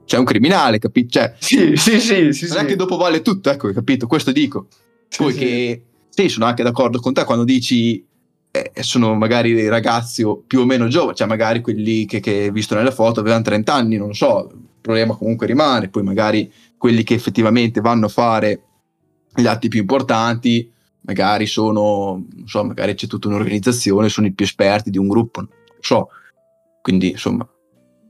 C'è 0.06 0.18
un 0.18 0.26
criminale, 0.26 0.78
capito? 0.78 1.10
Cioè, 1.12 1.34
Sì, 1.40 1.76
sì, 1.78 2.00
sì. 2.00 2.34
sì, 2.34 2.48
non 2.48 2.58
è 2.58 2.60
sì. 2.62 2.66
che 2.66 2.76
dopo 2.76 2.98
vale 2.98 3.22
tutto, 3.22 3.50
ecco, 3.50 3.68
hai 3.68 3.74
capito? 3.74 4.08
Questo 4.08 4.32
dico. 4.32 4.68
Sì, 5.08 5.24
Poi 5.24 5.32
sì. 5.32 5.40
che 5.40 5.84
sì, 6.10 6.28
sono 6.28 6.46
anche 6.46 6.64
d'accordo 6.64 7.00
con 7.00 7.14
te 7.14 7.24
quando 7.24 7.46
dici 7.46 8.06
eh, 8.52 8.72
sono 8.82 9.16
magari 9.16 9.54
dei 9.54 9.70
ragazzi 9.70 10.24
o 10.24 10.44
più 10.46 10.60
o 10.60 10.66
meno 10.66 10.88
giovani, 10.90 11.16
cioè 11.16 11.28
magari 11.28 11.62
quelli 11.62 12.06
che, 12.06 12.20
che 12.20 12.52
visto 12.52 12.76
nelle 12.76 12.92
foto 12.92 13.22
avevano 13.22 13.44
30 13.44 13.74
anni, 13.74 13.96
non 13.96 14.08
lo 14.08 14.14
so, 14.14 14.52
problema 14.82 15.16
comunque 15.16 15.48
rimane, 15.48 15.90
poi 15.90 16.04
magari 16.04 16.52
quelli 16.78 17.04
che 17.04 17.14
effettivamente 17.14 17.80
vanno 17.80 18.08
a 18.08 18.10
fare 18.10 18.62
gli 19.34 19.46
atti 19.46 19.68
più 19.68 19.80
importanti, 19.80 20.70
magari 21.02 21.46
sono, 21.46 22.24
non 22.34 22.48
so, 22.48 22.64
magari 22.64 22.96
c'è 22.96 23.08
tutta 23.08 23.28
un'organizzazione, 23.28 24.10
sono 24.10 24.28
i 24.28 24.34
più 24.34 24.46
esperti 24.46 24.90
di 24.90 24.98
un 24.98 25.08
gruppo, 25.08 25.42
non 25.42 25.50
so. 25.80 26.10
Quindi, 26.82 27.12
insomma, 27.12 27.48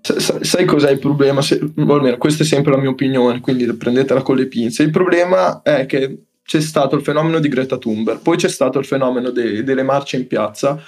Sa- 0.04 0.20
sa- 0.20 0.44
Sai 0.44 0.66
cos'è 0.66 0.90
il 0.90 0.98
problema? 0.98 1.44
Se- 1.44 1.60
almeno 1.76 2.18
questa 2.18 2.42
è 2.42 2.46
sempre 2.46 2.72
la 2.72 2.80
mia 2.80 2.90
opinione, 2.90 3.40
quindi 3.40 3.72
prendetela 3.76 4.24
con 4.24 4.36
le 4.36 4.48
pinze. 4.48 4.82
Il 4.82 4.90
problema 4.90 5.62
è 5.62 5.86
che 5.86 6.24
c'è 6.44 6.60
stato 6.60 6.96
il 6.96 7.04
fenomeno 7.04 7.40
di 7.40 7.48
Greta 7.48 7.78
Thunberg, 7.78 8.20
poi 8.22 8.36
c'è 8.38 8.50
stato 8.50 8.80
il 8.80 8.86
fenomeno 8.86 9.30
de- 9.30 9.64
delle 9.64 9.84
marce 9.84 10.18
in 10.18 10.26
piazza. 10.26 10.82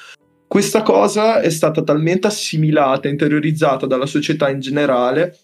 Questa 0.47 0.81
cosa 0.81 1.41
è 1.41 1.49
stata 1.49 1.83
talmente 1.83 2.27
assimilata, 2.27 3.07
interiorizzata 3.07 3.85
dalla 3.85 4.07
società 4.07 4.49
in 4.49 4.59
generale, 4.59 5.37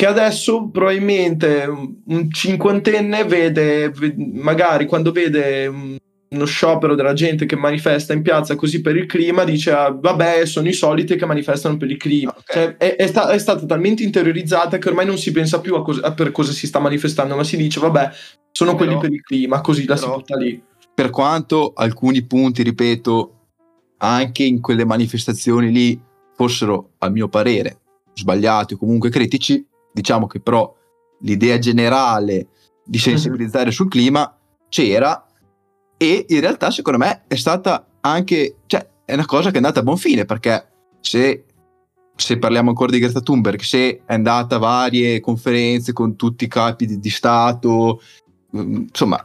che 0.00 0.06
adesso 0.06 0.70
probabilmente 0.70 1.66
un 2.06 2.30
cinquantenne 2.30 3.24
vede, 3.24 3.90
ve- 3.90 4.14
magari 4.16 4.86
quando 4.86 5.12
vede 5.12 5.66
un- 5.66 5.98
uno 6.30 6.44
sciopero 6.46 6.94
della 6.94 7.12
gente 7.12 7.44
che 7.44 7.54
manifesta 7.54 8.14
in 8.14 8.22
piazza 8.22 8.54
così 8.56 8.80
per 8.80 8.96
il 8.96 9.04
clima, 9.04 9.44
dice 9.44 9.72
ah, 9.72 9.90
vabbè 9.90 10.46
sono 10.46 10.68
i 10.68 10.72
soliti 10.72 11.16
che 11.16 11.26
manifestano 11.26 11.76
per 11.76 11.90
il 11.90 11.98
clima. 11.98 12.30
Ok. 12.34 12.50
Cioè, 12.50 12.76
è, 12.78 12.96
è 12.96 13.06
sta- 13.08 13.28
è 13.28 13.36
stata 13.38 13.66
talmente 13.66 14.02
interiorizzata 14.02 14.78
che 14.78 14.88
ormai 14.88 15.04
non 15.04 15.18
si 15.18 15.32
pensa 15.32 15.60
più 15.60 15.74
a, 15.74 15.82
cosa- 15.82 16.06
a 16.06 16.14
per 16.14 16.30
cosa 16.30 16.52
si 16.52 16.66
sta 16.66 16.78
manifestando, 16.78 17.36
ma 17.36 17.44
si 17.44 17.58
dice 17.58 17.78
vabbè 17.78 18.10
sono 18.52 18.76
quelli 18.76 18.92
Però- 18.92 19.02
per 19.02 19.12
il 19.12 19.20
clima, 19.20 19.60
così 19.60 19.84
la 19.84 19.96
si 19.96 20.04
però- 20.04 20.16
butta 20.16 20.36
lì. 20.38 20.62
per 20.94 21.10
quanto 21.10 21.72
alcuni 21.74 22.22
punti, 22.24 22.62
ripeto, 22.62 23.34
anche 23.98 24.44
in 24.44 24.62
quelle 24.62 24.86
manifestazioni 24.86 25.70
lì 25.70 26.00
fossero, 26.34 26.92
a 27.00 27.10
mio 27.10 27.28
parere, 27.28 27.80
sbagliati 28.14 28.72
o 28.72 28.78
comunque 28.78 29.10
critici, 29.10 29.62
diciamo 29.92 30.26
che 30.26 30.40
però 30.40 30.74
l'idea 31.20 31.58
generale 31.58 32.48
di 32.84 32.98
sensibilizzare 32.98 33.70
sul 33.70 33.88
clima 33.88 34.36
c'era 34.68 35.26
e 35.96 36.24
in 36.28 36.40
realtà 36.40 36.70
secondo 36.70 36.98
me 36.98 37.24
è 37.26 37.36
stata 37.36 37.86
anche, 38.00 38.56
cioè 38.66 38.88
è 39.04 39.14
una 39.14 39.26
cosa 39.26 39.48
che 39.48 39.54
è 39.54 39.56
andata 39.56 39.80
a 39.80 39.82
buon 39.82 39.96
fine 39.96 40.24
perché 40.24 40.68
se, 41.00 41.44
se 42.14 42.38
parliamo 42.38 42.70
ancora 42.70 42.90
di 42.90 42.98
Greta 42.98 43.20
Thunberg, 43.20 43.60
se 43.60 44.02
è 44.06 44.14
andata 44.14 44.56
a 44.56 44.58
varie 44.60 45.20
conferenze 45.20 45.92
con 45.92 46.16
tutti 46.16 46.44
i 46.44 46.48
capi 46.48 46.86
di, 46.86 46.98
di 46.98 47.10
Stato, 47.10 48.00
mm, 48.56 48.74
insomma 48.88 49.24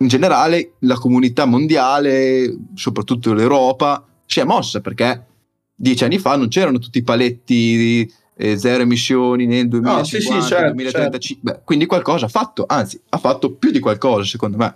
in 0.00 0.06
generale 0.06 0.74
la 0.80 0.94
comunità 0.94 1.44
mondiale, 1.44 2.56
soprattutto 2.74 3.32
l'Europa, 3.34 4.06
si 4.26 4.40
è 4.40 4.44
mossa 4.44 4.80
perché 4.80 5.26
dieci 5.74 6.04
anni 6.04 6.18
fa 6.18 6.36
non 6.36 6.48
c'erano 6.48 6.78
tutti 6.78 6.98
i 6.98 7.02
paletti 7.02 8.12
eh, 8.40 8.56
zero 8.56 8.84
emissioni 8.84 9.46
nel 9.46 9.66
2050, 9.68 10.04
sì, 10.04 10.20
sì, 10.20 10.48
certo, 10.48 10.74
2035. 10.74 11.52
Beh, 11.52 11.60
quindi 11.64 11.86
qualcosa 11.86 12.26
ha 12.26 12.28
fatto, 12.28 12.64
anzi 12.66 13.00
ha 13.08 13.18
fatto 13.18 13.54
più 13.54 13.72
di 13.72 13.80
qualcosa 13.80 14.24
secondo 14.24 14.56
me. 14.56 14.74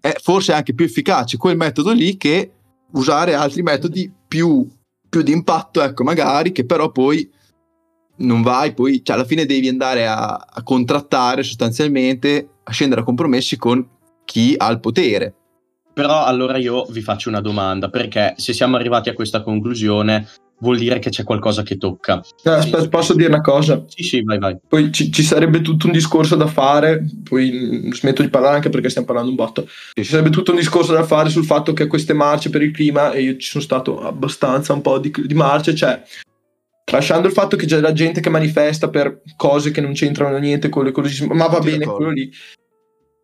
È 0.00 0.12
forse 0.20 0.52
anche 0.52 0.74
più 0.74 0.84
efficace 0.84 1.36
quel 1.36 1.56
metodo 1.56 1.92
lì 1.92 2.16
che 2.16 2.50
usare 2.92 3.34
altri 3.34 3.62
metodi 3.62 4.12
più, 4.26 4.68
più 5.08 5.22
di 5.22 5.30
impatto, 5.30 5.80
ecco, 5.80 6.02
magari, 6.02 6.50
che 6.50 6.66
però 6.66 6.90
poi 6.90 7.30
non 8.16 8.42
vai, 8.42 8.74
poi 8.74 9.04
cioè, 9.04 9.14
alla 9.14 9.24
fine 9.24 9.46
devi 9.46 9.68
andare 9.68 10.08
a, 10.08 10.34
a 10.34 10.62
contrattare 10.64 11.44
sostanzialmente, 11.44 12.48
a 12.64 12.72
scendere 12.72 13.02
a 13.02 13.04
compromessi 13.04 13.56
con 13.56 13.86
chi 14.24 14.54
ha 14.56 14.68
il 14.70 14.80
potere. 14.80 15.34
Però 15.94 16.24
allora 16.24 16.56
io 16.56 16.84
vi 16.86 17.00
faccio 17.00 17.28
una 17.28 17.40
domanda, 17.40 17.90
perché 17.90 18.34
se 18.38 18.52
siamo 18.52 18.74
arrivati 18.74 19.08
a 19.08 19.14
questa 19.14 19.42
conclusione 19.42 20.26
vuol 20.62 20.78
dire 20.78 21.00
che 21.00 21.10
c'è 21.10 21.24
qualcosa 21.24 21.62
che 21.62 21.76
tocca. 21.76 22.22
Eh, 22.44 22.50
aspetta, 22.50 22.88
posso 22.88 23.14
dire 23.14 23.28
una 23.28 23.40
cosa? 23.40 23.84
Sì, 23.88 24.04
sì, 24.04 24.22
vai, 24.22 24.38
vai. 24.38 24.56
Poi 24.66 24.92
ci, 24.92 25.10
ci 25.10 25.24
sarebbe 25.24 25.60
tutto 25.60 25.86
un 25.86 25.92
discorso 25.92 26.36
da 26.36 26.46
fare, 26.46 27.04
poi 27.28 27.90
smetto 27.92 28.22
di 28.22 28.28
parlare 28.28 28.54
anche 28.54 28.70
perché 28.70 28.88
stiamo 28.88 29.08
parlando 29.08 29.30
un 29.30 29.36
botto. 29.36 29.68
Ci 29.92 30.04
sarebbe 30.04 30.30
tutto 30.30 30.52
un 30.52 30.58
discorso 30.58 30.92
da 30.92 31.02
fare 31.02 31.30
sul 31.30 31.44
fatto 31.44 31.72
che 31.72 31.88
queste 31.88 32.12
marce 32.12 32.48
per 32.48 32.62
il 32.62 32.70
clima, 32.70 33.10
e 33.10 33.22
io 33.22 33.36
ci 33.36 33.48
sono 33.48 33.62
stato 33.62 34.00
abbastanza 34.00 34.72
un 34.72 34.80
po' 34.80 34.98
di, 34.98 35.12
di 35.26 35.34
marce, 35.34 35.74
cioè 35.74 36.00
lasciando 36.92 37.26
il 37.26 37.32
fatto 37.32 37.56
che 37.56 37.66
c'è 37.66 37.80
la 37.80 37.92
gente 37.92 38.20
che 38.20 38.30
manifesta 38.30 38.88
per 38.88 39.22
cose 39.36 39.72
che 39.72 39.80
non 39.80 39.94
c'entrano 39.94 40.38
niente 40.38 40.68
con 40.68 40.84
l'ecologismo, 40.84 41.34
ma 41.34 41.48
va 41.48 41.56
Tutti 41.56 41.70
bene 41.70 41.78
d'accordo. 41.78 41.96
quello 42.04 42.12
lì. 42.12 42.30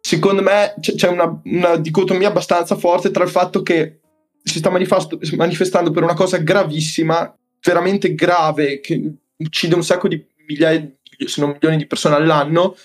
Secondo 0.00 0.42
me 0.42 0.74
c'è, 0.80 0.94
c'è 0.94 1.08
una, 1.08 1.40
una 1.44 1.76
dicotomia 1.76 2.28
abbastanza 2.28 2.74
forte 2.76 3.10
tra 3.10 3.22
il 3.22 3.30
fatto 3.30 3.62
che 3.62 4.00
si 4.48 4.58
sta 4.58 4.70
manifestando 4.70 5.90
per 5.90 6.02
una 6.02 6.14
cosa 6.14 6.38
gravissima, 6.38 7.36
veramente 7.60 8.14
grave, 8.14 8.80
che 8.80 9.12
uccide 9.36 9.74
un 9.74 9.84
sacco 9.84 10.08
di 10.08 10.24
migliaia, 10.46 10.90
se 11.26 11.40
non 11.40 11.50
milioni 11.50 11.76
di 11.76 11.86
persone 11.86 12.14
all'anno, 12.14 12.76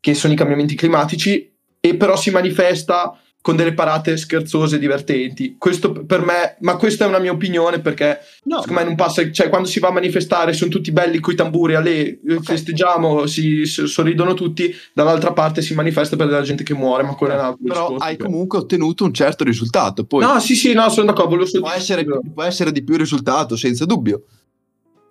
che 0.00 0.14
sono 0.14 0.32
i 0.32 0.36
cambiamenti 0.36 0.74
climatici, 0.74 1.52
e 1.80 1.96
però 1.96 2.16
si 2.16 2.30
manifesta 2.30 3.18
con 3.42 3.56
delle 3.56 3.72
parate 3.72 4.18
scherzose 4.18 4.76
e 4.76 4.78
divertenti. 4.78 5.56
Questo 5.56 5.92
per 6.04 6.22
me, 6.24 6.56
ma 6.60 6.76
questa 6.76 7.04
è 7.06 7.08
una 7.08 7.18
mia 7.18 7.32
opinione 7.32 7.80
perché 7.80 8.18
No, 8.44 8.60
secondo 8.60 8.80
me 8.80 8.86
non 8.86 8.96
passa, 8.96 9.30
cioè 9.30 9.48
quando 9.48 9.66
si 9.66 9.80
va 9.80 9.88
a 9.88 9.92
manifestare 9.92 10.52
sono 10.52 10.70
tutti 10.70 10.92
belli 10.92 11.20
coi 11.20 11.34
tamburi, 11.34 11.74
alle, 11.74 12.20
festeggiamo, 12.42 13.26
si, 13.26 13.64
si- 13.64 13.86
sorridono 13.86 14.34
tutti, 14.34 14.74
dall'altra 14.92 15.32
parte 15.32 15.62
si 15.62 15.72
manifesta 15.74 16.16
per 16.16 16.26
della 16.26 16.42
gente 16.42 16.64
che 16.64 16.74
muore, 16.74 17.02
ma 17.02 17.14
quello 17.14 17.32
è 17.32 17.36
un 17.36 17.44
altro 17.44 17.62
Però 17.64 17.80
discorso. 17.80 18.04
hai 18.04 18.16
comunque 18.18 18.58
ottenuto 18.58 19.04
un 19.04 19.14
certo 19.14 19.44
risultato. 19.44 20.04
Poi 20.04 20.22
No, 20.22 20.38
sì, 20.38 20.54
sì, 20.54 20.74
no, 20.74 20.88
sono 20.90 21.06
d'accordo, 21.06 21.30
volevo 21.30 21.46
solo 21.48 21.62
può, 21.62 21.72
essere, 21.72 22.04
può 22.04 22.42
essere 22.42 22.72
di 22.72 22.82
più 22.84 22.96
risultato, 22.96 23.56
senza 23.56 23.86
dubbio. 23.86 24.24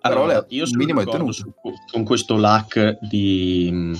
Allora, 0.02 0.34
Però 0.34 0.46
io 0.50 0.66
sono 0.66 0.78
minimo 0.78 1.32
su- 1.32 1.52
con 1.90 2.04
questo 2.04 2.36
lack 2.36 2.96
di, 3.02 3.92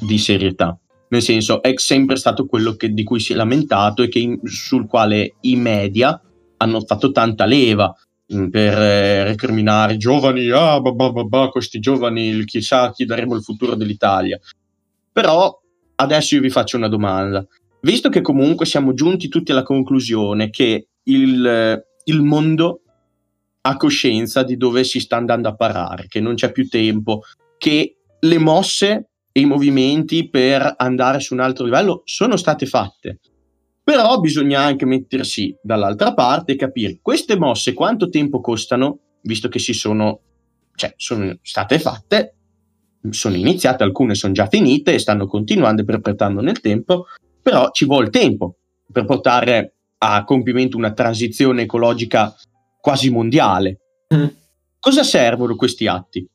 di 0.00 0.18
serietà. 0.18 0.76
Nel 1.08 1.22
senso, 1.22 1.62
è 1.62 1.72
sempre 1.76 2.16
stato 2.16 2.46
quello 2.46 2.74
che- 2.74 2.92
di 2.92 3.04
cui 3.04 3.20
si 3.20 3.32
è 3.32 3.36
lamentato 3.36 4.02
e 4.02 4.10
in- 4.14 4.40
sul 4.44 4.86
quale 4.86 5.34
i 5.42 5.56
media 5.56 6.20
hanno 6.58 6.80
fatto 6.80 7.12
tanta 7.12 7.44
leva 7.44 7.94
mh, 8.28 8.48
per 8.48 8.76
eh, 8.76 9.24
recriminare 9.24 9.96
giovani, 9.98 10.50
ah, 10.50 10.80
bah, 10.80 10.90
bah, 10.90 11.22
bah, 11.22 11.48
questi 11.48 11.78
giovani, 11.78 12.44
chissà 12.44 12.90
chi 12.90 13.04
daremo 13.04 13.36
il 13.36 13.42
futuro 13.42 13.76
dell'Italia. 13.76 14.36
Però 15.12 15.60
adesso 15.96 16.34
io 16.34 16.40
vi 16.40 16.50
faccio 16.50 16.76
una 16.76 16.88
domanda. 16.88 17.46
Visto 17.82 18.08
che 18.08 18.22
comunque 18.22 18.66
siamo 18.66 18.94
giunti 18.94 19.28
tutti 19.28 19.52
alla 19.52 19.62
conclusione 19.62 20.50
che 20.50 20.88
il, 21.04 21.46
eh, 21.46 21.86
il 22.06 22.20
mondo 22.22 22.80
ha 23.60 23.76
coscienza 23.76 24.42
di 24.42 24.56
dove 24.56 24.82
si 24.82 24.98
sta 24.98 25.16
andando 25.16 25.48
a 25.48 25.54
parare, 25.54 26.06
che 26.08 26.20
non 26.20 26.34
c'è 26.34 26.50
più 26.50 26.68
tempo, 26.68 27.20
che 27.58 27.96
le 28.18 28.38
mosse 28.38 29.10
e 29.36 29.40
i 29.40 29.44
movimenti 29.44 30.30
per 30.30 30.76
andare 30.78 31.20
su 31.20 31.34
un 31.34 31.40
altro 31.40 31.66
livello 31.66 32.00
sono 32.06 32.38
state 32.38 32.64
fatte. 32.64 33.18
Però 33.84 34.18
bisogna 34.18 34.60
anche 34.62 34.86
mettersi 34.86 35.54
dall'altra 35.60 36.14
parte 36.14 36.52
e 36.52 36.56
capire 36.56 37.00
queste 37.02 37.36
mosse 37.36 37.74
quanto 37.74 38.08
tempo 38.08 38.40
costano, 38.40 38.98
visto 39.20 39.48
che 39.48 39.58
si 39.58 39.74
sono, 39.74 40.20
cioè, 40.74 40.94
sono 40.96 41.36
state 41.42 41.78
fatte, 41.78 42.34
sono 43.10 43.36
iniziate, 43.36 43.82
alcune 43.82 44.14
sono 44.14 44.32
già 44.32 44.46
finite 44.46 44.94
e 44.94 44.98
stanno 44.98 45.26
continuando 45.26 45.82
e 45.82 45.84
perpetrando 45.84 46.40
nel 46.40 46.60
tempo, 46.60 47.04
però 47.42 47.68
ci 47.72 47.84
vuole 47.84 48.08
tempo 48.08 48.56
per 48.90 49.04
portare 49.04 49.74
a 49.98 50.24
compimento 50.24 50.78
una 50.78 50.94
transizione 50.94 51.62
ecologica 51.62 52.34
quasi 52.80 53.10
mondiale. 53.10 53.80
Mm. 54.14 54.28
Cosa 54.80 55.02
servono 55.02 55.56
questi 55.56 55.86
atti? 55.86 56.26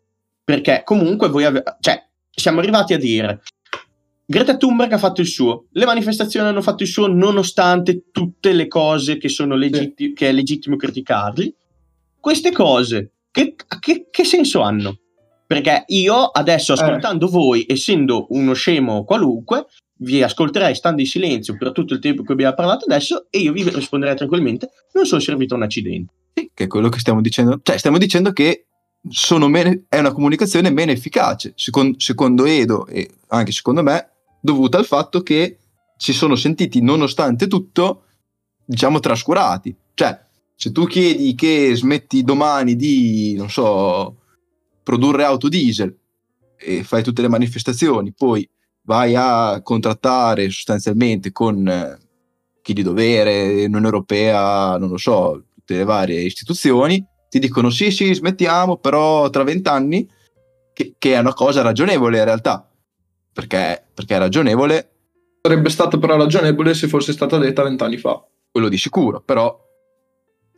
Perché 0.43 0.83
comunque 0.85 1.29
voi 1.29 1.45
avete, 1.45 1.77
cioè, 1.79 2.09
siamo 2.34 2.59
arrivati 2.59 2.93
a 2.93 2.97
dire 2.97 3.41
Greta 4.32 4.55
Thunberg 4.55 4.93
ha 4.93 4.97
fatto 4.97 5.19
il 5.19 5.27
suo, 5.27 5.65
le 5.71 5.84
manifestazioni 5.84 6.47
hanno 6.47 6.61
fatto 6.61 6.84
il 6.84 6.89
suo 6.89 7.07
nonostante 7.07 8.05
tutte 8.11 8.53
le 8.53 8.69
cose 8.69 9.17
che, 9.17 9.27
sono 9.27 9.55
legitti- 9.55 10.05
sì. 10.05 10.13
che 10.13 10.29
è 10.29 10.32
legittimo 10.32 10.77
criticarli. 10.77 11.53
Queste 12.17 12.53
cose, 12.53 13.11
che, 13.29 13.55
che, 13.82 14.07
che 14.09 14.23
senso 14.23 14.61
hanno? 14.61 14.99
Perché 15.45 15.84
io 15.88 16.27
adesso, 16.27 16.71
eh. 16.71 16.75
ascoltando 16.75 17.27
eh. 17.27 17.29
voi, 17.29 17.65
essendo 17.67 18.27
uno 18.29 18.53
scemo 18.53 19.03
qualunque, 19.03 19.65
vi 19.97 20.23
ascolterei 20.23 20.75
stando 20.75 21.01
in 21.01 21.07
silenzio 21.07 21.57
per 21.57 21.73
tutto 21.73 21.93
il 21.93 21.99
tempo 21.99 22.23
che 22.23 22.32
abbiamo 22.32 22.53
parlato 22.53 22.86
adesso 22.86 23.27
e 23.29 23.39
io 23.39 23.51
vi 23.51 23.67
risponderei 23.67 24.15
tranquillamente, 24.15 24.69
non 24.93 25.05
sono 25.05 25.19
servito 25.19 25.55
a 25.55 25.57
un 25.57 25.63
accidente. 25.63 26.13
Sì, 26.34 26.49
che 26.53 26.63
è 26.63 26.67
quello 26.67 26.88
che 26.88 26.99
stiamo 26.99 27.19
dicendo. 27.19 27.59
Cioè, 27.61 27.77
stiamo 27.77 27.97
dicendo 27.97 28.32
che 28.32 28.67
meno, 29.47 29.83
è 29.87 29.99
una 29.99 30.11
comunicazione 30.11 30.69
meno 30.69 30.91
efficace, 30.91 31.53
secondo, 31.55 31.99
secondo 31.99 32.45
Edo 32.45 32.85
e 32.87 33.09
anche 33.27 33.51
secondo 33.51 33.83
me, 33.83 34.09
dovuta 34.39 34.77
al 34.77 34.85
fatto 34.85 35.21
che 35.21 35.57
si 35.97 36.13
sono 36.13 36.35
sentiti, 36.35 36.81
nonostante 36.81 37.47
tutto, 37.47 38.03
diciamo, 38.65 38.99
trascurati. 38.99 39.75
Cioè, 39.93 40.19
se 40.55 40.71
tu 40.71 40.85
chiedi 40.85 41.35
che 41.35 41.75
smetti 41.75 42.23
domani 42.23 42.75
di, 42.75 43.35
non 43.37 43.49
so, 43.49 44.17
produrre 44.83 45.23
auto 45.23 45.47
diesel 45.47 45.95
e 46.57 46.83
fai 46.83 47.03
tutte 47.03 47.21
le 47.21 47.27
manifestazioni, 47.27 48.13
poi 48.13 48.47
vai 48.83 49.13
a 49.15 49.61
contrattare 49.61 50.49
sostanzialmente 50.49 51.31
con 51.31 51.67
eh, 51.67 51.99
chi 52.61 52.73
di 52.73 52.83
dovere, 52.83 53.65
Unione 53.65 53.85
Europea, 53.85 54.77
non 54.77 54.89
lo 54.89 54.97
so, 54.97 55.45
tutte 55.53 55.77
le 55.77 55.83
varie 55.83 56.21
istituzioni, 56.21 57.03
ti 57.32 57.39
dicono 57.39 57.69
sì, 57.69 57.91
sì, 57.91 58.13
smettiamo, 58.13 58.75
però 58.75 59.29
tra 59.29 59.43
vent'anni, 59.43 60.05
che, 60.73 60.95
che 60.97 61.13
è 61.13 61.19
una 61.19 61.34
cosa 61.34 61.61
ragionevole 61.61 62.17
in 62.17 62.25
realtà 62.25 62.69
perché, 63.32 63.86
perché 63.93 64.15
è 64.15 64.19
ragionevole. 64.19 64.89
Sarebbe 65.41 65.69
stata 65.69 65.97
però 65.97 66.17
ragionevole 66.17 66.73
se 66.73 66.89
fosse 66.89 67.13
stata 67.13 67.38
detta 67.38 67.63
vent'anni 67.63 67.97
fa. 67.97 68.21
Quello 68.51 68.67
di 68.67 68.77
sicuro, 68.77 69.21
però 69.21 69.57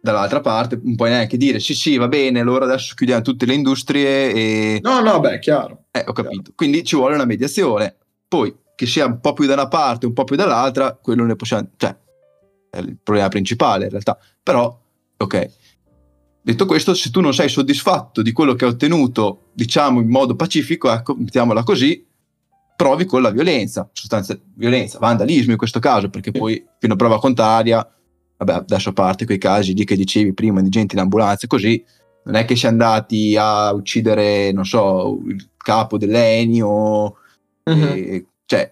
dall'altra 0.01 0.41
parte 0.41 0.79
non 0.81 0.95
puoi 0.95 1.11
neanche 1.11 1.37
dire 1.37 1.59
sì 1.59 1.75
sì 1.75 1.95
va 1.95 2.09
bene 2.09 2.41
allora 2.41 2.65
adesso 2.65 2.93
chiudiamo 2.93 3.21
tutte 3.21 3.45
le 3.45 3.53
industrie 3.53 4.33
e... 4.33 4.79
No, 4.81 4.99
no, 4.99 5.19
beh, 5.19 5.37
chiaro. 5.37 5.85
Eh, 5.91 6.03
ho 6.07 6.11
capito. 6.11 6.41
Chiaro. 6.41 6.53
Quindi 6.55 6.83
ci 6.83 6.95
vuole 6.95 7.13
una 7.13 7.25
mediazione. 7.25 7.95
Poi 8.27 8.51
che 8.73 8.87
sia 8.87 9.05
un 9.05 9.19
po' 9.19 9.33
più 9.33 9.45
da 9.45 9.53
una 9.53 9.67
parte, 9.67 10.07
un 10.07 10.13
po' 10.13 10.23
più 10.23 10.35
dall'altra, 10.35 10.97
quello 10.99 11.23
ne 11.23 11.35
possiamo... 11.35 11.69
Cioè, 11.77 11.95
è 12.71 12.79
il 12.79 12.97
problema 13.01 13.27
principale 13.27 13.83
in 13.83 13.91
realtà. 13.91 14.17
Però, 14.41 14.75
ok. 15.17 15.51
Detto 16.45 16.65
questo, 16.65 16.93
se 16.93 17.09
tu 17.09 17.21
non 17.21 17.33
sei 17.33 17.47
soddisfatto 17.47 18.21
di 18.21 18.33
quello 18.33 18.53
che 18.53 18.65
hai 18.65 18.71
ottenuto, 18.71 19.45
diciamo 19.53 20.01
in 20.01 20.09
modo 20.09 20.35
pacifico, 20.35 20.91
ecco, 20.91 21.15
mettiamola 21.15 21.63
così, 21.63 22.05
provi 22.75 23.05
con 23.05 23.21
la 23.21 23.29
violenza, 23.29 23.89
sostanza, 23.93 24.37
violenza, 24.55 24.99
vandalismo 24.99 25.53
in 25.53 25.57
questo 25.57 25.79
caso, 25.79 26.09
perché 26.09 26.31
poi 26.31 26.61
fino 26.79 26.93
a 26.93 26.97
prova 26.97 27.17
contraria, 27.17 27.89
vabbè, 28.37 28.53
adesso 28.55 28.89
a 28.89 28.93
parte 28.93 29.23
quei 29.23 29.37
casi 29.37 29.73
lì 29.73 29.85
che 29.85 29.95
dicevi 29.95 30.33
prima 30.33 30.61
di 30.61 30.67
gente 30.67 30.95
in 30.95 31.01
ambulanza 31.01 31.45
e 31.45 31.47
così, 31.47 31.81
non 32.25 32.35
è 32.35 32.43
che 32.43 32.57
si 32.57 32.65
è 32.65 32.69
andati 32.69 33.37
a 33.37 33.71
uccidere, 33.71 34.51
non 34.51 34.65
so, 34.65 35.21
il 35.25 35.49
capo 35.55 35.97
dell'Enio, 35.97 37.15
mm-hmm. 37.69 37.91
e, 37.93 38.25
cioè, 38.45 38.69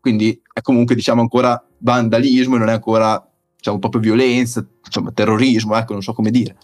quindi 0.00 0.40
è 0.50 0.62
comunque 0.62 0.94
diciamo 0.94 1.20
ancora 1.20 1.62
vandalismo 1.76 2.56
e 2.56 2.58
non 2.58 2.70
è 2.70 2.72
ancora 2.72 3.22
diciamo 3.54 3.78
proprio 3.78 4.00
violenza, 4.00 4.66
insomma 4.82 5.12
terrorismo, 5.12 5.76
ecco, 5.76 5.92
non 5.92 6.02
so 6.02 6.14
come 6.14 6.30
dire. 6.30 6.56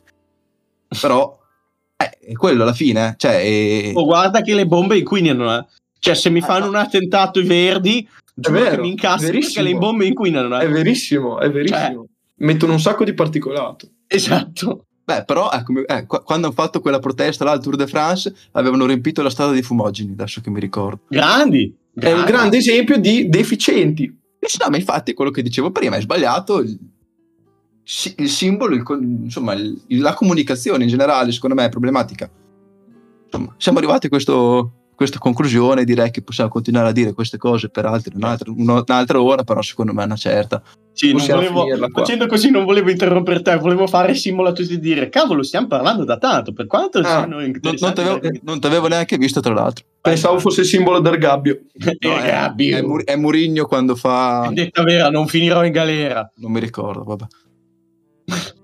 Però 1.00 1.38
eh, 1.96 2.18
è 2.18 2.32
quello 2.32 2.62
alla 2.62 2.72
fine, 2.72 3.14
cioè... 3.18 3.40
È... 3.40 3.92
Oh, 3.94 4.04
guarda 4.04 4.40
che 4.40 4.54
le 4.54 4.66
bombe 4.66 4.98
inquinano, 4.98 5.56
eh. 5.56 5.66
Cioè, 5.98 6.14
se 6.14 6.30
mi 6.30 6.40
fanno 6.40 6.68
un 6.68 6.76
attentato 6.76 7.40
i 7.40 7.44
verdi, 7.44 8.08
è 8.40 8.50
vero, 8.50 8.82
mi 8.82 8.90
incastro 8.90 9.32
perché 9.32 9.62
le 9.62 9.74
bombe 9.74 10.06
inquinano. 10.06 10.58
Eh. 10.58 10.64
È 10.64 10.68
verissimo, 10.68 11.40
è 11.40 11.50
verissimo. 11.50 11.78
Cioè. 11.80 12.06
Mettono 12.36 12.72
un 12.74 12.80
sacco 12.80 13.04
di 13.04 13.14
particolato. 13.14 13.88
Esatto. 14.06 14.84
Beh, 15.04 15.24
però 15.24 15.50
ecco, 15.50 15.86
eh, 15.86 16.06
quando 16.06 16.46
hanno 16.46 16.52
fatto 16.52 16.80
quella 16.80 16.98
protesta 16.98 17.42
là 17.42 17.52
al 17.52 17.62
Tour 17.62 17.76
de 17.76 17.86
France, 17.86 18.32
avevano 18.52 18.86
riempito 18.86 19.22
la 19.22 19.30
strada 19.30 19.52
di 19.52 19.62
fumogeni, 19.62 20.12
adesso 20.12 20.40
che 20.40 20.50
mi 20.50 20.60
ricordo. 20.60 21.00
Grandi! 21.08 21.74
Grandi. 21.92 22.16
È 22.16 22.22
un 22.22 22.24
grande 22.26 22.58
esempio 22.58 22.98
di 22.98 23.28
deficienti. 23.28 24.04
No, 24.04 24.70
ma 24.70 24.76
infatti 24.76 25.14
quello 25.14 25.30
che 25.30 25.42
dicevo 25.42 25.70
prima 25.72 25.96
è 25.96 26.00
sbagliato. 26.00 26.62
Il, 28.16 28.28
simbolo, 28.28 28.74
il, 28.74 28.84
insomma, 29.22 29.54
il, 29.54 29.80
la 29.86 30.12
comunicazione 30.12 30.82
in 30.82 30.90
generale, 30.90 31.32
secondo 31.32 31.56
me, 31.56 31.64
è 31.64 31.68
problematica. 31.70 32.30
Insomma, 33.24 33.54
siamo 33.56 33.78
arrivati 33.78 34.06
a 34.06 34.08
questo, 34.10 34.72
questa 34.94 35.18
conclusione 35.18 35.84
direi 35.84 36.10
che 36.10 36.22
possiamo 36.22 36.50
continuare 36.50 36.88
a 36.88 36.92
dire 36.92 37.12
queste 37.12 37.38
cose 37.38 37.68
per 37.70 37.86
altre, 37.86 38.14
un'altra, 38.14 38.52
un'altra 38.54 39.22
ora, 39.22 39.44
però 39.44 39.62
secondo 39.62 39.94
me 39.94 40.02
è 40.02 40.06
una 40.06 40.16
certa. 40.16 40.62
Sì, 40.92 41.12
volevo, 41.12 41.64
facendo 41.92 42.26
così 42.26 42.50
non 42.50 42.64
volevo 42.64 42.90
interrompere 42.90 43.40
te, 43.40 43.56
volevo 43.56 43.86
fare 43.86 44.14
simbolo 44.16 44.48
a 44.48 44.52
tutti 44.52 44.72
e 44.72 44.80
dire 44.80 45.08
cavolo, 45.08 45.44
stiamo 45.44 45.68
parlando 45.68 46.04
da 46.04 46.18
tanto, 46.18 46.52
per 46.52 46.66
quanto 46.66 46.98
ah, 46.98 47.24
non, 47.24 47.56
non, 47.62 47.94
t'avevo, 47.94 48.20
non 48.42 48.58
t'avevo 48.58 48.88
neanche 48.88 49.16
visto 49.16 49.38
tra 49.38 49.54
l'altro. 49.54 49.84
Pensavo 50.00 50.40
fosse 50.40 50.62
il 50.62 50.66
simbolo 50.66 50.98
del 50.98 51.16
gabbio. 51.16 51.60
No, 52.00 52.16
è, 52.16 52.26
gabbio. 52.26 52.76
È, 52.76 52.82
Mur- 52.82 53.04
è 53.04 53.14
Murigno 53.14 53.66
quando 53.66 53.94
fa... 53.94 54.50
Detta 54.52 54.82
vera, 54.82 55.08
non 55.10 55.28
finirò 55.28 55.64
in 55.64 55.70
galera. 55.70 56.28
Non 56.36 56.50
mi 56.50 56.58
ricordo, 56.58 57.04
vabbè. 57.04 57.26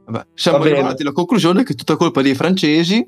Vabbè. 0.06 0.26
Siamo 0.34 0.58
Va 0.58 0.64
arrivati 0.64 1.02
alla 1.02 1.12
conclusione 1.12 1.62
che 1.62 1.72
è 1.72 1.76
tutta 1.76 1.96
colpa 1.96 2.22
dei 2.22 2.34
francesi. 2.34 3.06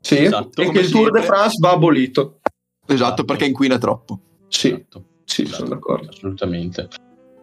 Sì, 0.00 0.18
esatto, 0.18 0.60
e 0.60 0.70
che 0.70 0.80
il 0.80 0.90
Tour 0.90 1.10
de 1.10 1.22
France 1.22 1.56
va 1.60 1.70
abolito. 1.70 2.40
Esatto, 2.42 2.92
esatto, 2.92 3.24
perché 3.24 3.46
inquina 3.46 3.78
troppo. 3.78 4.20
Sì, 4.48 4.68
esatto. 4.68 5.04
sì 5.24 5.42
esatto. 5.42 5.56
sono 5.56 5.68
d'accordo. 5.70 6.10
Assolutamente. 6.10 6.88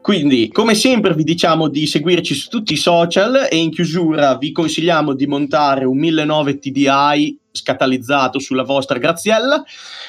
Quindi, 0.01 0.49
come 0.51 0.73
sempre, 0.73 1.13
vi 1.13 1.23
diciamo 1.23 1.67
di 1.67 1.85
seguirci 1.85 2.33
su 2.33 2.49
tutti 2.49 2.73
i 2.73 2.77
social 2.77 3.47
e 3.49 3.57
in 3.57 3.71
chiusura 3.71 4.35
vi 4.35 4.51
consigliamo 4.51 5.13
di 5.13 5.27
montare 5.27 5.85
un 5.85 5.97
1009 5.97 6.57
TDI 6.57 7.39
scatalizzato 7.51 8.39
sulla 8.39 8.63
vostra 8.63 8.97
graziella 8.97 9.63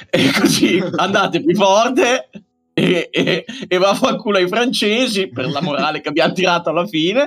e 0.08 0.30
così 0.38 0.82
andate 0.96 1.42
più 1.42 1.54
forte 1.54 2.30
e, 2.74 3.08
e, 3.10 3.44
e 3.68 3.78
vaffanculo 3.78 4.38
ai 4.38 4.48
francesi 4.48 5.28
per 5.28 5.50
la 5.50 5.60
morale 5.60 6.00
che 6.00 6.08
abbiamo 6.08 6.32
tirato 6.32 6.70
alla 6.70 6.86
fine. 6.86 7.26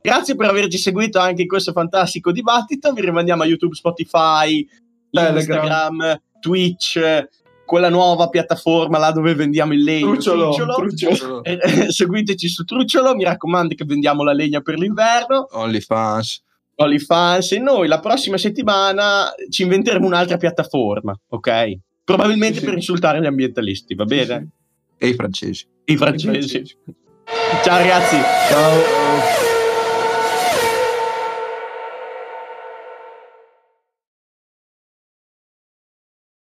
Grazie 0.00 0.36
per 0.36 0.48
averci 0.48 0.78
seguito 0.78 1.18
anche 1.18 1.42
in 1.42 1.48
questo 1.48 1.72
fantastico 1.72 2.32
dibattito. 2.32 2.92
Vi 2.92 3.00
rimandiamo 3.00 3.42
a 3.42 3.46
YouTube, 3.46 3.74
Spotify, 3.74 4.66
Telegram. 5.10 5.36
Instagram, 5.36 6.20
Twitch 6.40 7.00
quella 7.64 7.88
nuova 7.88 8.28
piattaforma 8.28 8.98
là 8.98 9.10
dove 9.10 9.34
vendiamo 9.34 9.72
il 9.72 9.82
legno. 9.82 10.12
Trucciolo, 10.12 10.52
trucciolo. 10.52 10.74
trucciolo. 10.74 11.42
Eh, 11.42 11.58
eh, 11.60 11.90
seguiteci 11.90 12.48
su 12.48 12.64
Trucciolo, 12.64 13.14
mi 13.14 13.24
raccomando 13.24 13.74
che 13.74 13.84
vendiamo 13.84 14.22
la 14.22 14.32
legna 14.32 14.60
per 14.60 14.78
l'inverno. 14.78 15.48
OnlyFans. 15.50 16.42
OnlyFans 16.76 17.52
e 17.52 17.58
noi 17.58 17.88
la 17.88 18.00
prossima 18.00 18.36
settimana 18.36 19.32
ci 19.48 19.62
inventeremo 19.62 20.06
un'altra 20.06 20.36
piattaforma, 20.36 21.18
ok? 21.28 21.78
Probabilmente 22.04 22.58
sì. 22.58 22.64
per 22.64 22.74
insultare 22.74 23.20
gli 23.20 23.26
ambientalisti, 23.26 23.94
va 23.94 24.04
bene? 24.04 24.38
Sì, 24.38 24.44
sì. 24.44 24.63
E 25.04 25.08
i 25.08 25.14
francesi. 25.14 25.66
I 25.84 25.96
francesi. 25.98 26.26
I 26.26 26.32
francesi. 26.32 26.76
Ciao 27.62 27.78
ragazzi. 27.78 28.16
Ciao. 28.48 29.53